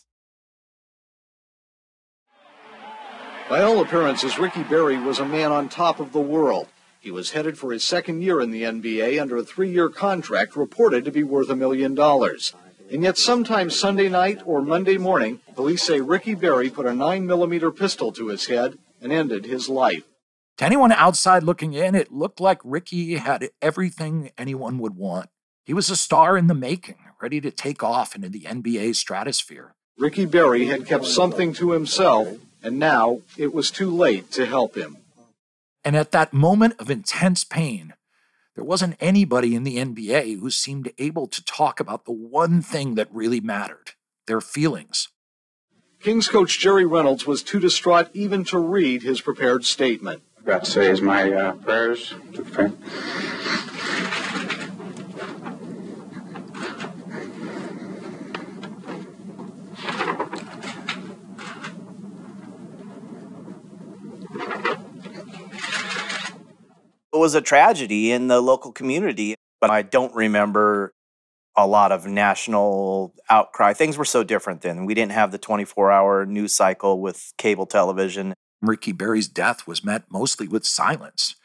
By 3.51 3.63
all 3.63 3.81
appearances, 3.81 4.39
Ricky 4.39 4.63
Berry 4.63 4.97
was 4.97 5.19
a 5.19 5.25
man 5.25 5.51
on 5.51 5.67
top 5.67 5.99
of 5.99 6.13
the 6.13 6.21
world. 6.21 6.69
He 7.01 7.11
was 7.11 7.31
headed 7.31 7.57
for 7.57 7.73
his 7.73 7.83
second 7.83 8.21
year 8.21 8.39
in 8.39 8.51
the 8.51 8.63
NBA 8.63 9.21
under 9.21 9.35
a 9.35 9.43
three 9.43 9.69
year 9.69 9.89
contract 9.89 10.55
reported 10.55 11.03
to 11.03 11.11
be 11.11 11.21
worth 11.21 11.49
a 11.49 11.55
million 11.57 11.93
dollars. 11.93 12.53
And 12.89 13.03
yet, 13.03 13.17
sometime 13.17 13.69
Sunday 13.69 14.07
night 14.07 14.41
or 14.45 14.61
Monday 14.61 14.97
morning, 14.97 15.41
police 15.53 15.83
say 15.83 15.99
Ricky 15.99 16.33
Berry 16.33 16.69
put 16.69 16.85
a 16.85 16.91
9mm 16.91 17.75
pistol 17.75 18.13
to 18.13 18.29
his 18.29 18.45
head 18.45 18.77
and 19.01 19.11
ended 19.11 19.45
his 19.45 19.67
life. 19.67 20.05
To 20.59 20.65
anyone 20.65 20.93
outside 20.93 21.43
looking 21.43 21.73
in, 21.73 21.93
it 21.93 22.09
looked 22.09 22.39
like 22.39 22.61
Ricky 22.63 23.17
had 23.17 23.49
everything 23.61 24.31
anyone 24.37 24.77
would 24.77 24.95
want. 24.95 25.29
He 25.65 25.73
was 25.73 25.89
a 25.89 25.97
star 25.97 26.37
in 26.37 26.47
the 26.47 26.53
making, 26.53 26.99
ready 27.21 27.41
to 27.41 27.51
take 27.51 27.83
off 27.83 28.15
into 28.15 28.29
the 28.29 28.43
NBA 28.43 28.95
stratosphere. 28.95 29.75
Ricky 29.97 30.25
Berry 30.25 30.67
had 30.67 30.87
kept 30.87 31.03
something 31.03 31.51
to 31.55 31.71
himself 31.71 32.37
and 32.63 32.79
now 32.79 33.21
it 33.37 33.53
was 33.53 33.71
too 33.71 33.89
late 33.89 34.31
to 34.31 34.45
help 34.45 34.75
him. 34.75 34.97
And 35.83 35.95
at 35.95 36.11
that 36.11 36.33
moment 36.33 36.75
of 36.79 36.91
intense 36.91 37.43
pain, 37.43 37.93
there 38.55 38.63
wasn't 38.63 38.97
anybody 38.99 39.55
in 39.55 39.63
the 39.63 39.77
NBA 39.77 40.39
who 40.39 40.49
seemed 40.51 40.91
able 40.97 41.27
to 41.27 41.43
talk 41.43 41.79
about 41.79 42.05
the 42.05 42.11
one 42.11 42.61
thing 42.61 42.95
that 42.95 43.07
really 43.11 43.39
mattered 43.39 43.91
their 44.27 44.41
feelings. 44.41 45.07
Kings 46.01 46.27
coach 46.27 46.59
Jerry 46.59 46.85
Reynolds 46.85 47.25
was 47.25 47.43
too 47.43 47.59
distraught 47.59 48.09
even 48.13 48.43
to 48.45 48.59
read 48.59 49.03
his 49.03 49.21
prepared 49.21 49.65
statement. 49.65 50.23
I've 50.37 50.45
got 50.45 50.65
to 50.65 50.71
say 50.71 50.89
is 50.89 51.01
my 51.01 51.31
uh, 51.31 51.53
prayers 51.53 52.13
to 52.33 52.41
the 52.43 52.49
family. 52.49 52.77
It 67.10 67.10
was 67.21 67.35
a 67.35 67.41
tragedy 67.41 68.11
in 68.11 68.29
the 68.29 68.41
local 68.41 68.71
community, 68.71 69.35
but 69.59 69.69
I 69.69 69.83
don't 69.83 70.13
remember 70.15 70.91
a 71.55 71.67
lot 71.67 71.91
of 71.91 72.07
national 72.07 73.13
outcry. 73.29 73.73
Things 73.73 73.95
were 73.95 74.05
so 74.05 74.23
different 74.23 74.61
then. 74.61 74.85
We 74.85 74.95
didn't 74.95 75.11
have 75.11 75.31
the 75.31 75.37
24 75.37 75.91
hour 75.91 76.25
news 76.25 76.51
cycle 76.51 76.99
with 76.99 77.31
cable 77.37 77.67
television. 77.67 78.33
Ricky 78.59 78.91
Berry's 78.91 79.27
death 79.27 79.67
was 79.67 79.83
met 79.83 80.05
mostly 80.09 80.47
with 80.47 80.65
silence. 80.65 81.35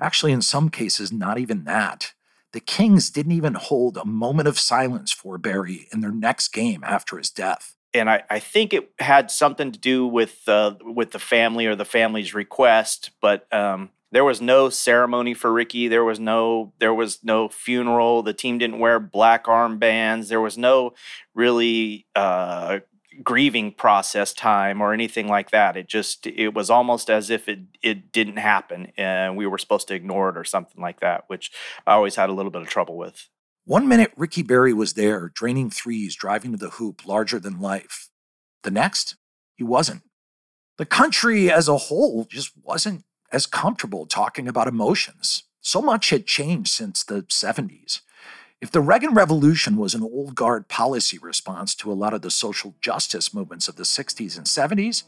Actually, 0.00 0.32
in 0.32 0.42
some 0.42 0.70
cases, 0.70 1.12
not 1.12 1.38
even 1.38 1.62
that. 1.64 2.14
The 2.52 2.58
Kings 2.58 3.08
didn't 3.08 3.30
even 3.30 3.54
hold 3.54 3.96
a 3.96 4.04
moment 4.04 4.48
of 4.48 4.58
silence 4.58 5.12
for 5.12 5.38
Berry 5.38 5.86
in 5.92 6.00
their 6.00 6.10
next 6.10 6.48
game 6.48 6.82
after 6.84 7.16
his 7.16 7.30
death. 7.30 7.76
And 7.94 8.10
I, 8.10 8.24
I 8.28 8.40
think 8.40 8.74
it 8.74 8.90
had 8.98 9.30
something 9.30 9.70
to 9.70 9.78
do 9.78 10.04
with 10.04 10.48
uh, 10.48 10.74
with 10.82 11.12
the 11.12 11.20
family 11.20 11.66
or 11.66 11.76
the 11.76 11.84
family's 11.84 12.34
request, 12.34 13.10
but 13.20 13.46
um, 13.54 13.90
there 14.12 14.24
was 14.24 14.40
no 14.42 14.68
ceremony 14.68 15.32
for 15.32 15.52
Ricky. 15.52 15.88
There 15.88 16.04
was 16.04 16.20
no 16.20 16.74
there 16.78 16.94
was 16.94 17.24
no 17.24 17.48
funeral. 17.48 18.22
The 18.22 18.34
team 18.34 18.58
didn't 18.58 18.78
wear 18.78 19.00
black 19.00 19.46
armbands. 19.46 20.28
There 20.28 20.40
was 20.40 20.58
no 20.58 20.92
really 21.34 22.06
uh, 22.14 22.80
grieving 23.22 23.72
process 23.72 24.34
time 24.34 24.82
or 24.82 24.92
anything 24.92 25.28
like 25.28 25.50
that. 25.50 25.78
It 25.78 25.88
just 25.88 26.26
it 26.26 26.54
was 26.54 26.68
almost 26.68 27.08
as 27.08 27.30
if 27.30 27.48
it 27.48 27.60
it 27.82 28.12
didn't 28.12 28.36
happen 28.36 28.92
and 28.98 29.36
we 29.36 29.46
were 29.46 29.58
supposed 29.58 29.88
to 29.88 29.94
ignore 29.94 30.28
it 30.28 30.36
or 30.36 30.44
something 30.44 30.80
like 30.80 31.00
that, 31.00 31.24
which 31.28 31.50
I 31.86 31.94
always 31.94 32.16
had 32.16 32.28
a 32.28 32.34
little 32.34 32.52
bit 32.52 32.62
of 32.62 32.68
trouble 32.68 32.98
with. 32.98 33.28
One 33.64 33.88
minute 33.88 34.12
Ricky 34.16 34.42
Berry 34.42 34.74
was 34.74 34.92
there, 34.92 35.32
draining 35.34 35.70
threes, 35.70 36.14
driving 36.14 36.52
to 36.52 36.58
the 36.58 36.70
hoop, 36.70 37.06
larger 37.06 37.38
than 37.38 37.60
life. 37.60 38.10
The 38.62 38.70
next, 38.70 39.16
he 39.56 39.64
wasn't. 39.64 40.02
The 40.76 40.86
country 40.86 41.50
as 41.50 41.68
a 41.68 41.76
whole 41.76 42.26
just 42.28 42.52
wasn't 42.62 43.04
as 43.32 43.46
comfortable 43.46 44.06
talking 44.06 44.46
about 44.46 44.68
emotions. 44.68 45.44
So 45.60 45.80
much 45.80 46.10
had 46.10 46.26
changed 46.26 46.70
since 46.70 47.02
the 47.02 47.22
70s. 47.22 48.00
If 48.60 48.70
the 48.70 48.80
Reagan 48.80 49.14
Revolution 49.14 49.76
was 49.76 49.94
an 49.94 50.02
old 50.02 50.34
guard 50.34 50.68
policy 50.68 51.18
response 51.18 51.74
to 51.76 51.90
a 51.90 51.94
lot 51.94 52.14
of 52.14 52.22
the 52.22 52.30
social 52.30 52.74
justice 52.80 53.34
movements 53.34 53.66
of 53.66 53.76
the 53.76 53.82
60s 53.82 54.36
and 54.36 54.46
70s, 54.46 55.02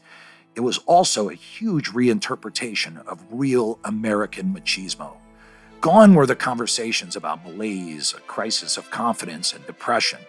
it 0.55 0.61
was 0.61 0.79
also 0.79 1.29
a 1.29 1.35
huge 1.35 1.91
reinterpretation 1.91 3.05
of 3.05 3.25
real 3.29 3.79
American 3.83 4.53
machismo. 4.53 5.17
Gone 5.81 6.15
were 6.15 6.25
the 6.25 6.35
conversations 6.35 7.15
about 7.15 7.45
malaise, 7.45 8.13
a 8.17 8.21
crisis 8.21 8.75
of 8.75 8.89
confidence, 8.89 9.53
and 9.53 9.65
depression. 9.65 10.19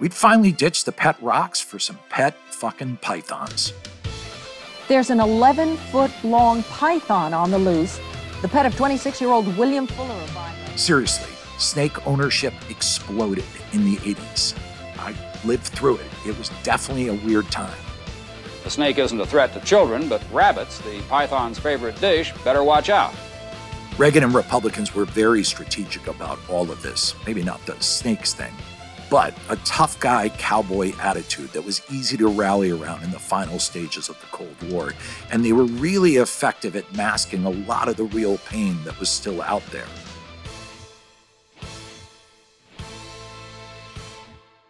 We'd 0.00 0.14
finally 0.14 0.52
ditched 0.52 0.86
the 0.86 0.92
pet 0.92 1.22
rocks 1.22 1.60
for 1.60 1.78
some 1.78 1.98
pet 2.08 2.34
fucking 2.50 2.96
pythons. 2.96 3.72
There's 4.92 5.08
an 5.08 5.20
11 5.20 5.78
foot 5.78 6.10
long 6.22 6.62
python 6.64 7.32
on 7.32 7.50
the 7.50 7.58
loose, 7.58 7.98
the 8.42 8.48
pet 8.48 8.66
of 8.66 8.76
26 8.76 9.22
year 9.22 9.30
old 9.30 9.46
William 9.56 9.86
Fuller 9.86 10.12
of 10.12 10.34
Byron. 10.34 10.76
Seriously, 10.76 11.32
snake 11.56 12.06
ownership 12.06 12.52
exploded 12.68 13.46
in 13.72 13.86
the 13.86 13.96
80s. 13.96 14.54
I 14.98 15.14
lived 15.46 15.62
through 15.62 15.96
it. 15.96 16.10
It 16.26 16.36
was 16.36 16.50
definitely 16.62 17.08
a 17.08 17.14
weird 17.14 17.50
time. 17.50 17.74
The 18.64 18.68
snake 18.68 18.98
isn't 18.98 19.18
a 19.18 19.24
threat 19.24 19.54
to 19.54 19.60
children, 19.60 20.10
but 20.10 20.22
rabbits, 20.30 20.76
the 20.80 21.00
python's 21.08 21.58
favorite 21.58 21.98
dish, 21.98 22.34
better 22.44 22.62
watch 22.62 22.90
out. 22.90 23.14
Reagan 23.96 24.24
and 24.24 24.34
Republicans 24.34 24.94
were 24.94 25.06
very 25.06 25.42
strategic 25.42 26.06
about 26.06 26.38
all 26.50 26.70
of 26.70 26.82
this. 26.82 27.14
Maybe 27.26 27.42
not 27.42 27.64
the 27.64 27.80
snakes 27.80 28.34
thing, 28.34 28.52
but 29.12 29.34
a 29.50 29.56
tough 29.56 30.00
guy 30.00 30.30
cowboy 30.30 30.90
attitude 30.98 31.50
that 31.50 31.62
was 31.62 31.82
easy 31.92 32.16
to 32.16 32.26
rally 32.28 32.70
around 32.70 33.02
in 33.02 33.10
the 33.10 33.18
final 33.18 33.58
stages 33.58 34.08
of 34.08 34.18
the 34.20 34.26
Cold 34.28 34.56
War. 34.70 34.94
And 35.30 35.44
they 35.44 35.52
were 35.52 35.64
really 35.64 36.16
effective 36.16 36.74
at 36.76 36.90
masking 36.96 37.44
a 37.44 37.50
lot 37.50 37.88
of 37.88 37.98
the 37.98 38.04
real 38.04 38.38
pain 38.38 38.82
that 38.84 38.98
was 38.98 39.10
still 39.10 39.42
out 39.42 39.62
there. 39.66 39.84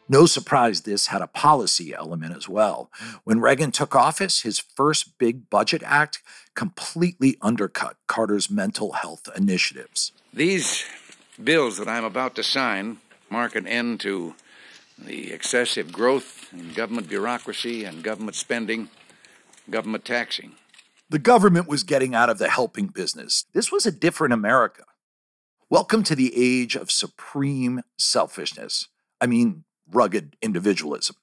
No 0.09 0.27
surprise 0.27 0.81
this 0.81 1.07
had 1.07 1.23
a 1.23 1.29
policy 1.29 1.95
element 1.95 2.37
as 2.37 2.49
well. 2.49 2.91
When 3.23 3.39
Reagan 3.39 3.71
took 3.71 3.95
office, 3.95 4.43
his 4.43 4.59
first 4.59 5.19
big 5.19 5.51
budget 5.51 5.85
act 5.87 6.21
completely 6.57 7.37
undercut 7.41 7.95
Carter's 8.09 8.51
mental 8.51 8.95
health 8.95 9.29
initiatives. 9.37 10.11
These 10.35 10.83
bills 11.43 11.79
that 11.79 11.87
I'm 11.87 12.05
about 12.05 12.35
to 12.35 12.43
sign 12.43 12.99
mark 13.33 13.57
an 13.57 13.67
end 13.67 13.99
to 13.99 14.35
the 14.99 15.33
excessive 15.33 15.91
growth 15.91 16.53
in 16.53 16.75
government 16.75 17.09
bureaucracy 17.09 17.83
and 17.83 18.05
government 18.05 18.37
spending, 18.37 18.91
government 19.71 20.05
taxing. 20.05 20.53
The 21.09 21.19
government 21.19 21.67
was 21.67 21.83
getting 21.83 22.15
out 22.15 22.29
of 22.29 22.37
the 22.37 22.51
helping 22.51 22.89
business. 22.89 23.47
This 23.55 23.73
was 23.73 23.87
a 23.87 23.91
different 23.91 24.35
America. 24.35 24.85
Welcome 25.71 26.03
to 26.05 26.15
the 26.15 26.31
age 26.37 26.77
of 26.77 26.91
supreme 26.91 27.81
selfishness. 27.97 28.89
I 29.19 29.27
mean, 29.27 29.65
rugged 29.91 30.37
individualism. 30.43 31.17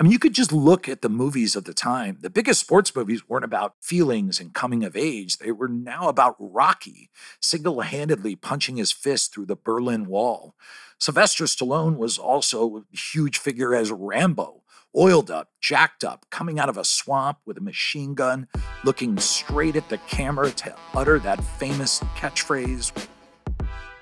I 0.00 0.02
mean, 0.02 0.12
you 0.12 0.18
could 0.18 0.32
just 0.32 0.50
look 0.50 0.88
at 0.88 1.02
the 1.02 1.10
movies 1.10 1.54
of 1.54 1.64
the 1.64 1.74
time. 1.74 2.16
The 2.22 2.30
biggest 2.30 2.60
sports 2.60 2.96
movies 2.96 3.28
weren't 3.28 3.44
about 3.44 3.74
feelings 3.82 4.40
and 4.40 4.54
coming 4.54 4.82
of 4.82 4.96
age. 4.96 5.36
They 5.36 5.52
were 5.52 5.68
now 5.68 6.08
about 6.08 6.36
Rocky 6.38 7.10
single 7.38 7.82
handedly 7.82 8.34
punching 8.34 8.78
his 8.78 8.92
fist 8.92 9.34
through 9.34 9.44
the 9.44 9.56
Berlin 9.56 10.06
Wall. 10.06 10.54
Sylvester 10.98 11.44
Stallone 11.44 11.98
was 11.98 12.16
also 12.16 12.78
a 12.78 12.96
huge 12.96 13.36
figure 13.36 13.74
as 13.74 13.92
Rambo, 13.92 14.62
oiled 14.96 15.30
up, 15.30 15.50
jacked 15.60 16.02
up, 16.02 16.24
coming 16.30 16.58
out 16.58 16.70
of 16.70 16.78
a 16.78 16.84
swamp 16.84 17.36
with 17.44 17.58
a 17.58 17.62
machine 17.62 18.14
gun, 18.14 18.48
looking 18.84 19.18
straight 19.18 19.76
at 19.76 19.90
the 19.90 19.98
camera 19.98 20.50
to 20.50 20.74
utter 20.94 21.18
that 21.18 21.44
famous 21.44 22.00
catchphrase 22.16 22.90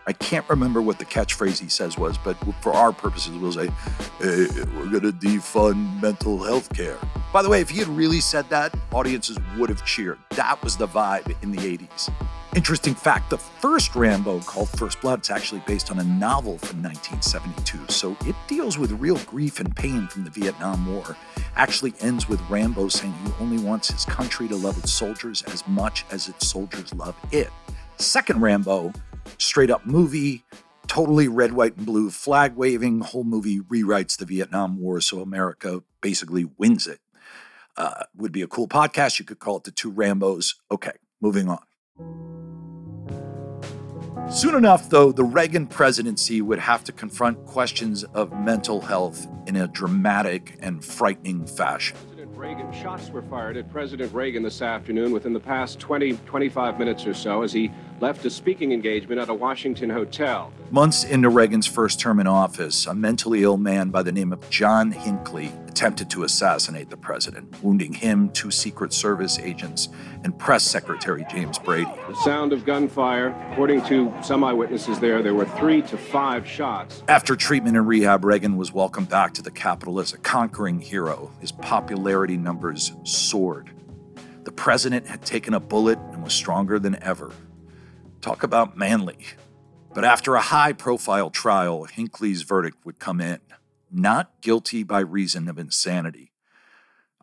I 0.08 0.12
can't 0.14 0.48
remember 0.48 0.80
what 0.80 0.98
the 0.98 1.04
catchphrase 1.04 1.60
he 1.60 1.68
says 1.68 1.98
was, 1.98 2.16
but 2.16 2.34
for 2.62 2.72
our 2.72 2.92
purposes, 2.92 3.36
we'll 3.36 3.52
say, 3.52 3.66
hey, 4.20 4.46
we're 4.74 4.88
going 4.88 5.02
to 5.02 5.12
defund 5.12 6.00
mental 6.00 6.42
health 6.42 6.72
care. 6.74 6.96
By 7.30 7.42
the 7.42 7.50
way, 7.50 7.60
if 7.60 7.68
he 7.68 7.78
had 7.80 7.88
really 7.88 8.20
said 8.20 8.48
that, 8.48 8.74
audiences 8.90 9.38
would 9.58 9.68
have 9.68 9.84
cheered. 9.84 10.18
That 10.30 10.64
was 10.64 10.78
the 10.78 10.88
vibe 10.88 11.36
in 11.42 11.52
the 11.52 11.58
80s. 11.58 12.10
Interesting 12.56 12.94
fact 12.94 13.28
the 13.28 13.36
first 13.36 13.94
Rambo, 13.94 14.40
called 14.40 14.70
First 14.70 15.02
Blood, 15.02 15.20
is 15.20 15.28
actually 15.28 15.62
based 15.66 15.90
on 15.90 15.98
a 15.98 16.04
novel 16.04 16.56
from 16.56 16.82
1972, 16.82 17.92
so 17.92 18.16
it 18.26 18.34
deals 18.46 18.78
with 18.78 18.92
real 18.92 19.18
grief 19.26 19.60
and 19.60 19.76
pain 19.76 20.08
from 20.08 20.24
the 20.24 20.30
Vietnam 20.30 20.86
War. 20.90 21.18
Actually 21.56 21.92
ends 22.00 22.30
with 22.30 22.40
Rambo 22.48 22.88
saying 22.88 23.12
he 23.26 23.32
only 23.40 23.58
wants 23.58 23.90
his 23.90 24.06
country 24.06 24.48
to 24.48 24.56
love 24.56 24.78
its 24.78 24.90
soldiers 24.90 25.42
as 25.42 25.68
much 25.68 26.06
as 26.10 26.30
its 26.30 26.48
soldiers 26.48 26.94
love 26.94 27.14
it. 27.30 27.50
Second 27.98 28.40
Rambo, 28.40 28.92
straight 29.38 29.70
up 29.70 29.86
movie, 29.86 30.44
totally 30.86 31.28
red, 31.28 31.52
white, 31.52 31.76
and 31.76 31.86
blue 31.86 32.10
flag 32.10 32.56
waving. 32.56 33.00
Whole 33.00 33.24
movie 33.24 33.60
rewrites 33.60 34.16
the 34.16 34.24
Vietnam 34.24 34.80
War 34.80 35.00
so 35.00 35.20
America 35.20 35.82
basically 36.00 36.46
wins 36.56 36.86
it. 36.86 37.00
Uh, 37.76 38.04
would 38.16 38.32
be 38.32 38.42
a 38.42 38.48
cool 38.48 38.66
podcast. 38.66 39.18
You 39.18 39.24
could 39.24 39.38
call 39.38 39.58
it 39.58 39.64
The 39.64 39.70
Two 39.70 39.92
Rambos. 39.92 40.54
Okay, 40.70 40.92
moving 41.20 41.48
on. 41.48 41.60
Soon 44.30 44.54
enough, 44.56 44.90
though, 44.90 45.10
the 45.10 45.24
Reagan 45.24 45.66
presidency 45.66 46.42
would 46.42 46.58
have 46.58 46.84
to 46.84 46.92
confront 46.92 47.46
questions 47.46 48.04
of 48.04 48.30
mental 48.38 48.82
health 48.82 49.26
in 49.46 49.56
a 49.56 49.66
dramatic 49.68 50.58
and 50.60 50.84
frightening 50.84 51.46
fashion. 51.46 51.96
President 52.08 52.36
Reagan, 52.36 52.72
shots 52.72 53.08
were 53.08 53.22
fired 53.22 53.56
at 53.56 53.70
President 53.70 54.12
Reagan 54.12 54.42
this 54.42 54.60
afternoon 54.60 55.12
within 55.12 55.32
the 55.32 55.40
past 55.40 55.80
20, 55.80 56.12
25 56.26 56.78
minutes 56.78 57.06
or 57.06 57.14
so 57.14 57.40
as 57.40 57.54
he 57.54 57.70
left 58.00 58.24
a 58.24 58.30
speaking 58.30 58.72
engagement 58.72 59.20
at 59.20 59.28
a 59.28 59.34
Washington 59.34 59.90
hotel. 59.90 60.52
Months 60.70 61.04
into 61.04 61.28
Reagan's 61.28 61.66
first 61.66 61.98
term 61.98 62.20
in 62.20 62.26
office, 62.26 62.86
a 62.86 62.94
mentally 62.94 63.42
ill 63.42 63.56
man 63.56 63.90
by 63.90 64.02
the 64.02 64.12
name 64.12 64.32
of 64.32 64.48
John 64.50 64.92
Hinckley 64.92 65.52
attempted 65.66 66.10
to 66.10 66.24
assassinate 66.24 66.90
the 66.90 66.96
president, 66.96 67.62
wounding 67.62 67.92
him, 67.92 68.30
two 68.30 68.50
Secret 68.50 68.92
Service 68.92 69.38
agents, 69.38 69.88
and 70.24 70.36
Press 70.38 70.64
Secretary 70.64 71.24
James 71.30 71.58
Brady. 71.58 71.90
The 72.08 72.16
sound 72.16 72.52
of 72.52 72.64
gunfire. 72.64 73.28
According 73.52 73.84
to 73.86 74.12
some 74.22 74.42
eyewitnesses 74.44 74.98
there, 74.98 75.22
there 75.22 75.34
were 75.34 75.46
three 75.46 75.82
to 75.82 75.96
five 75.96 76.46
shots. 76.46 77.02
After 77.08 77.36
treatment 77.36 77.76
and 77.76 77.86
rehab, 77.86 78.24
Reagan 78.24 78.56
was 78.56 78.72
welcomed 78.72 79.08
back 79.08 79.34
to 79.34 79.42
the 79.42 79.50
Capitol 79.50 80.00
as 80.00 80.12
a 80.12 80.18
conquering 80.18 80.80
hero. 80.80 81.32
His 81.40 81.52
popularity 81.52 82.36
numbers 82.36 82.92
soared. 83.04 83.70
The 84.44 84.52
president 84.52 85.06
had 85.06 85.24
taken 85.24 85.54
a 85.54 85.60
bullet 85.60 85.98
and 86.12 86.22
was 86.22 86.32
stronger 86.32 86.78
than 86.78 87.00
ever. 87.02 87.30
Talk 88.20 88.42
about 88.42 88.76
manly. 88.76 89.18
But 89.94 90.04
after 90.04 90.34
a 90.34 90.40
high 90.40 90.72
profile 90.72 91.30
trial, 91.30 91.84
Hinckley's 91.84 92.42
verdict 92.42 92.84
would 92.84 92.98
come 92.98 93.20
in 93.20 93.40
not 93.90 94.40
guilty 94.40 94.82
by 94.82 95.00
reason 95.00 95.48
of 95.48 95.58
insanity. 95.58 96.32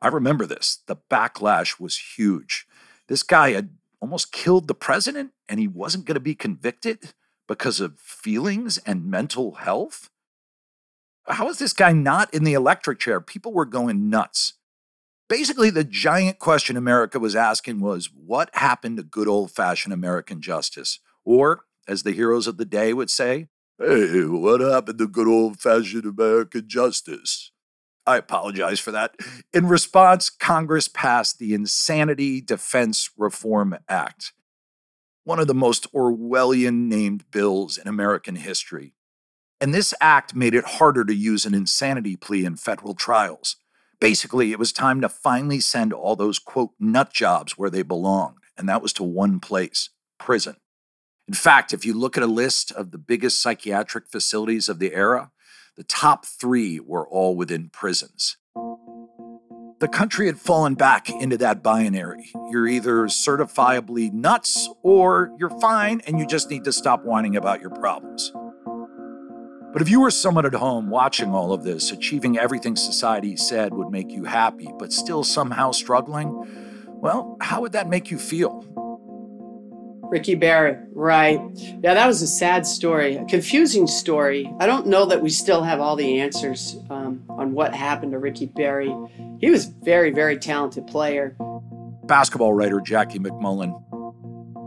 I 0.01 0.07
remember 0.07 0.45
this. 0.45 0.79
The 0.87 0.95
backlash 0.95 1.79
was 1.79 2.15
huge. 2.17 2.67
This 3.07 3.23
guy 3.23 3.51
had 3.51 3.69
almost 4.01 4.31
killed 4.31 4.67
the 4.67 4.75
president 4.75 5.31
and 5.47 5.59
he 5.59 5.67
wasn't 5.67 6.05
going 6.05 6.15
to 6.15 6.19
be 6.19 6.35
convicted 6.35 7.13
because 7.47 7.79
of 7.79 7.99
feelings 7.99 8.77
and 8.79 9.05
mental 9.09 9.55
health? 9.55 10.09
How 11.27 11.49
is 11.49 11.59
this 11.59 11.73
guy 11.73 11.91
not 11.91 12.33
in 12.33 12.43
the 12.43 12.53
electric 12.53 12.99
chair? 12.99 13.19
People 13.19 13.53
were 13.53 13.65
going 13.65 14.09
nuts. 14.09 14.53
Basically, 15.27 15.71
the 15.71 15.83
giant 15.83 16.37
question 16.39 16.77
America 16.77 17.19
was 17.19 17.35
asking 17.35 17.79
was 17.81 18.09
what 18.13 18.49
happened 18.53 18.97
to 18.97 19.03
good 19.03 19.27
old 19.27 19.51
fashioned 19.51 19.93
American 19.93 20.41
justice? 20.41 20.99
Or, 21.23 21.65
as 21.87 22.03
the 22.03 22.11
heroes 22.11 22.45
of 22.47 22.57
the 22.57 22.65
day 22.65 22.93
would 22.93 23.09
say, 23.09 23.47
hey, 23.79 24.25
what 24.25 24.61
happened 24.61 24.99
to 24.99 25.07
good 25.07 25.27
old 25.27 25.59
fashioned 25.59 26.05
American 26.05 26.67
justice? 26.67 27.51
I 28.05 28.17
apologize 28.17 28.79
for 28.79 28.91
that. 28.91 29.15
In 29.51 29.67
response, 29.67 30.29
Congress 30.29 30.87
passed 30.87 31.39
the 31.39 31.55
Insanity 31.55 32.39
Defense 32.39 33.09
Reform 33.17 33.79
Act. 33.89 34.31
one 35.25 35.39
of 35.39 35.47
the 35.47 35.53
most 35.55 35.91
Orwellian 35.91 36.87
named 36.87 37.29
bills 37.31 37.77
in 37.77 37.87
American 37.87 38.35
history. 38.35 38.93
And 39.59 39.73
this 39.73 39.93
act 39.99 40.35
made 40.35 40.53
it 40.53 40.65
harder 40.65 41.03
to 41.03 41.15
use 41.15 41.45
an 41.45 41.53
insanity 41.53 42.15
plea 42.15 42.45
in 42.45 42.55
federal 42.55 42.93
trials. 42.93 43.57
Basically, 43.99 44.51
it 44.51 44.59
was 44.59 44.71
time 44.71 45.01
to 45.01 45.09
finally 45.09 45.59
send 45.59 45.93
all 45.93 46.15
those, 46.15 46.39
quote, 46.39 46.71
nut 46.79 47.13
jobs 47.13 47.57
where 47.57 47.69
they 47.69 47.81
belonged, 47.81 48.37
and 48.57 48.67
that 48.67 48.81
was 48.81 48.93
to 48.93 49.03
one 49.03 49.39
place 49.39 49.89
prison. 50.19 50.57
In 51.27 51.33
fact, 51.33 51.73
if 51.73 51.85
you 51.85 51.93
look 51.93 52.17
at 52.17 52.23
a 52.23 52.27
list 52.27 52.71
of 52.71 52.91
the 52.91 52.97
biggest 52.97 53.41
psychiatric 53.41 54.07
facilities 54.07 54.69
of 54.69 54.79
the 54.79 54.93
era, 54.93 55.31
the 55.75 55.83
top 55.83 56.25
three 56.25 56.79
were 56.79 57.07
all 57.07 57.35
within 57.35 57.69
prisons. 57.69 58.37
The 59.79 59.89
country 59.89 60.27
had 60.27 60.39
fallen 60.39 60.75
back 60.75 61.09
into 61.09 61.37
that 61.39 61.61
binary. 61.61 62.31
You're 62.49 62.67
either 62.67 63.05
certifiably 63.05 64.11
nuts 64.13 64.69
or 64.83 65.35
you're 65.37 65.59
fine 65.59 66.01
and 66.07 66.17
you 66.17 66.25
just 66.25 66.49
need 66.49 66.63
to 66.63 66.71
stop 66.71 67.03
whining 67.03 67.35
about 67.35 67.59
your 67.59 67.71
problems. 67.71 68.31
But 69.75 69.81
if 69.81 69.89
you 69.89 69.99
were 69.99 70.09
someone 70.09 70.45
at 70.45 70.53
home 70.53 70.89
watching 70.89 71.33
all 71.33 71.51
of 71.51 71.65
this, 71.65 71.91
achieving 71.91 72.37
everything 72.37 72.77
society 72.77 73.35
said 73.35 73.73
would 73.73 73.89
make 73.89 74.09
you 74.09 74.23
happy, 74.23 74.69
but 74.79 74.93
still 74.93 75.21
somehow 75.21 75.71
struggling, 75.71 76.87
well, 77.01 77.35
how 77.41 77.59
would 77.59 77.73
that 77.73 77.89
make 77.89 78.09
you 78.09 78.17
feel? 78.17 78.63
Ricky 80.03 80.35
Berry, 80.35 80.77
right. 80.93 81.41
Yeah, 81.53 81.93
that 81.93 82.07
was 82.07 82.21
a 82.21 82.27
sad 82.27 82.65
story, 82.65 83.17
a 83.17 83.25
confusing 83.25 83.85
story. 83.85 84.49
I 84.61 84.65
don't 84.65 84.87
know 84.87 85.07
that 85.07 85.21
we 85.21 85.29
still 85.29 85.61
have 85.63 85.81
all 85.81 85.97
the 85.97 86.21
answers 86.21 86.77
um, 86.89 87.25
on 87.27 87.51
what 87.51 87.75
happened 87.75 88.13
to 88.13 88.17
Ricky 88.17 88.45
Berry. 88.45 88.95
He 89.41 89.49
was 89.49 89.65
very, 89.65 90.11
very 90.11 90.37
talented 90.37 90.87
player. 90.87 91.35
Basketball 92.05 92.53
writer 92.53 92.79
Jackie 92.79 93.19
MacMullan. 93.19 93.73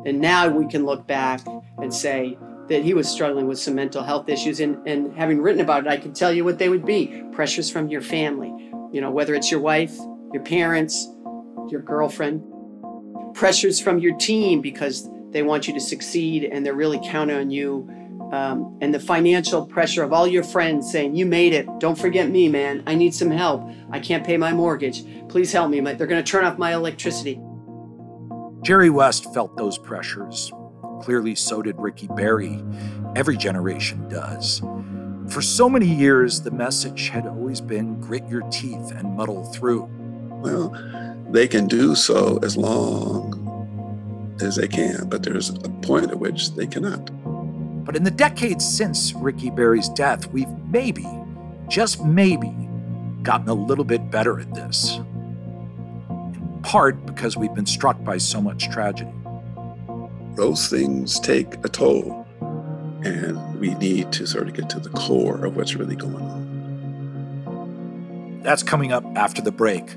And 0.07 0.21
now 0.21 0.49
we 0.49 0.67
can 0.67 0.85
look 0.85 1.07
back 1.07 1.41
and 1.79 1.95
say 1.95 2.37
that 2.69 2.83
he 2.83 2.95
was 2.95 3.09
struggling 3.09 3.47
with 3.47 3.59
some 3.59 3.75
mental 3.75 4.03
health 4.03 4.29
issues. 4.29 4.61
And, 4.61 4.87
and 4.87 5.15
having 5.17 5.41
written 5.41 5.61
about 5.61 5.87
it, 5.87 5.91
I 5.91 5.97
can 5.97 6.13
tell 6.13 6.33
you 6.33 6.45
what 6.45 6.59
they 6.59 6.69
would 6.69 6.85
be 6.85 7.23
pressures 7.33 7.71
from 7.71 7.89
your 7.89 8.03
family, 8.03 8.49
you 8.93 9.01
know, 9.01 9.11
whether 9.11 9.35
it's 9.35 9.51
your 9.51 9.61
wife, 9.61 9.97
your 10.33 10.43
parents, 10.43 11.09
your 11.71 11.81
girlfriend, 11.81 12.43
pressures 13.35 13.81
from 13.81 13.99
your 13.99 14.17
team 14.17 14.61
because 14.61 15.09
they 15.31 15.43
want 15.43 15.69
you 15.69 15.75
to 15.75 15.81
succeed 15.81 16.45
and 16.45 16.65
they're 16.65 16.75
really 16.75 17.01
counting 17.05 17.37
on 17.37 17.51
you. 17.51 17.89
Um, 18.33 18.79
and 18.83 18.93
the 18.93 19.01
financial 19.01 19.65
pressure 19.65 20.03
of 20.03 20.13
all 20.13 20.27
your 20.27 20.43
friends 20.43 20.91
saying, 20.91 21.15
You 21.15 21.25
made 21.25 21.55
it. 21.55 21.67
Don't 21.79 21.97
forget 21.97 22.29
me, 22.29 22.49
man. 22.49 22.83
I 22.87 22.95
need 22.95 23.15
some 23.15 23.31
help. 23.31 23.67
I 23.91 24.01
can't 24.01 24.27
pay 24.27 24.37
my 24.37 24.53
mortgage. 24.53 25.03
Please 25.29 25.51
help 25.51 25.71
me. 25.71 25.81
They're 25.81 26.07
going 26.07 26.23
to 26.23 26.31
turn 26.31 26.45
off 26.45 26.59
my 26.59 26.75
electricity. 26.75 27.41
Jerry 28.63 28.91
West 28.91 29.33
felt 29.33 29.57
those 29.57 29.79
pressures. 29.79 30.53
Clearly, 31.01 31.35
so 31.35 31.63
did 31.63 31.77
Ricky 31.79 32.09
Berry. 32.09 32.63
Every 33.17 33.37
generation 33.37 34.09
does. 34.09 34.61
For 35.29 35.43
so 35.43 35.69
many 35.69 35.87
years, 35.87 36.41
the 36.41 36.51
message 36.51 37.11
had 37.11 37.27
always 37.27 37.61
been 37.61 38.01
grit 38.01 38.27
your 38.29 38.43
teeth 38.51 38.93
and 38.93 39.17
muddle 39.17 39.45
through. 39.45 39.89
Well, 40.31 40.75
they 41.31 41.47
can 41.47 41.67
do 41.67 41.95
so 41.95 42.39
as 42.43 42.57
long 42.57 44.37
as 44.41 44.57
they 44.57 44.69
can, 44.69 45.09
but 45.09 45.23
there's 45.23 45.51
a 45.51 45.69
point 45.83 46.11
at 46.11 46.19
which 46.19 46.55
they 46.55 46.67
cannot. 46.67 47.11
But 47.85 47.97
in 47.97 48.05
the 48.05 48.11
decades 48.11 48.67
since 48.67 49.13
Ricky 49.15 49.51
Berry's 49.51 49.89
death, 49.89 50.31
we've 50.33 50.51
maybe, 50.71 51.07
just 51.69 52.05
maybe, 52.05 52.55
gotten 53.23 53.49
a 53.49 53.55
little 53.55 53.85
bit 53.85 54.11
better 54.11 54.41
at 54.41 54.55
this. 54.55 54.97
In 56.09 56.61
part 56.63 57.05
because 57.05 57.37
we've 57.37 57.55
been 57.55 57.67
struck 57.67 58.03
by 58.05 58.19
so 58.19 58.41
much 58.41 58.71
tragedy. 58.71 59.13
Those 60.39 60.69
things 60.69 61.19
take 61.19 61.55
a 61.65 61.69
toll, 61.69 62.25
and 63.03 63.59
we 63.59 63.75
need 63.75 64.13
to 64.13 64.25
sort 64.25 64.47
of 64.47 64.55
get 64.55 64.71
to 64.71 64.79
the 64.79 64.91
core 64.91 65.45
of 65.45 65.57
what's 65.57 65.75
really 65.75 65.97
going 65.97 66.15
on. 66.15 67.49
That's 68.45 68.63
coming 68.63 68.93
up 68.93 69.03
after 69.17 69.43
the 69.43 69.51
break. 69.51 69.97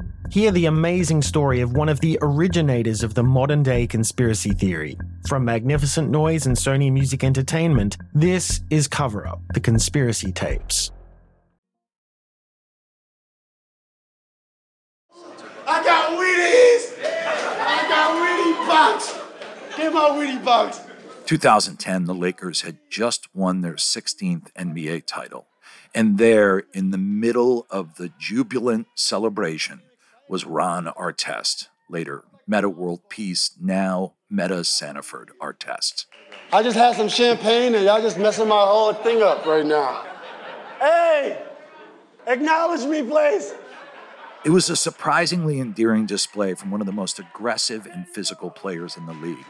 Hear 0.31 0.51
the 0.51 0.67
amazing 0.67 1.23
story 1.23 1.59
of 1.59 1.73
one 1.73 1.89
of 1.89 1.99
the 1.99 2.17
originators 2.21 3.03
of 3.03 3.15
the 3.15 3.21
modern 3.21 3.63
day 3.63 3.85
conspiracy 3.85 4.51
theory. 4.51 4.97
From 5.27 5.43
Magnificent 5.43 6.09
Noise 6.09 6.45
and 6.45 6.55
Sony 6.55 6.89
Music 6.89 7.21
Entertainment, 7.21 7.97
this 8.13 8.61
is 8.69 8.87
Cover 8.87 9.27
Up 9.27 9.41
The 9.53 9.59
Conspiracy 9.59 10.31
Tapes. 10.31 10.93
I 15.67 15.83
got 15.83 16.11
Wheaties! 16.11 16.97
I 17.59 17.89
got 17.89 18.15
Wheatie 18.15 18.67
Box! 18.69 19.19
Get 19.75 19.93
my 19.93 20.11
Wheatie 20.11 20.45
Box! 20.45 20.79
2010, 21.25 22.05
the 22.05 22.15
Lakers 22.15 22.61
had 22.61 22.77
just 22.89 23.27
won 23.35 23.59
their 23.59 23.73
16th 23.73 24.49
NBA 24.53 25.05
title. 25.05 25.47
And 25.93 26.17
there, 26.17 26.63
in 26.73 26.91
the 26.91 26.97
middle 26.97 27.67
of 27.69 27.95
the 27.95 28.13
jubilant 28.17 28.87
celebration, 28.95 29.81
was 30.31 30.45
Ron 30.45 30.85
Artest, 30.97 31.67
later 31.89 32.23
Metta 32.47 32.69
World 32.69 33.01
Peace, 33.09 33.51
now 33.59 34.13
Metta 34.29 34.61
Sandiford 34.61 35.27
Artest. 35.41 36.05
I 36.53 36.63
just 36.63 36.77
had 36.77 36.95
some 36.95 37.09
champagne 37.09 37.75
and 37.75 37.83
y'all 37.83 38.01
just 38.01 38.17
messing 38.17 38.47
my 38.47 38.61
whole 38.61 38.93
thing 38.93 39.21
up 39.21 39.45
right 39.45 39.65
now. 39.65 40.05
Hey! 40.79 41.43
Acknowledge 42.27 42.87
me, 42.87 43.03
please! 43.03 43.53
It 44.45 44.51
was 44.51 44.69
a 44.69 44.77
surprisingly 44.77 45.59
endearing 45.59 46.05
display 46.05 46.53
from 46.53 46.71
one 46.71 46.79
of 46.79 46.87
the 46.87 46.93
most 46.93 47.19
aggressive 47.19 47.85
and 47.85 48.07
physical 48.07 48.49
players 48.49 48.95
in 48.95 49.07
the 49.07 49.13
league. 49.13 49.45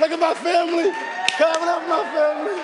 Look 0.00 0.10
at 0.10 0.18
my 0.18 0.32
family! 0.32 0.90
Coming 1.36 1.68
up, 1.68 1.86
my 1.86 2.02
family! 2.14 2.62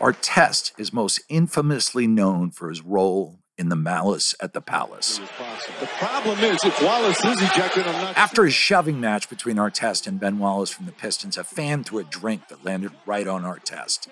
Artest 0.00 0.72
is 0.78 0.92
most 0.92 1.20
infamously 1.28 2.08
known 2.08 2.50
for 2.50 2.70
his 2.70 2.82
role 2.82 3.39
in 3.60 3.68
the 3.68 3.76
Malice 3.76 4.34
at 4.40 4.54
the 4.54 4.60
Palace. 4.62 5.20
The 5.80 5.86
problem 5.98 6.38
is, 6.38 6.64
if 6.64 6.82
Wallace 6.82 7.22
is 7.22 7.42
ejected, 7.42 7.86
I'm 7.86 7.92
not. 7.92 8.16
After 8.16 8.46
his 8.46 8.54
shoving 8.54 8.98
match 9.00 9.28
between 9.28 9.56
Artest 9.56 10.06
and 10.06 10.18
Ben 10.18 10.38
Wallace 10.38 10.70
from 10.70 10.86
the 10.86 10.92
Pistons, 10.92 11.36
a 11.36 11.44
fan 11.44 11.84
threw 11.84 11.98
a 11.98 12.04
drink 12.04 12.48
that 12.48 12.64
landed 12.64 12.92
right 13.04 13.28
on 13.28 13.42
Artest. 13.42 14.08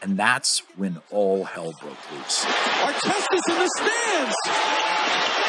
And 0.00 0.16
that's 0.16 0.60
when 0.76 1.00
all 1.10 1.44
hell 1.44 1.72
broke 1.80 2.12
loose. 2.12 2.44
Artest 2.44 3.26
is 3.34 3.42
in 3.48 3.58
the 3.58 3.70
stands! 3.76 4.36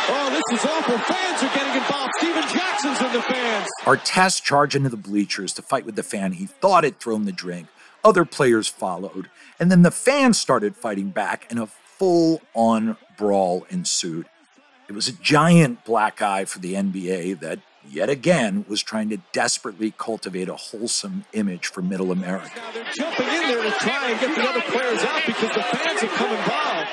Oh, 0.06 0.30
this 0.32 0.60
is 0.60 0.66
awful. 0.66 0.98
Fans 0.98 1.44
are 1.44 1.56
getting 1.56 1.80
involved. 1.80 2.12
Stephen 2.18 2.44
Jackson's 2.50 3.02
in 3.02 3.14
the 3.14 3.22
fans. 3.22 3.68
Artest 3.82 4.44
charged 4.44 4.76
into 4.76 4.90
the 4.90 4.98
bleachers 4.98 5.54
to 5.54 5.62
fight 5.62 5.86
with 5.86 5.96
the 5.96 6.04
fan 6.04 6.34
he 6.34 6.48
thought 6.48 6.84
had 6.84 7.00
thrown 7.00 7.26
the 7.26 7.32
drink. 7.32 7.68
Other 8.04 8.26
players 8.26 8.68
followed. 8.68 9.30
And 9.60 9.72
then 9.72 9.84
the 9.84 9.92
fans 9.92 10.40
started 10.40 10.76
fighting 10.76 11.12
back, 11.12 11.46
and 11.50 11.60
a 11.60 11.70
full 11.98 12.42
on 12.54 12.98
brawl 13.18 13.66
ensued. 13.70 14.28
It 14.88 14.94
was 14.94 15.08
a 15.08 15.14
giant 15.14 15.86
black 15.86 16.22
eye 16.22 16.46
for 16.46 16.60
the 16.60 16.74
NBA 16.74 17.40
that, 17.40 17.60
yet 17.90 18.10
again, 18.10 18.66
was 18.68 18.84
trying 18.84 19.10
to 19.10 19.18
desperately 19.32 19.94
cultivate 19.98 20.50
a 20.50 20.56
wholesome 20.56 21.26
image 21.34 21.68
for 21.68 21.82
middle 21.82 22.12
America. 22.12 22.52
Now 22.56 22.72
they're 22.72 22.84
jumping 22.94 23.28
in 23.28 23.42
there 23.48 23.64
to 23.64 23.72
try 23.80 24.12
and 24.12 24.20
get 24.20 24.36
the 24.36 24.50
other 24.50 24.62
players 24.62 25.02
out 25.04 25.22
because 25.26 25.56
the 25.56 25.64
fans 25.64 26.02
have 26.02 26.12
come 26.12 26.36
involved. 26.36 26.90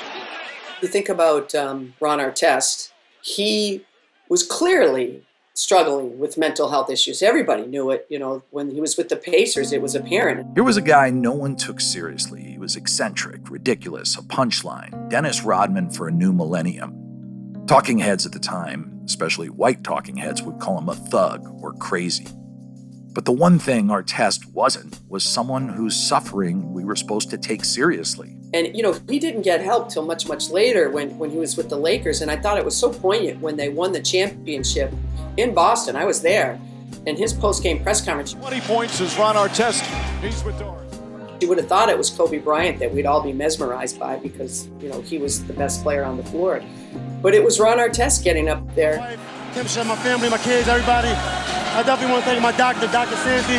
You 0.82 0.88
think 0.88 1.09
about 1.09 1.55
um, 1.55 1.94
Ron 2.01 2.20
Artest, 2.20 2.90
he 3.22 3.84
was 4.28 4.42
clearly 4.42 5.24
struggling 5.61 6.19
with 6.19 6.39
mental 6.39 6.71
health 6.71 6.91
issues. 6.91 7.23
Everybody 7.23 7.67
knew 7.67 7.91
it. 7.91 8.07
You 8.09 8.19
know, 8.19 8.43
when 8.51 8.71
he 8.71 8.81
was 8.81 8.97
with 8.97 9.09
the 9.09 9.17
Pacers, 9.17 9.73
it 9.73 9.83
was 9.83 9.95
apparent. 9.95 10.47
Here 10.55 10.65
was 10.65 10.77
a 10.77 10.83
guy 10.83 11.11
no 11.11 11.33
one 11.33 11.57
took 11.57 11.81
seriously. 11.81 12.43
He 12.43 12.59
was 12.59 12.77
eccentric, 12.77 13.51
ridiculous, 13.51 14.17
a 14.17 14.23
punchline, 14.23 15.09
Dennis 15.11 15.43
Rodman 15.43 15.91
for 15.91 16.09
a 16.09 16.11
new 16.11 16.33
millennium. 16.33 16.97
Talking 17.67 17.99
heads 17.99 18.27
at 18.27 18.33
the 18.33 18.39
time, 18.39 19.01
especially 19.05 19.49
white 19.49 19.85
talking 19.85 20.17
heads, 20.17 20.43
would 20.43 20.59
call 20.59 20.79
him 20.79 20.89
a 20.89 20.95
thug 20.95 21.47
or 21.63 21.73
crazy. 21.75 22.27
But 23.13 23.25
the 23.25 23.33
one 23.33 23.59
thing 23.59 23.89
Artest 23.89 24.47
wasn't 24.53 25.01
was 25.09 25.25
someone 25.25 25.69
whose 25.69 25.97
suffering 25.97 26.73
we 26.73 26.85
were 26.85 26.95
supposed 26.95 27.29
to 27.31 27.39
take 27.39 27.65
seriously. 27.65 28.37
And 28.55 28.75
you 28.77 28.83
know, 28.83 28.97
he 29.09 29.19
didn't 29.19 29.43
get 29.43 29.61
help 29.61 29.89
till 29.89 30.05
much, 30.05 30.29
much 30.29 30.51
later 30.51 30.91
when, 30.91 31.19
when 31.19 31.31
he 31.31 31.39
was 31.39 31.57
with 31.57 31.69
the 31.69 31.77
Lakers. 31.77 32.23
And 32.23 32.31
I 32.31 32.37
thought 32.37 32.59
it 32.59 32.65
was 32.65 32.77
so 32.77 32.93
poignant 32.93 33.41
when 33.41 33.57
they 33.57 33.69
won 33.69 33.93
the 33.93 34.01
championship 34.01 34.93
in 35.41 35.55
Boston. 35.55 35.97
I 35.97 36.05
was 36.05 36.22
there. 36.22 36.59
in 37.07 37.16
his 37.16 37.32
post-game 37.32 37.82
press 37.82 38.05
conference, 38.05 38.34
20 38.34 38.61
points 38.62 39.01
is 39.01 39.16
Ron 39.18 39.34
Artest. 39.34 39.80
He's 40.20 40.45
with 40.45 40.59
Doris. 40.59 40.99
you 41.41 41.49
would 41.49 41.57
have 41.57 41.66
thought 41.68 41.88
it 41.88 41.97
was 41.97 42.11
Kobe 42.11 42.38
Bryant 42.38 42.78
that 42.80 42.93
we'd 42.93 43.07
all 43.07 43.22
be 43.22 43.32
mesmerized 43.32 43.99
by 43.99 44.16
because, 44.18 44.68
you 44.80 44.88
know, 44.91 45.01
he 45.01 45.16
was 45.16 45.43
the 45.47 45.55
best 45.55 45.82
player 45.82 46.05
on 46.05 46.16
the 46.18 46.24
floor. 46.24 46.62
But 47.22 47.34
it 47.34 47.43
was 47.43 47.59
Ron 47.59 47.78
Artest 47.78 48.22
getting 48.22 48.49
up 48.49 48.62
there. 48.74 49.18
Tim 49.55 49.66
Shep, 49.66 49.86
my 49.86 49.97
family, 49.97 50.28
my 50.28 50.38
kids, 50.38 50.68
everybody. 50.68 51.09
I 51.09 51.82
definitely 51.84 52.12
want 52.12 52.24
to 52.24 52.30
thank 52.30 52.43
my 52.43 52.53
doctor, 52.53 52.86
Dr. 52.88 53.16
Sandy, 53.16 53.59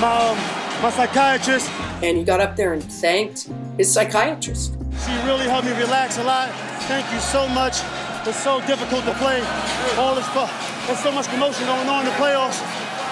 my, 0.00 0.30
um, 0.30 0.82
my 0.82 0.90
psychiatrist. 0.90 1.70
And 2.02 2.16
he 2.16 2.24
got 2.24 2.40
up 2.40 2.56
there 2.56 2.72
and 2.72 2.82
thanked 2.82 3.50
his 3.76 3.92
psychiatrist. 3.92 4.74
She 5.04 5.12
really 5.26 5.44
helped 5.44 5.66
me 5.66 5.72
relax 5.72 6.16
a 6.18 6.24
lot. 6.24 6.48
Thank 6.88 7.12
you 7.12 7.20
so 7.20 7.46
much. 7.48 7.80
It's 8.26 8.42
so 8.42 8.60
difficult 8.66 9.04
to 9.04 9.14
play. 9.14 9.40
All 9.98 10.14
this, 10.14 10.26
there's 10.88 11.00
so 11.00 11.12
much 11.12 11.28
commotion 11.28 11.66
going 11.66 11.86
on 11.86 12.00
in 12.00 12.06
the 12.06 12.12
playoffs, 12.12 12.62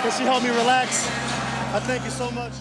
and 0.02 0.10
she 0.14 0.22
helped 0.22 0.44
me 0.44 0.48
relax. 0.48 1.06
I 1.74 1.80
thank 1.80 2.02
you 2.04 2.10
so 2.10 2.30
much. 2.30 2.54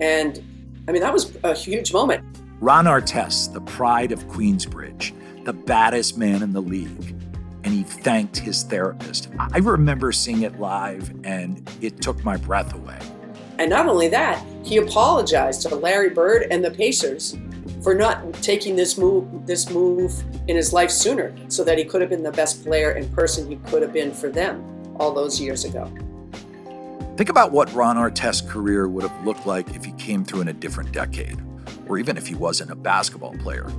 And 0.00 0.42
I 0.88 0.90
mean, 0.90 1.00
that 1.00 1.12
was 1.12 1.38
a 1.44 1.54
huge 1.54 1.92
moment. 1.92 2.24
Ron 2.58 2.86
Artest, 2.86 3.52
the 3.52 3.60
pride 3.60 4.10
of 4.10 4.26
Queensbridge, 4.26 5.14
the 5.44 5.52
baddest 5.52 6.18
man 6.18 6.42
in 6.42 6.52
the 6.52 6.60
league, 6.60 7.14
and 7.62 7.72
he 7.72 7.84
thanked 7.84 8.36
his 8.36 8.64
therapist. 8.64 9.28
I 9.38 9.58
remember 9.58 10.10
seeing 10.10 10.42
it 10.42 10.58
live, 10.58 11.12
and 11.22 11.70
it 11.80 12.02
took 12.02 12.24
my 12.24 12.36
breath 12.36 12.74
away. 12.74 12.98
And 13.60 13.70
not 13.70 13.86
only 13.86 14.08
that, 14.08 14.44
he 14.64 14.78
apologized 14.78 15.62
to 15.68 15.74
Larry 15.76 16.10
Bird 16.10 16.48
and 16.50 16.64
the 16.64 16.70
Pacers 16.72 17.36
for 17.82 17.94
not 17.94 18.32
taking 18.34 18.76
this 18.76 18.96
move 18.96 19.46
this 19.46 19.70
move 19.70 20.12
in 20.48 20.56
his 20.56 20.72
life 20.72 20.90
sooner 20.90 21.34
so 21.48 21.64
that 21.64 21.78
he 21.78 21.84
could 21.84 22.00
have 22.00 22.10
been 22.10 22.22
the 22.22 22.32
best 22.32 22.62
player 22.62 22.90
and 22.90 23.12
person 23.12 23.48
he 23.48 23.56
could 23.70 23.82
have 23.82 23.92
been 23.92 24.12
for 24.12 24.28
them 24.28 24.64
all 24.96 25.12
those 25.12 25.40
years 25.40 25.64
ago. 25.64 25.90
Think 27.16 27.28
about 27.28 27.52
what 27.52 27.72
Ron 27.74 27.96
Artest's 27.96 28.40
career 28.40 28.88
would 28.88 29.02
have 29.02 29.26
looked 29.26 29.46
like 29.46 29.74
if 29.76 29.84
he 29.84 29.92
came 29.92 30.24
through 30.24 30.40
in 30.42 30.48
a 30.48 30.52
different 30.52 30.92
decade, 30.92 31.38
or 31.86 31.98
even 31.98 32.16
if 32.16 32.26
he 32.26 32.34
wasn't 32.34 32.70
a 32.70 32.74
basketball 32.74 33.34
player. 33.34 33.70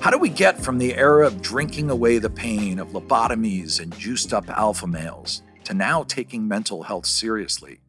How 0.00 0.10
do 0.10 0.18
we 0.18 0.28
get 0.28 0.58
from 0.58 0.78
the 0.78 0.94
era 0.94 1.26
of 1.26 1.42
drinking 1.42 1.90
away 1.90 2.18
the 2.18 2.30
pain 2.30 2.78
of 2.78 2.88
lobotomies 2.90 3.80
and 3.80 3.96
juiced 3.98 4.32
up 4.32 4.48
alpha 4.48 4.86
males 4.86 5.42
to 5.64 5.74
now 5.74 6.04
taking 6.04 6.46
mental 6.46 6.84
health 6.84 7.06
seriously? 7.06 7.80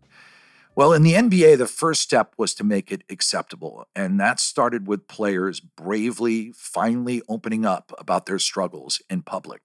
Well, 0.82 0.94
in 0.94 1.04
the 1.04 1.14
NBA, 1.14 1.60
the 1.60 1.68
first 1.68 2.02
step 2.02 2.34
was 2.38 2.56
to 2.56 2.64
make 2.64 2.92
it 2.92 3.04
acceptable, 3.08 3.88
and 3.96 4.20
that 4.20 4.40
started 4.40 4.88
with 4.88 5.08
players 5.08 5.60
bravely, 5.60 6.54
finally 6.56 7.22
opening 7.30 7.68
up 7.68 7.94
about 8.00 8.26
their 8.26 8.40
struggles 8.40 9.00
in 9.08 9.22
public. 9.22 9.62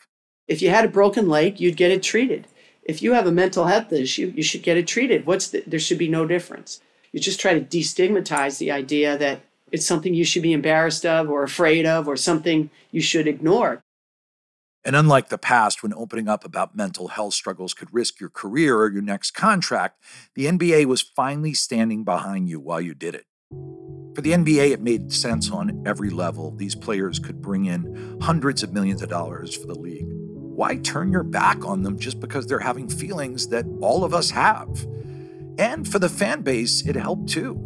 If 0.46 0.60
you 0.60 0.68
had 0.68 0.84
a 0.84 0.88
broken 0.88 1.26
leg, 1.26 1.58
you'd 1.58 1.78
get 1.78 1.90
it 1.90 2.02
treated. 2.02 2.48
If 2.82 3.00
you 3.00 3.14
have 3.14 3.26
a 3.26 3.32
mental 3.32 3.64
health 3.64 3.94
issue, 3.94 4.30
you 4.36 4.42
should 4.42 4.62
get 4.62 4.76
it 4.76 4.86
treated. 4.86 5.24
What's 5.24 5.48
the, 5.48 5.64
there 5.66 5.80
should 5.80 5.96
be 5.96 6.06
no 6.08 6.26
difference. 6.26 6.82
You 7.12 7.20
just 7.20 7.40
try 7.40 7.58
to 7.58 7.64
destigmatize 7.64 8.58
the 8.58 8.70
idea 8.70 9.16
that 9.16 9.40
it's 9.72 9.86
something 9.86 10.12
you 10.12 10.26
should 10.26 10.42
be 10.42 10.52
embarrassed 10.52 11.06
of 11.06 11.30
or 11.30 11.42
afraid 11.42 11.86
of 11.86 12.06
or 12.06 12.18
something 12.18 12.68
you 12.90 13.00
should 13.00 13.26
ignore. 13.26 13.82
And 14.86 14.94
unlike 14.94 15.30
the 15.30 15.36
past, 15.36 15.82
when 15.82 15.92
opening 15.92 16.28
up 16.28 16.44
about 16.44 16.76
mental 16.76 17.08
health 17.08 17.34
struggles 17.34 17.74
could 17.74 17.92
risk 17.92 18.20
your 18.20 18.30
career 18.30 18.76
or 18.76 18.88
your 18.88 19.02
next 19.02 19.32
contract, 19.32 20.00
the 20.34 20.46
NBA 20.46 20.84
was 20.84 21.02
finally 21.02 21.54
standing 21.54 22.04
behind 22.04 22.48
you 22.48 22.60
while 22.60 22.80
you 22.80 22.94
did 22.94 23.16
it. 23.16 23.26
For 24.14 24.20
the 24.20 24.30
NBA, 24.30 24.70
it 24.70 24.80
made 24.80 25.12
sense 25.12 25.50
on 25.50 25.82
every 25.84 26.08
level. 26.08 26.52
These 26.52 26.76
players 26.76 27.18
could 27.18 27.42
bring 27.42 27.64
in 27.64 28.16
hundreds 28.22 28.62
of 28.62 28.72
millions 28.72 29.02
of 29.02 29.08
dollars 29.08 29.56
for 29.56 29.66
the 29.66 29.74
league. 29.74 30.06
Why 30.06 30.76
turn 30.76 31.10
your 31.10 31.24
back 31.24 31.64
on 31.64 31.82
them 31.82 31.98
just 31.98 32.20
because 32.20 32.46
they're 32.46 32.60
having 32.60 32.88
feelings 32.88 33.48
that 33.48 33.66
all 33.80 34.04
of 34.04 34.14
us 34.14 34.30
have? 34.30 34.86
And 35.58 35.86
for 35.86 35.98
the 35.98 36.08
fan 36.08 36.42
base, 36.42 36.86
it 36.86 36.94
helped 36.94 37.28
too. 37.28 37.65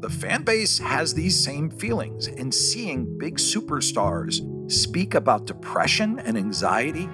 The 0.00 0.08
fan 0.08 0.44
base 0.44 0.78
has 0.78 1.12
these 1.12 1.38
same 1.38 1.68
feelings, 1.68 2.26
and 2.26 2.54
seeing 2.54 3.18
big 3.18 3.36
superstars 3.36 4.40
speak 4.72 5.14
about 5.14 5.44
depression 5.44 6.18
and 6.20 6.38
anxiety, 6.38 7.06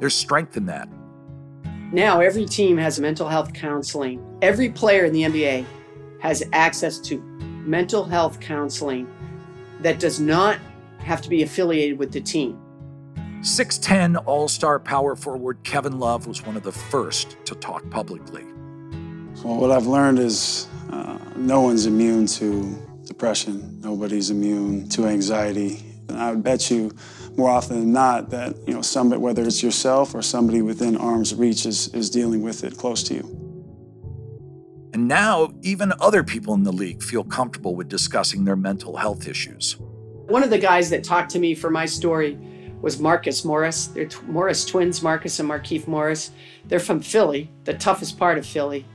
there's 0.00 0.14
strength 0.14 0.56
in 0.56 0.64
that. 0.64 0.88
Now, 1.92 2.22
every 2.22 2.46
team 2.46 2.78
has 2.78 2.98
mental 2.98 3.28
health 3.28 3.52
counseling. 3.52 4.24
Every 4.40 4.70
player 4.70 5.04
in 5.04 5.12
the 5.12 5.24
NBA 5.24 5.66
has 6.20 6.42
access 6.54 6.98
to 7.00 7.20
mental 7.66 8.02
health 8.04 8.40
counseling 8.40 9.06
that 9.80 10.00
does 10.00 10.18
not 10.18 10.58
have 11.00 11.20
to 11.20 11.28
be 11.28 11.42
affiliated 11.42 11.98
with 11.98 12.12
the 12.12 12.20
team. 12.22 12.58
6'10 13.40 14.22
all 14.24 14.48
star 14.48 14.80
power 14.80 15.14
forward 15.14 15.58
Kevin 15.64 15.98
Love 15.98 16.26
was 16.26 16.46
one 16.46 16.56
of 16.56 16.62
the 16.62 16.72
first 16.72 17.36
to 17.44 17.54
talk 17.54 17.88
publicly. 17.90 18.44
Well, 19.44 19.58
what 19.58 19.70
I've 19.70 19.86
learned 19.86 20.18
is 20.18 20.66
uh, 20.90 21.18
no 21.36 21.62
one's 21.62 21.86
immune 21.86 22.26
to 22.26 22.76
depression. 23.04 23.80
Nobody's 23.80 24.30
immune 24.30 24.88
to 24.90 25.06
anxiety. 25.06 25.84
And 26.08 26.18
I 26.18 26.30
would 26.30 26.42
bet 26.42 26.70
you 26.70 26.92
more 27.36 27.50
often 27.50 27.80
than 27.80 27.92
not 27.92 28.30
that, 28.30 28.56
you 28.66 28.74
know, 28.74 28.82
somebody, 28.82 29.20
whether 29.20 29.42
it's 29.42 29.62
yourself 29.62 30.14
or 30.14 30.22
somebody 30.22 30.62
within 30.62 30.96
arm's 30.96 31.34
reach 31.34 31.66
is, 31.66 31.88
is 31.88 32.10
dealing 32.10 32.42
with 32.42 32.64
it 32.64 32.76
close 32.76 33.02
to 33.04 33.14
you. 33.14 33.40
And 34.92 35.08
now, 35.08 35.52
even 35.62 35.92
other 36.00 36.22
people 36.22 36.54
in 36.54 36.62
the 36.62 36.72
league 36.72 37.02
feel 37.02 37.24
comfortable 37.24 37.74
with 37.74 37.88
discussing 37.88 38.44
their 38.44 38.54
mental 38.54 38.96
health 38.96 39.26
issues. 39.26 39.76
One 40.28 40.44
of 40.44 40.50
the 40.50 40.58
guys 40.58 40.88
that 40.90 41.02
talked 41.02 41.30
to 41.32 41.40
me 41.40 41.54
for 41.54 41.68
my 41.68 41.84
story 41.84 42.38
was 42.80 43.00
Marcus 43.00 43.44
Morris. 43.44 43.88
They're 43.88 44.06
t- 44.06 44.18
Morris 44.26 44.64
twins, 44.64 45.02
Marcus 45.02 45.40
and 45.40 45.48
Markieff 45.48 45.88
Morris. 45.88 46.30
They're 46.68 46.78
from 46.78 47.00
Philly, 47.00 47.50
the 47.64 47.74
toughest 47.74 48.18
part 48.18 48.38
of 48.38 48.46
Philly. 48.46 48.86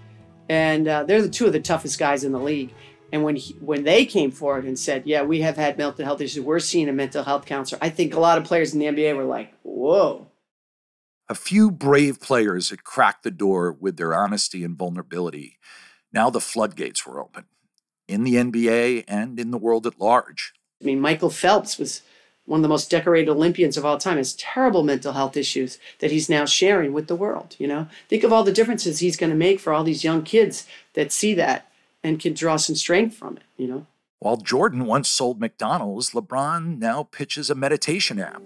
And 0.50 0.88
uh, 0.88 1.04
they're 1.04 1.22
the 1.22 1.30
two 1.30 1.46
of 1.46 1.54
the 1.54 1.60
toughest 1.60 2.00
guys 2.00 2.24
in 2.24 2.32
the 2.32 2.40
league. 2.40 2.74
And 3.12 3.24
when 3.24 3.36
he, 3.36 3.54
when 3.56 3.84
they 3.84 4.06
came 4.06 4.32
forward 4.32 4.66
and 4.66 4.78
said, 4.78 5.04
"Yeah, 5.06 5.24
we 5.24 5.42
have 5.42 5.56
had 5.56 5.78
mental 5.78 6.06
health 6.06 6.22
issues. 6.22 6.44
We're 6.44 6.60
seeing 6.60 6.90
a 6.90 6.94
mental 6.94 7.24
health 7.24 7.46
counselor," 7.46 7.80
I 7.82 7.90
think 7.90 8.14
a 8.14 8.20
lot 8.20 8.38
of 8.38 8.44
players 8.44 8.74
in 8.74 8.80
the 8.80 8.86
NBA 8.86 9.16
were 9.16 9.24
like, 9.24 9.54
"Whoa!" 9.64 10.28
A 11.28 11.36
few 11.36 11.72
brave 11.72 12.20
players 12.20 12.70
had 12.70 12.84
cracked 12.84 13.24
the 13.24 13.32
door 13.32 13.72
with 13.72 13.98
their 13.98 14.16
honesty 14.16 14.64
and 14.64 14.78
vulnerability. 14.78 15.58
Now 16.12 16.30
the 16.30 16.42
floodgates 16.42 17.06
were 17.06 17.20
open 17.20 17.46
in 18.08 18.24
the 18.24 18.36
NBA 18.36 19.06
and 19.08 19.40
in 19.40 19.52
the 19.52 19.58
world 19.58 19.86
at 19.86 20.00
large. 20.00 20.54
I 20.82 20.86
mean, 20.86 21.00
Michael 21.00 21.30
Phelps 21.30 21.78
was 21.78 22.02
one 22.50 22.60
of 22.60 22.64
the 22.64 22.68
most 22.68 22.90
decorated 22.90 23.30
Olympians 23.30 23.78
of 23.78 23.86
all 23.86 23.98
time. 23.98 24.18
Has 24.18 24.34
terrible 24.34 24.84
mental 24.84 25.14
health 25.14 25.38
issues 25.38 25.78
that 26.00 26.12
he's 26.12 26.30
now 26.30 26.46
sharing 26.46 26.94
with 26.94 27.08
the 27.08 27.16
world. 27.16 27.56
You 27.60 27.68
know, 27.68 27.88
think 28.10 28.24
of 28.24 28.34
all 28.34 28.44
the 28.44 28.52
differences 28.52 29.00
he's 29.00 29.18
going 29.18 29.30
to 29.30 29.36
make 29.36 29.60
for 29.60 29.72
all 29.72 29.84
these 29.84 30.04
young 30.04 30.24
kids 30.24 30.66
that 30.94 31.12
see 31.12 31.34
that 31.36 31.72
and 32.04 32.20
can 32.20 32.34
draw 32.34 32.56
some 32.58 32.76
strength 32.76 33.16
from 33.16 33.38
it. 33.38 33.44
You 33.56 33.68
know. 33.68 33.86
While 34.18 34.38
Jordan 34.38 34.86
once 34.86 35.08
sold 35.08 35.40
McDonald's, 35.40 36.10
LeBron 36.12 36.80
now 36.80 37.04
pitches 37.04 37.50
a 37.50 37.56
meditation 37.56 38.20
app. 38.20 38.42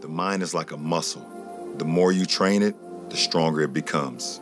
The 0.00 0.08
mind 0.08 0.42
is 0.42 0.52
like 0.52 0.70
a 0.70 0.76
muscle. 0.76 1.26
The 1.78 1.84
more 1.84 2.12
you 2.12 2.26
train 2.26 2.62
it, 2.62 2.74
the 3.08 3.16
stronger 3.16 3.62
it 3.62 3.72
becomes. 3.72 4.40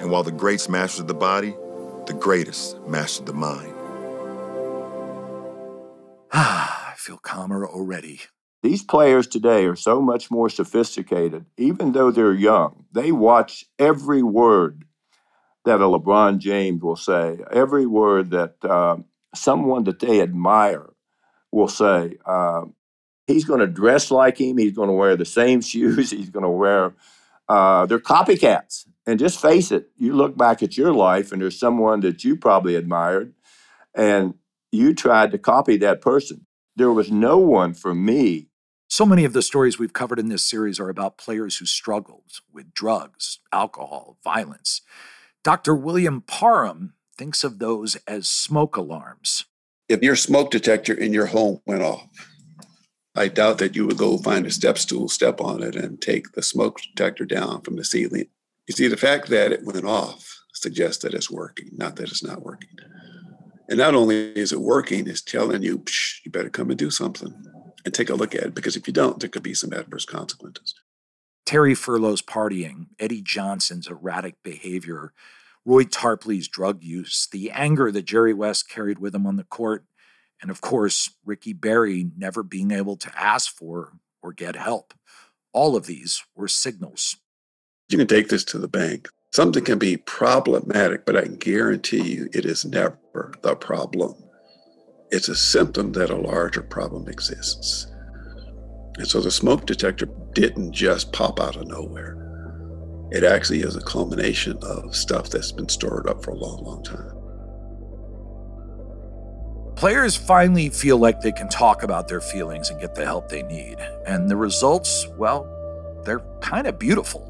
And 0.00 0.10
while 0.10 0.22
the 0.22 0.30
greats 0.30 0.68
mastered 0.68 1.08
the 1.08 1.14
body, 1.14 1.54
the 2.06 2.12
greatest 2.14 2.78
mastered 2.86 3.26
the 3.26 3.32
mind. 3.32 3.74
Ah, 6.32 6.74
I 6.74 6.74
feel 7.08 7.16
calmer 7.16 7.66
already. 7.66 8.20
These 8.62 8.82
players 8.82 9.26
today 9.26 9.64
are 9.64 9.76
so 9.76 10.02
much 10.02 10.30
more 10.30 10.50
sophisticated, 10.50 11.46
even 11.56 11.92
though 11.92 12.10
they're 12.10 12.34
young. 12.34 12.84
They 12.92 13.12
watch 13.12 13.64
every 13.78 14.22
word 14.22 14.84
that 15.64 15.80
a 15.80 15.84
LeBron 15.84 16.36
James 16.38 16.82
will 16.82 16.96
say, 16.96 17.38
every 17.50 17.86
word 17.86 18.30
that 18.32 18.62
uh, 18.62 18.98
someone 19.34 19.84
that 19.84 20.00
they 20.00 20.20
admire 20.20 20.90
will 21.50 21.68
say. 21.68 22.18
Uh, 22.26 22.64
he's 23.26 23.46
going 23.46 23.60
to 23.60 23.66
dress 23.66 24.10
like 24.10 24.38
him. 24.38 24.58
He's 24.58 24.76
going 24.76 24.88
to 24.88 24.94
wear 24.94 25.16
the 25.16 25.24
same 25.24 25.60
shoes. 25.72 26.10
He's 26.10 26.28
going 26.28 26.42
to 26.42 26.50
wear. 26.50 26.94
Uh, 27.48 27.86
they're 27.86 27.98
copycats. 27.98 28.86
And 29.06 29.18
just 29.18 29.40
face 29.40 29.72
it, 29.72 29.88
you 29.96 30.12
look 30.12 30.36
back 30.36 30.62
at 30.62 30.76
your 30.76 30.92
life, 30.92 31.32
and 31.32 31.40
there's 31.40 31.58
someone 31.58 32.00
that 32.00 32.22
you 32.22 32.36
probably 32.36 32.74
admired, 32.74 33.32
and 33.94 34.34
you 34.70 34.92
tried 34.92 35.30
to 35.30 35.38
copy 35.38 35.78
that 35.78 36.02
person. 36.02 36.44
There 36.78 36.92
was 36.92 37.10
no 37.10 37.38
one 37.38 37.74
for 37.74 37.92
me 37.92 38.50
So 38.86 39.04
many 39.04 39.24
of 39.24 39.32
the 39.32 39.42
stories 39.42 39.80
we've 39.80 39.92
covered 39.92 40.20
in 40.20 40.28
this 40.28 40.44
series 40.44 40.78
are 40.78 40.88
about 40.88 41.18
players 41.18 41.56
who 41.56 41.66
struggled 41.66 42.30
with 42.52 42.72
drugs, 42.72 43.40
alcohol, 43.52 44.16
violence. 44.22 44.82
Dr. 45.42 45.74
William 45.74 46.20
Parham 46.20 46.94
thinks 47.16 47.42
of 47.42 47.58
those 47.58 47.96
as 48.06 48.28
smoke 48.28 48.76
alarms. 48.76 49.44
If 49.88 50.04
your 50.04 50.14
smoke 50.14 50.52
detector 50.52 50.94
in 50.94 51.12
your 51.12 51.26
home 51.26 51.60
went 51.66 51.82
off, 51.82 52.06
I 53.16 53.26
doubt 53.26 53.58
that 53.58 53.74
you 53.74 53.84
would 53.84 53.98
go 53.98 54.16
find 54.16 54.46
a 54.46 54.50
step 54.52 54.78
stool, 54.78 55.08
step 55.08 55.40
on 55.40 55.64
it, 55.64 55.74
and 55.74 56.00
take 56.00 56.30
the 56.34 56.42
smoke 56.42 56.80
detector 56.80 57.24
down 57.24 57.62
from 57.62 57.74
the 57.74 57.84
ceiling. 57.84 58.28
You 58.68 58.74
see, 58.74 58.86
the 58.86 58.96
fact 58.96 59.30
that 59.30 59.50
it 59.50 59.64
went 59.64 59.84
off 59.84 60.44
suggests 60.54 61.02
that 61.02 61.14
it's 61.14 61.28
working, 61.28 61.70
not 61.72 61.96
that 61.96 62.08
it's 62.08 62.22
not 62.22 62.42
working. 62.42 62.70
And 63.68 63.78
not 63.78 63.94
only 63.94 64.32
is 64.32 64.52
it 64.52 64.60
working, 64.60 65.06
it's 65.06 65.20
telling 65.20 65.62
you, 65.62 65.80
Psh, 65.80 66.20
you 66.24 66.30
better 66.30 66.48
come 66.48 66.70
and 66.70 66.78
do 66.78 66.90
something 66.90 67.34
and 67.84 67.94
take 67.94 68.08
a 68.08 68.14
look 68.14 68.34
at 68.34 68.44
it, 68.44 68.54
because 68.54 68.76
if 68.76 68.86
you 68.86 68.92
don't, 68.92 69.20
there 69.20 69.28
could 69.28 69.42
be 69.42 69.54
some 69.54 69.72
adverse 69.72 70.04
consequences. 70.04 70.74
Terry 71.44 71.74
Furlow's 71.74 72.22
partying, 72.22 72.86
Eddie 72.98 73.22
Johnson's 73.22 73.86
erratic 73.86 74.36
behavior, 74.42 75.12
Roy 75.64 75.84
Tarpley's 75.84 76.48
drug 76.48 76.82
use, 76.82 77.28
the 77.30 77.50
anger 77.50 77.92
that 77.92 78.06
Jerry 78.06 78.32
West 78.32 78.70
carried 78.70 78.98
with 78.98 79.14
him 79.14 79.26
on 79.26 79.36
the 79.36 79.44
court, 79.44 79.84
and 80.40 80.50
of 80.50 80.60
course, 80.60 81.10
Ricky 81.24 81.52
Berry 81.52 82.10
never 82.16 82.42
being 82.42 82.70
able 82.70 82.96
to 82.96 83.12
ask 83.18 83.54
for 83.54 83.92
or 84.22 84.32
get 84.32 84.56
help. 84.56 84.94
All 85.52 85.76
of 85.76 85.86
these 85.86 86.22
were 86.34 86.48
signals. 86.48 87.16
You 87.88 87.98
can 87.98 88.06
take 88.06 88.28
this 88.28 88.44
to 88.44 88.58
the 88.58 88.68
bank. 88.68 89.08
Something 89.32 89.64
can 89.64 89.78
be 89.78 89.98
problematic, 89.98 91.04
but 91.04 91.16
I 91.16 91.26
guarantee 91.26 92.02
you 92.02 92.28
it 92.32 92.46
is 92.46 92.64
never 92.64 92.98
the 93.42 93.54
problem. 93.56 94.14
It's 95.10 95.28
a 95.28 95.36
symptom 95.36 95.92
that 95.92 96.10
a 96.10 96.16
larger 96.16 96.62
problem 96.62 97.08
exists. 97.08 97.86
And 98.96 99.06
so 99.06 99.20
the 99.20 99.30
smoke 99.30 99.66
detector 99.66 100.08
didn't 100.32 100.72
just 100.72 101.12
pop 101.12 101.40
out 101.40 101.56
of 101.56 101.66
nowhere. 101.66 102.16
It 103.10 103.22
actually 103.22 103.60
is 103.60 103.76
a 103.76 103.80
culmination 103.82 104.58
of 104.62 104.94
stuff 104.94 105.30
that's 105.30 105.52
been 105.52 105.68
stored 105.68 106.08
up 106.08 106.24
for 106.24 106.32
a 106.32 106.36
long, 106.36 106.64
long 106.64 106.82
time. 106.82 107.14
Players 109.76 110.16
finally 110.16 110.70
feel 110.70 110.98
like 110.98 111.20
they 111.20 111.32
can 111.32 111.48
talk 111.48 111.82
about 111.82 112.08
their 112.08 112.20
feelings 112.20 112.70
and 112.70 112.80
get 112.80 112.94
the 112.94 113.04
help 113.04 113.28
they 113.28 113.42
need. 113.44 113.76
And 114.06 114.28
the 114.28 114.36
results, 114.36 115.06
well, 115.16 115.46
they're 116.04 116.24
kind 116.40 116.66
of 116.66 116.78
beautiful. 116.78 117.24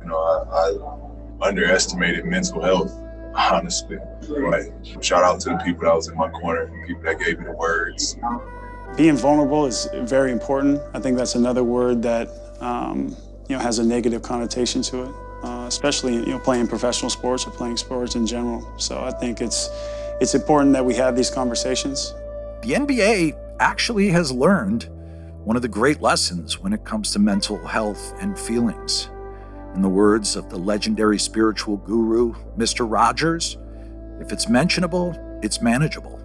You 0.00 0.08
know, 0.08 0.16
I, 0.16 0.70
I 0.70 1.11
underestimated 1.42 2.24
mental 2.24 2.62
health, 2.62 2.92
honestly. 3.34 3.98
Like, 4.28 4.72
shout 5.00 5.24
out 5.24 5.40
to 5.40 5.50
the 5.50 5.56
people 5.64 5.84
that 5.84 5.94
was 5.94 6.08
in 6.08 6.16
my 6.16 6.30
corner, 6.30 6.70
people 6.86 7.02
that 7.02 7.18
gave 7.18 7.38
me 7.38 7.46
the 7.46 7.52
words. 7.52 8.16
Being 8.96 9.16
vulnerable 9.16 9.66
is 9.66 9.88
very 10.02 10.32
important. 10.32 10.80
I 10.94 11.00
think 11.00 11.16
that's 11.16 11.34
another 11.34 11.64
word 11.64 12.02
that 12.02 12.28
um, 12.60 13.16
you 13.48 13.56
know 13.56 13.62
has 13.62 13.78
a 13.78 13.84
negative 13.84 14.22
connotation 14.22 14.82
to 14.82 15.04
it, 15.04 15.14
uh, 15.42 15.64
especially 15.66 16.14
you 16.14 16.26
know 16.26 16.38
playing 16.38 16.68
professional 16.68 17.10
sports 17.10 17.46
or 17.46 17.50
playing 17.50 17.78
sports 17.78 18.14
in 18.14 18.26
general. 18.26 18.66
So 18.78 19.00
I 19.00 19.10
think 19.10 19.40
it's 19.40 19.70
it's 20.20 20.34
important 20.34 20.72
that 20.74 20.84
we 20.84 20.94
have 20.94 21.16
these 21.16 21.30
conversations. 21.30 22.14
The 22.62 22.74
NBA 22.74 23.36
actually 23.58 24.08
has 24.08 24.30
learned 24.30 24.88
one 25.44 25.56
of 25.56 25.62
the 25.62 25.68
great 25.68 26.00
lessons 26.00 26.60
when 26.60 26.72
it 26.72 26.84
comes 26.84 27.10
to 27.12 27.18
mental 27.18 27.58
health 27.66 28.14
and 28.20 28.38
feelings. 28.38 29.08
In 29.74 29.80
the 29.80 29.88
words 29.88 30.36
of 30.36 30.50
the 30.50 30.58
legendary 30.58 31.18
spiritual 31.18 31.78
guru, 31.78 32.34
Mr. 32.58 32.90
Rogers, 32.90 33.56
if 34.20 34.32
it's 34.32 34.48
mentionable, 34.48 35.16
it's 35.42 35.62
manageable. 35.62 36.20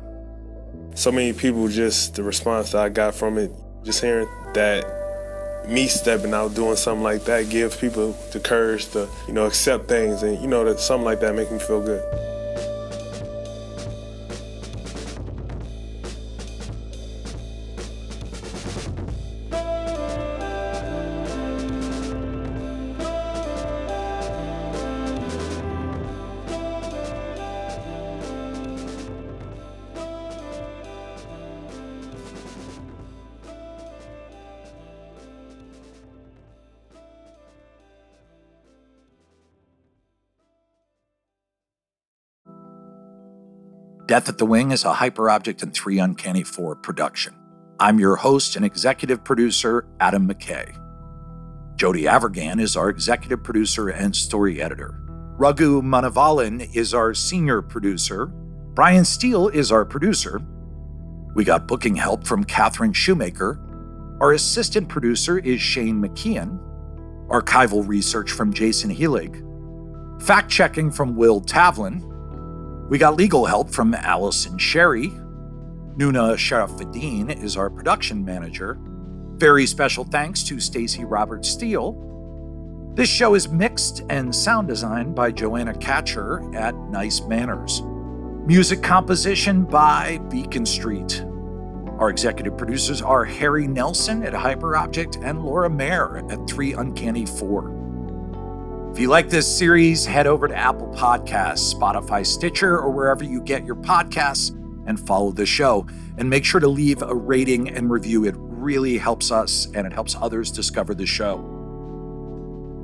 So 0.95 1.11
many 1.11 1.31
people 1.31 1.67
just, 1.67 2.15
the 2.15 2.23
response 2.23 2.71
that 2.71 2.81
I 2.81 2.89
got 2.89 3.15
from 3.15 3.37
it, 3.37 3.51
just 3.83 4.01
hearing 4.01 4.27
that 4.53 5.65
me 5.67 5.87
stepping 5.87 6.33
out 6.33 6.55
doing 6.55 6.75
something 6.75 7.03
like 7.03 7.25
that 7.25 7.49
gives 7.49 7.75
people 7.75 8.11
the 8.31 8.39
courage 8.39 8.89
to, 8.89 9.07
you 9.27 9.33
know, 9.33 9.45
accept 9.45 9.87
things 9.87 10.23
and, 10.23 10.41
you 10.41 10.47
know, 10.47 10.63
that 10.65 10.79
something 10.79 11.05
like 11.05 11.19
that 11.21 11.35
make 11.35 11.51
me 11.51 11.59
feel 11.59 11.81
good. 11.81 12.03
Death 44.17 44.29
at 44.29 44.39
the 44.39 44.47
Wing 44.47 44.71
is 44.71 44.83
a 44.83 44.95
Hyperobject 44.95 45.61
and 45.61 45.71
3 45.71 45.99
Uncanny 45.99 46.41
4 46.41 46.77
production. 46.77 47.35
I'm 47.79 47.99
your 47.99 48.15
host 48.15 48.55
and 48.55 48.65
executive 48.65 49.23
producer, 49.23 49.85
Adam 49.99 50.27
McKay. 50.27 50.75
Jody 51.75 52.05
Avirgan 52.05 52.59
is 52.59 52.75
our 52.75 52.89
executive 52.89 53.43
producer 53.43 53.89
and 53.89 54.15
story 54.15 54.59
editor. 54.59 54.99
Raghu 55.37 55.83
Manavalan 55.83 56.67
is 56.75 56.95
our 56.95 57.13
senior 57.13 57.61
producer. 57.61 58.25
Brian 58.73 59.05
Steele 59.05 59.49
is 59.49 59.71
our 59.71 59.85
producer. 59.85 60.41
We 61.35 61.43
got 61.43 61.67
booking 61.67 61.95
help 61.95 62.25
from 62.25 62.43
Catherine 62.43 62.93
Shoemaker. 62.93 63.59
Our 64.19 64.31
assistant 64.31 64.89
producer 64.89 65.37
is 65.37 65.61
Shane 65.61 66.01
McKeon. 66.01 66.57
Archival 67.27 67.87
research 67.87 68.31
from 68.31 68.51
Jason 68.51 68.89
Heelig. 68.89 69.43
Fact 70.23 70.49
checking 70.49 70.89
from 70.89 71.15
Will 71.15 71.39
Tavlin. 71.39 72.16
We 72.89 72.97
got 72.97 73.17
legal 73.17 73.45
help 73.45 73.69
from 73.69 73.93
Allison 73.93 74.57
Sherry. 74.57 75.09
Nuna 75.97 76.37
Sharafuddin 76.37 77.43
is 77.43 77.57
our 77.57 77.69
production 77.69 78.23
manager. 78.23 78.77
Very 79.35 79.65
special 79.65 80.05
thanks 80.05 80.41
to 80.43 80.61
Stacy 80.61 81.03
Robert 81.03 81.45
Steele. 81.45 82.93
This 82.95 83.09
show 83.09 83.35
is 83.35 83.49
mixed 83.49 84.03
and 84.09 84.33
sound 84.33 84.69
designed 84.69 85.15
by 85.15 85.31
Joanna 85.31 85.73
Catcher 85.77 86.41
at 86.55 86.75
Nice 86.89 87.19
Manners. 87.21 87.81
Music 88.45 88.81
composition 88.81 89.65
by 89.65 90.19
Beacon 90.29 90.65
Street. 90.65 91.25
Our 91.99 92.09
executive 92.09 92.57
producers 92.57 93.01
are 93.01 93.25
Harry 93.25 93.67
Nelson 93.67 94.23
at 94.23 94.31
Hyperobject 94.31 95.21
and 95.21 95.43
Laura 95.43 95.69
Mayer 95.69 96.25
at 96.31 96.47
3 96.47 96.71
Uncanny 96.71 97.25
4. 97.25 97.76
If 98.97 99.01
you 99.01 99.09
like 99.09 99.29
this 99.29 99.45
series, 99.47 100.07
head 100.07 100.25
over 100.25 100.47
to 100.47 100.55
Apple 100.55 100.87
Podcasts, 100.87 101.71
Spotify, 101.71 102.25
Stitcher, 102.25 102.79
or 102.79 102.89
wherever 102.89 103.23
you 103.23 103.41
get 103.41 103.63
your 103.63 103.75
podcasts 103.75 104.49
and 104.87 104.99
follow 104.99 105.31
the 105.31 105.45
show. 105.45 105.85
And 106.17 106.27
make 106.27 106.43
sure 106.43 106.59
to 106.59 106.67
leave 106.67 107.03
a 107.03 107.13
rating 107.13 107.69
and 107.69 107.91
review. 107.91 108.25
It 108.25 108.33
really 108.39 108.97
helps 108.97 109.29
us 109.29 109.67
and 109.75 109.85
it 109.85 109.93
helps 109.93 110.15
others 110.15 110.49
discover 110.49 110.95
the 110.95 111.05
show. 111.05 111.37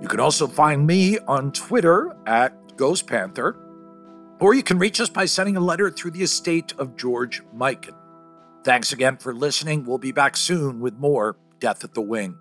You 0.02 0.08
can 0.08 0.20
also 0.20 0.48
find 0.48 0.88
me 0.88 1.20
on 1.20 1.52
Twitter 1.52 2.16
at 2.26 2.78
Ghost 2.78 3.06
Panther, 3.08 3.58
or 4.40 4.54
you 4.54 4.64
can 4.64 4.80
reach 4.80 5.02
us 5.02 5.10
by 5.10 5.26
sending 5.26 5.58
a 5.58 5.62
letter 5.62 5.92
through 5.92 6.12
the 6.12 6.24
estate 6.24 6.74
of 6.78 6.96
George 6.96 7.44
Mikan. 7.56 7.96
Thanks 8.64 8.92
again 8.92 9.18
for 9.18 9.34
listening. 9.34 9.86
We'll 9.86 9.98
be 9.98 10.12
back 10.12 10.36
soon 10.36 10.80
with 10.80 10.96
more 10.96 11.38
Death 11.60 11.84
at 11.84 11.94
the 11.94 12.02
Wing. 12.02 12.38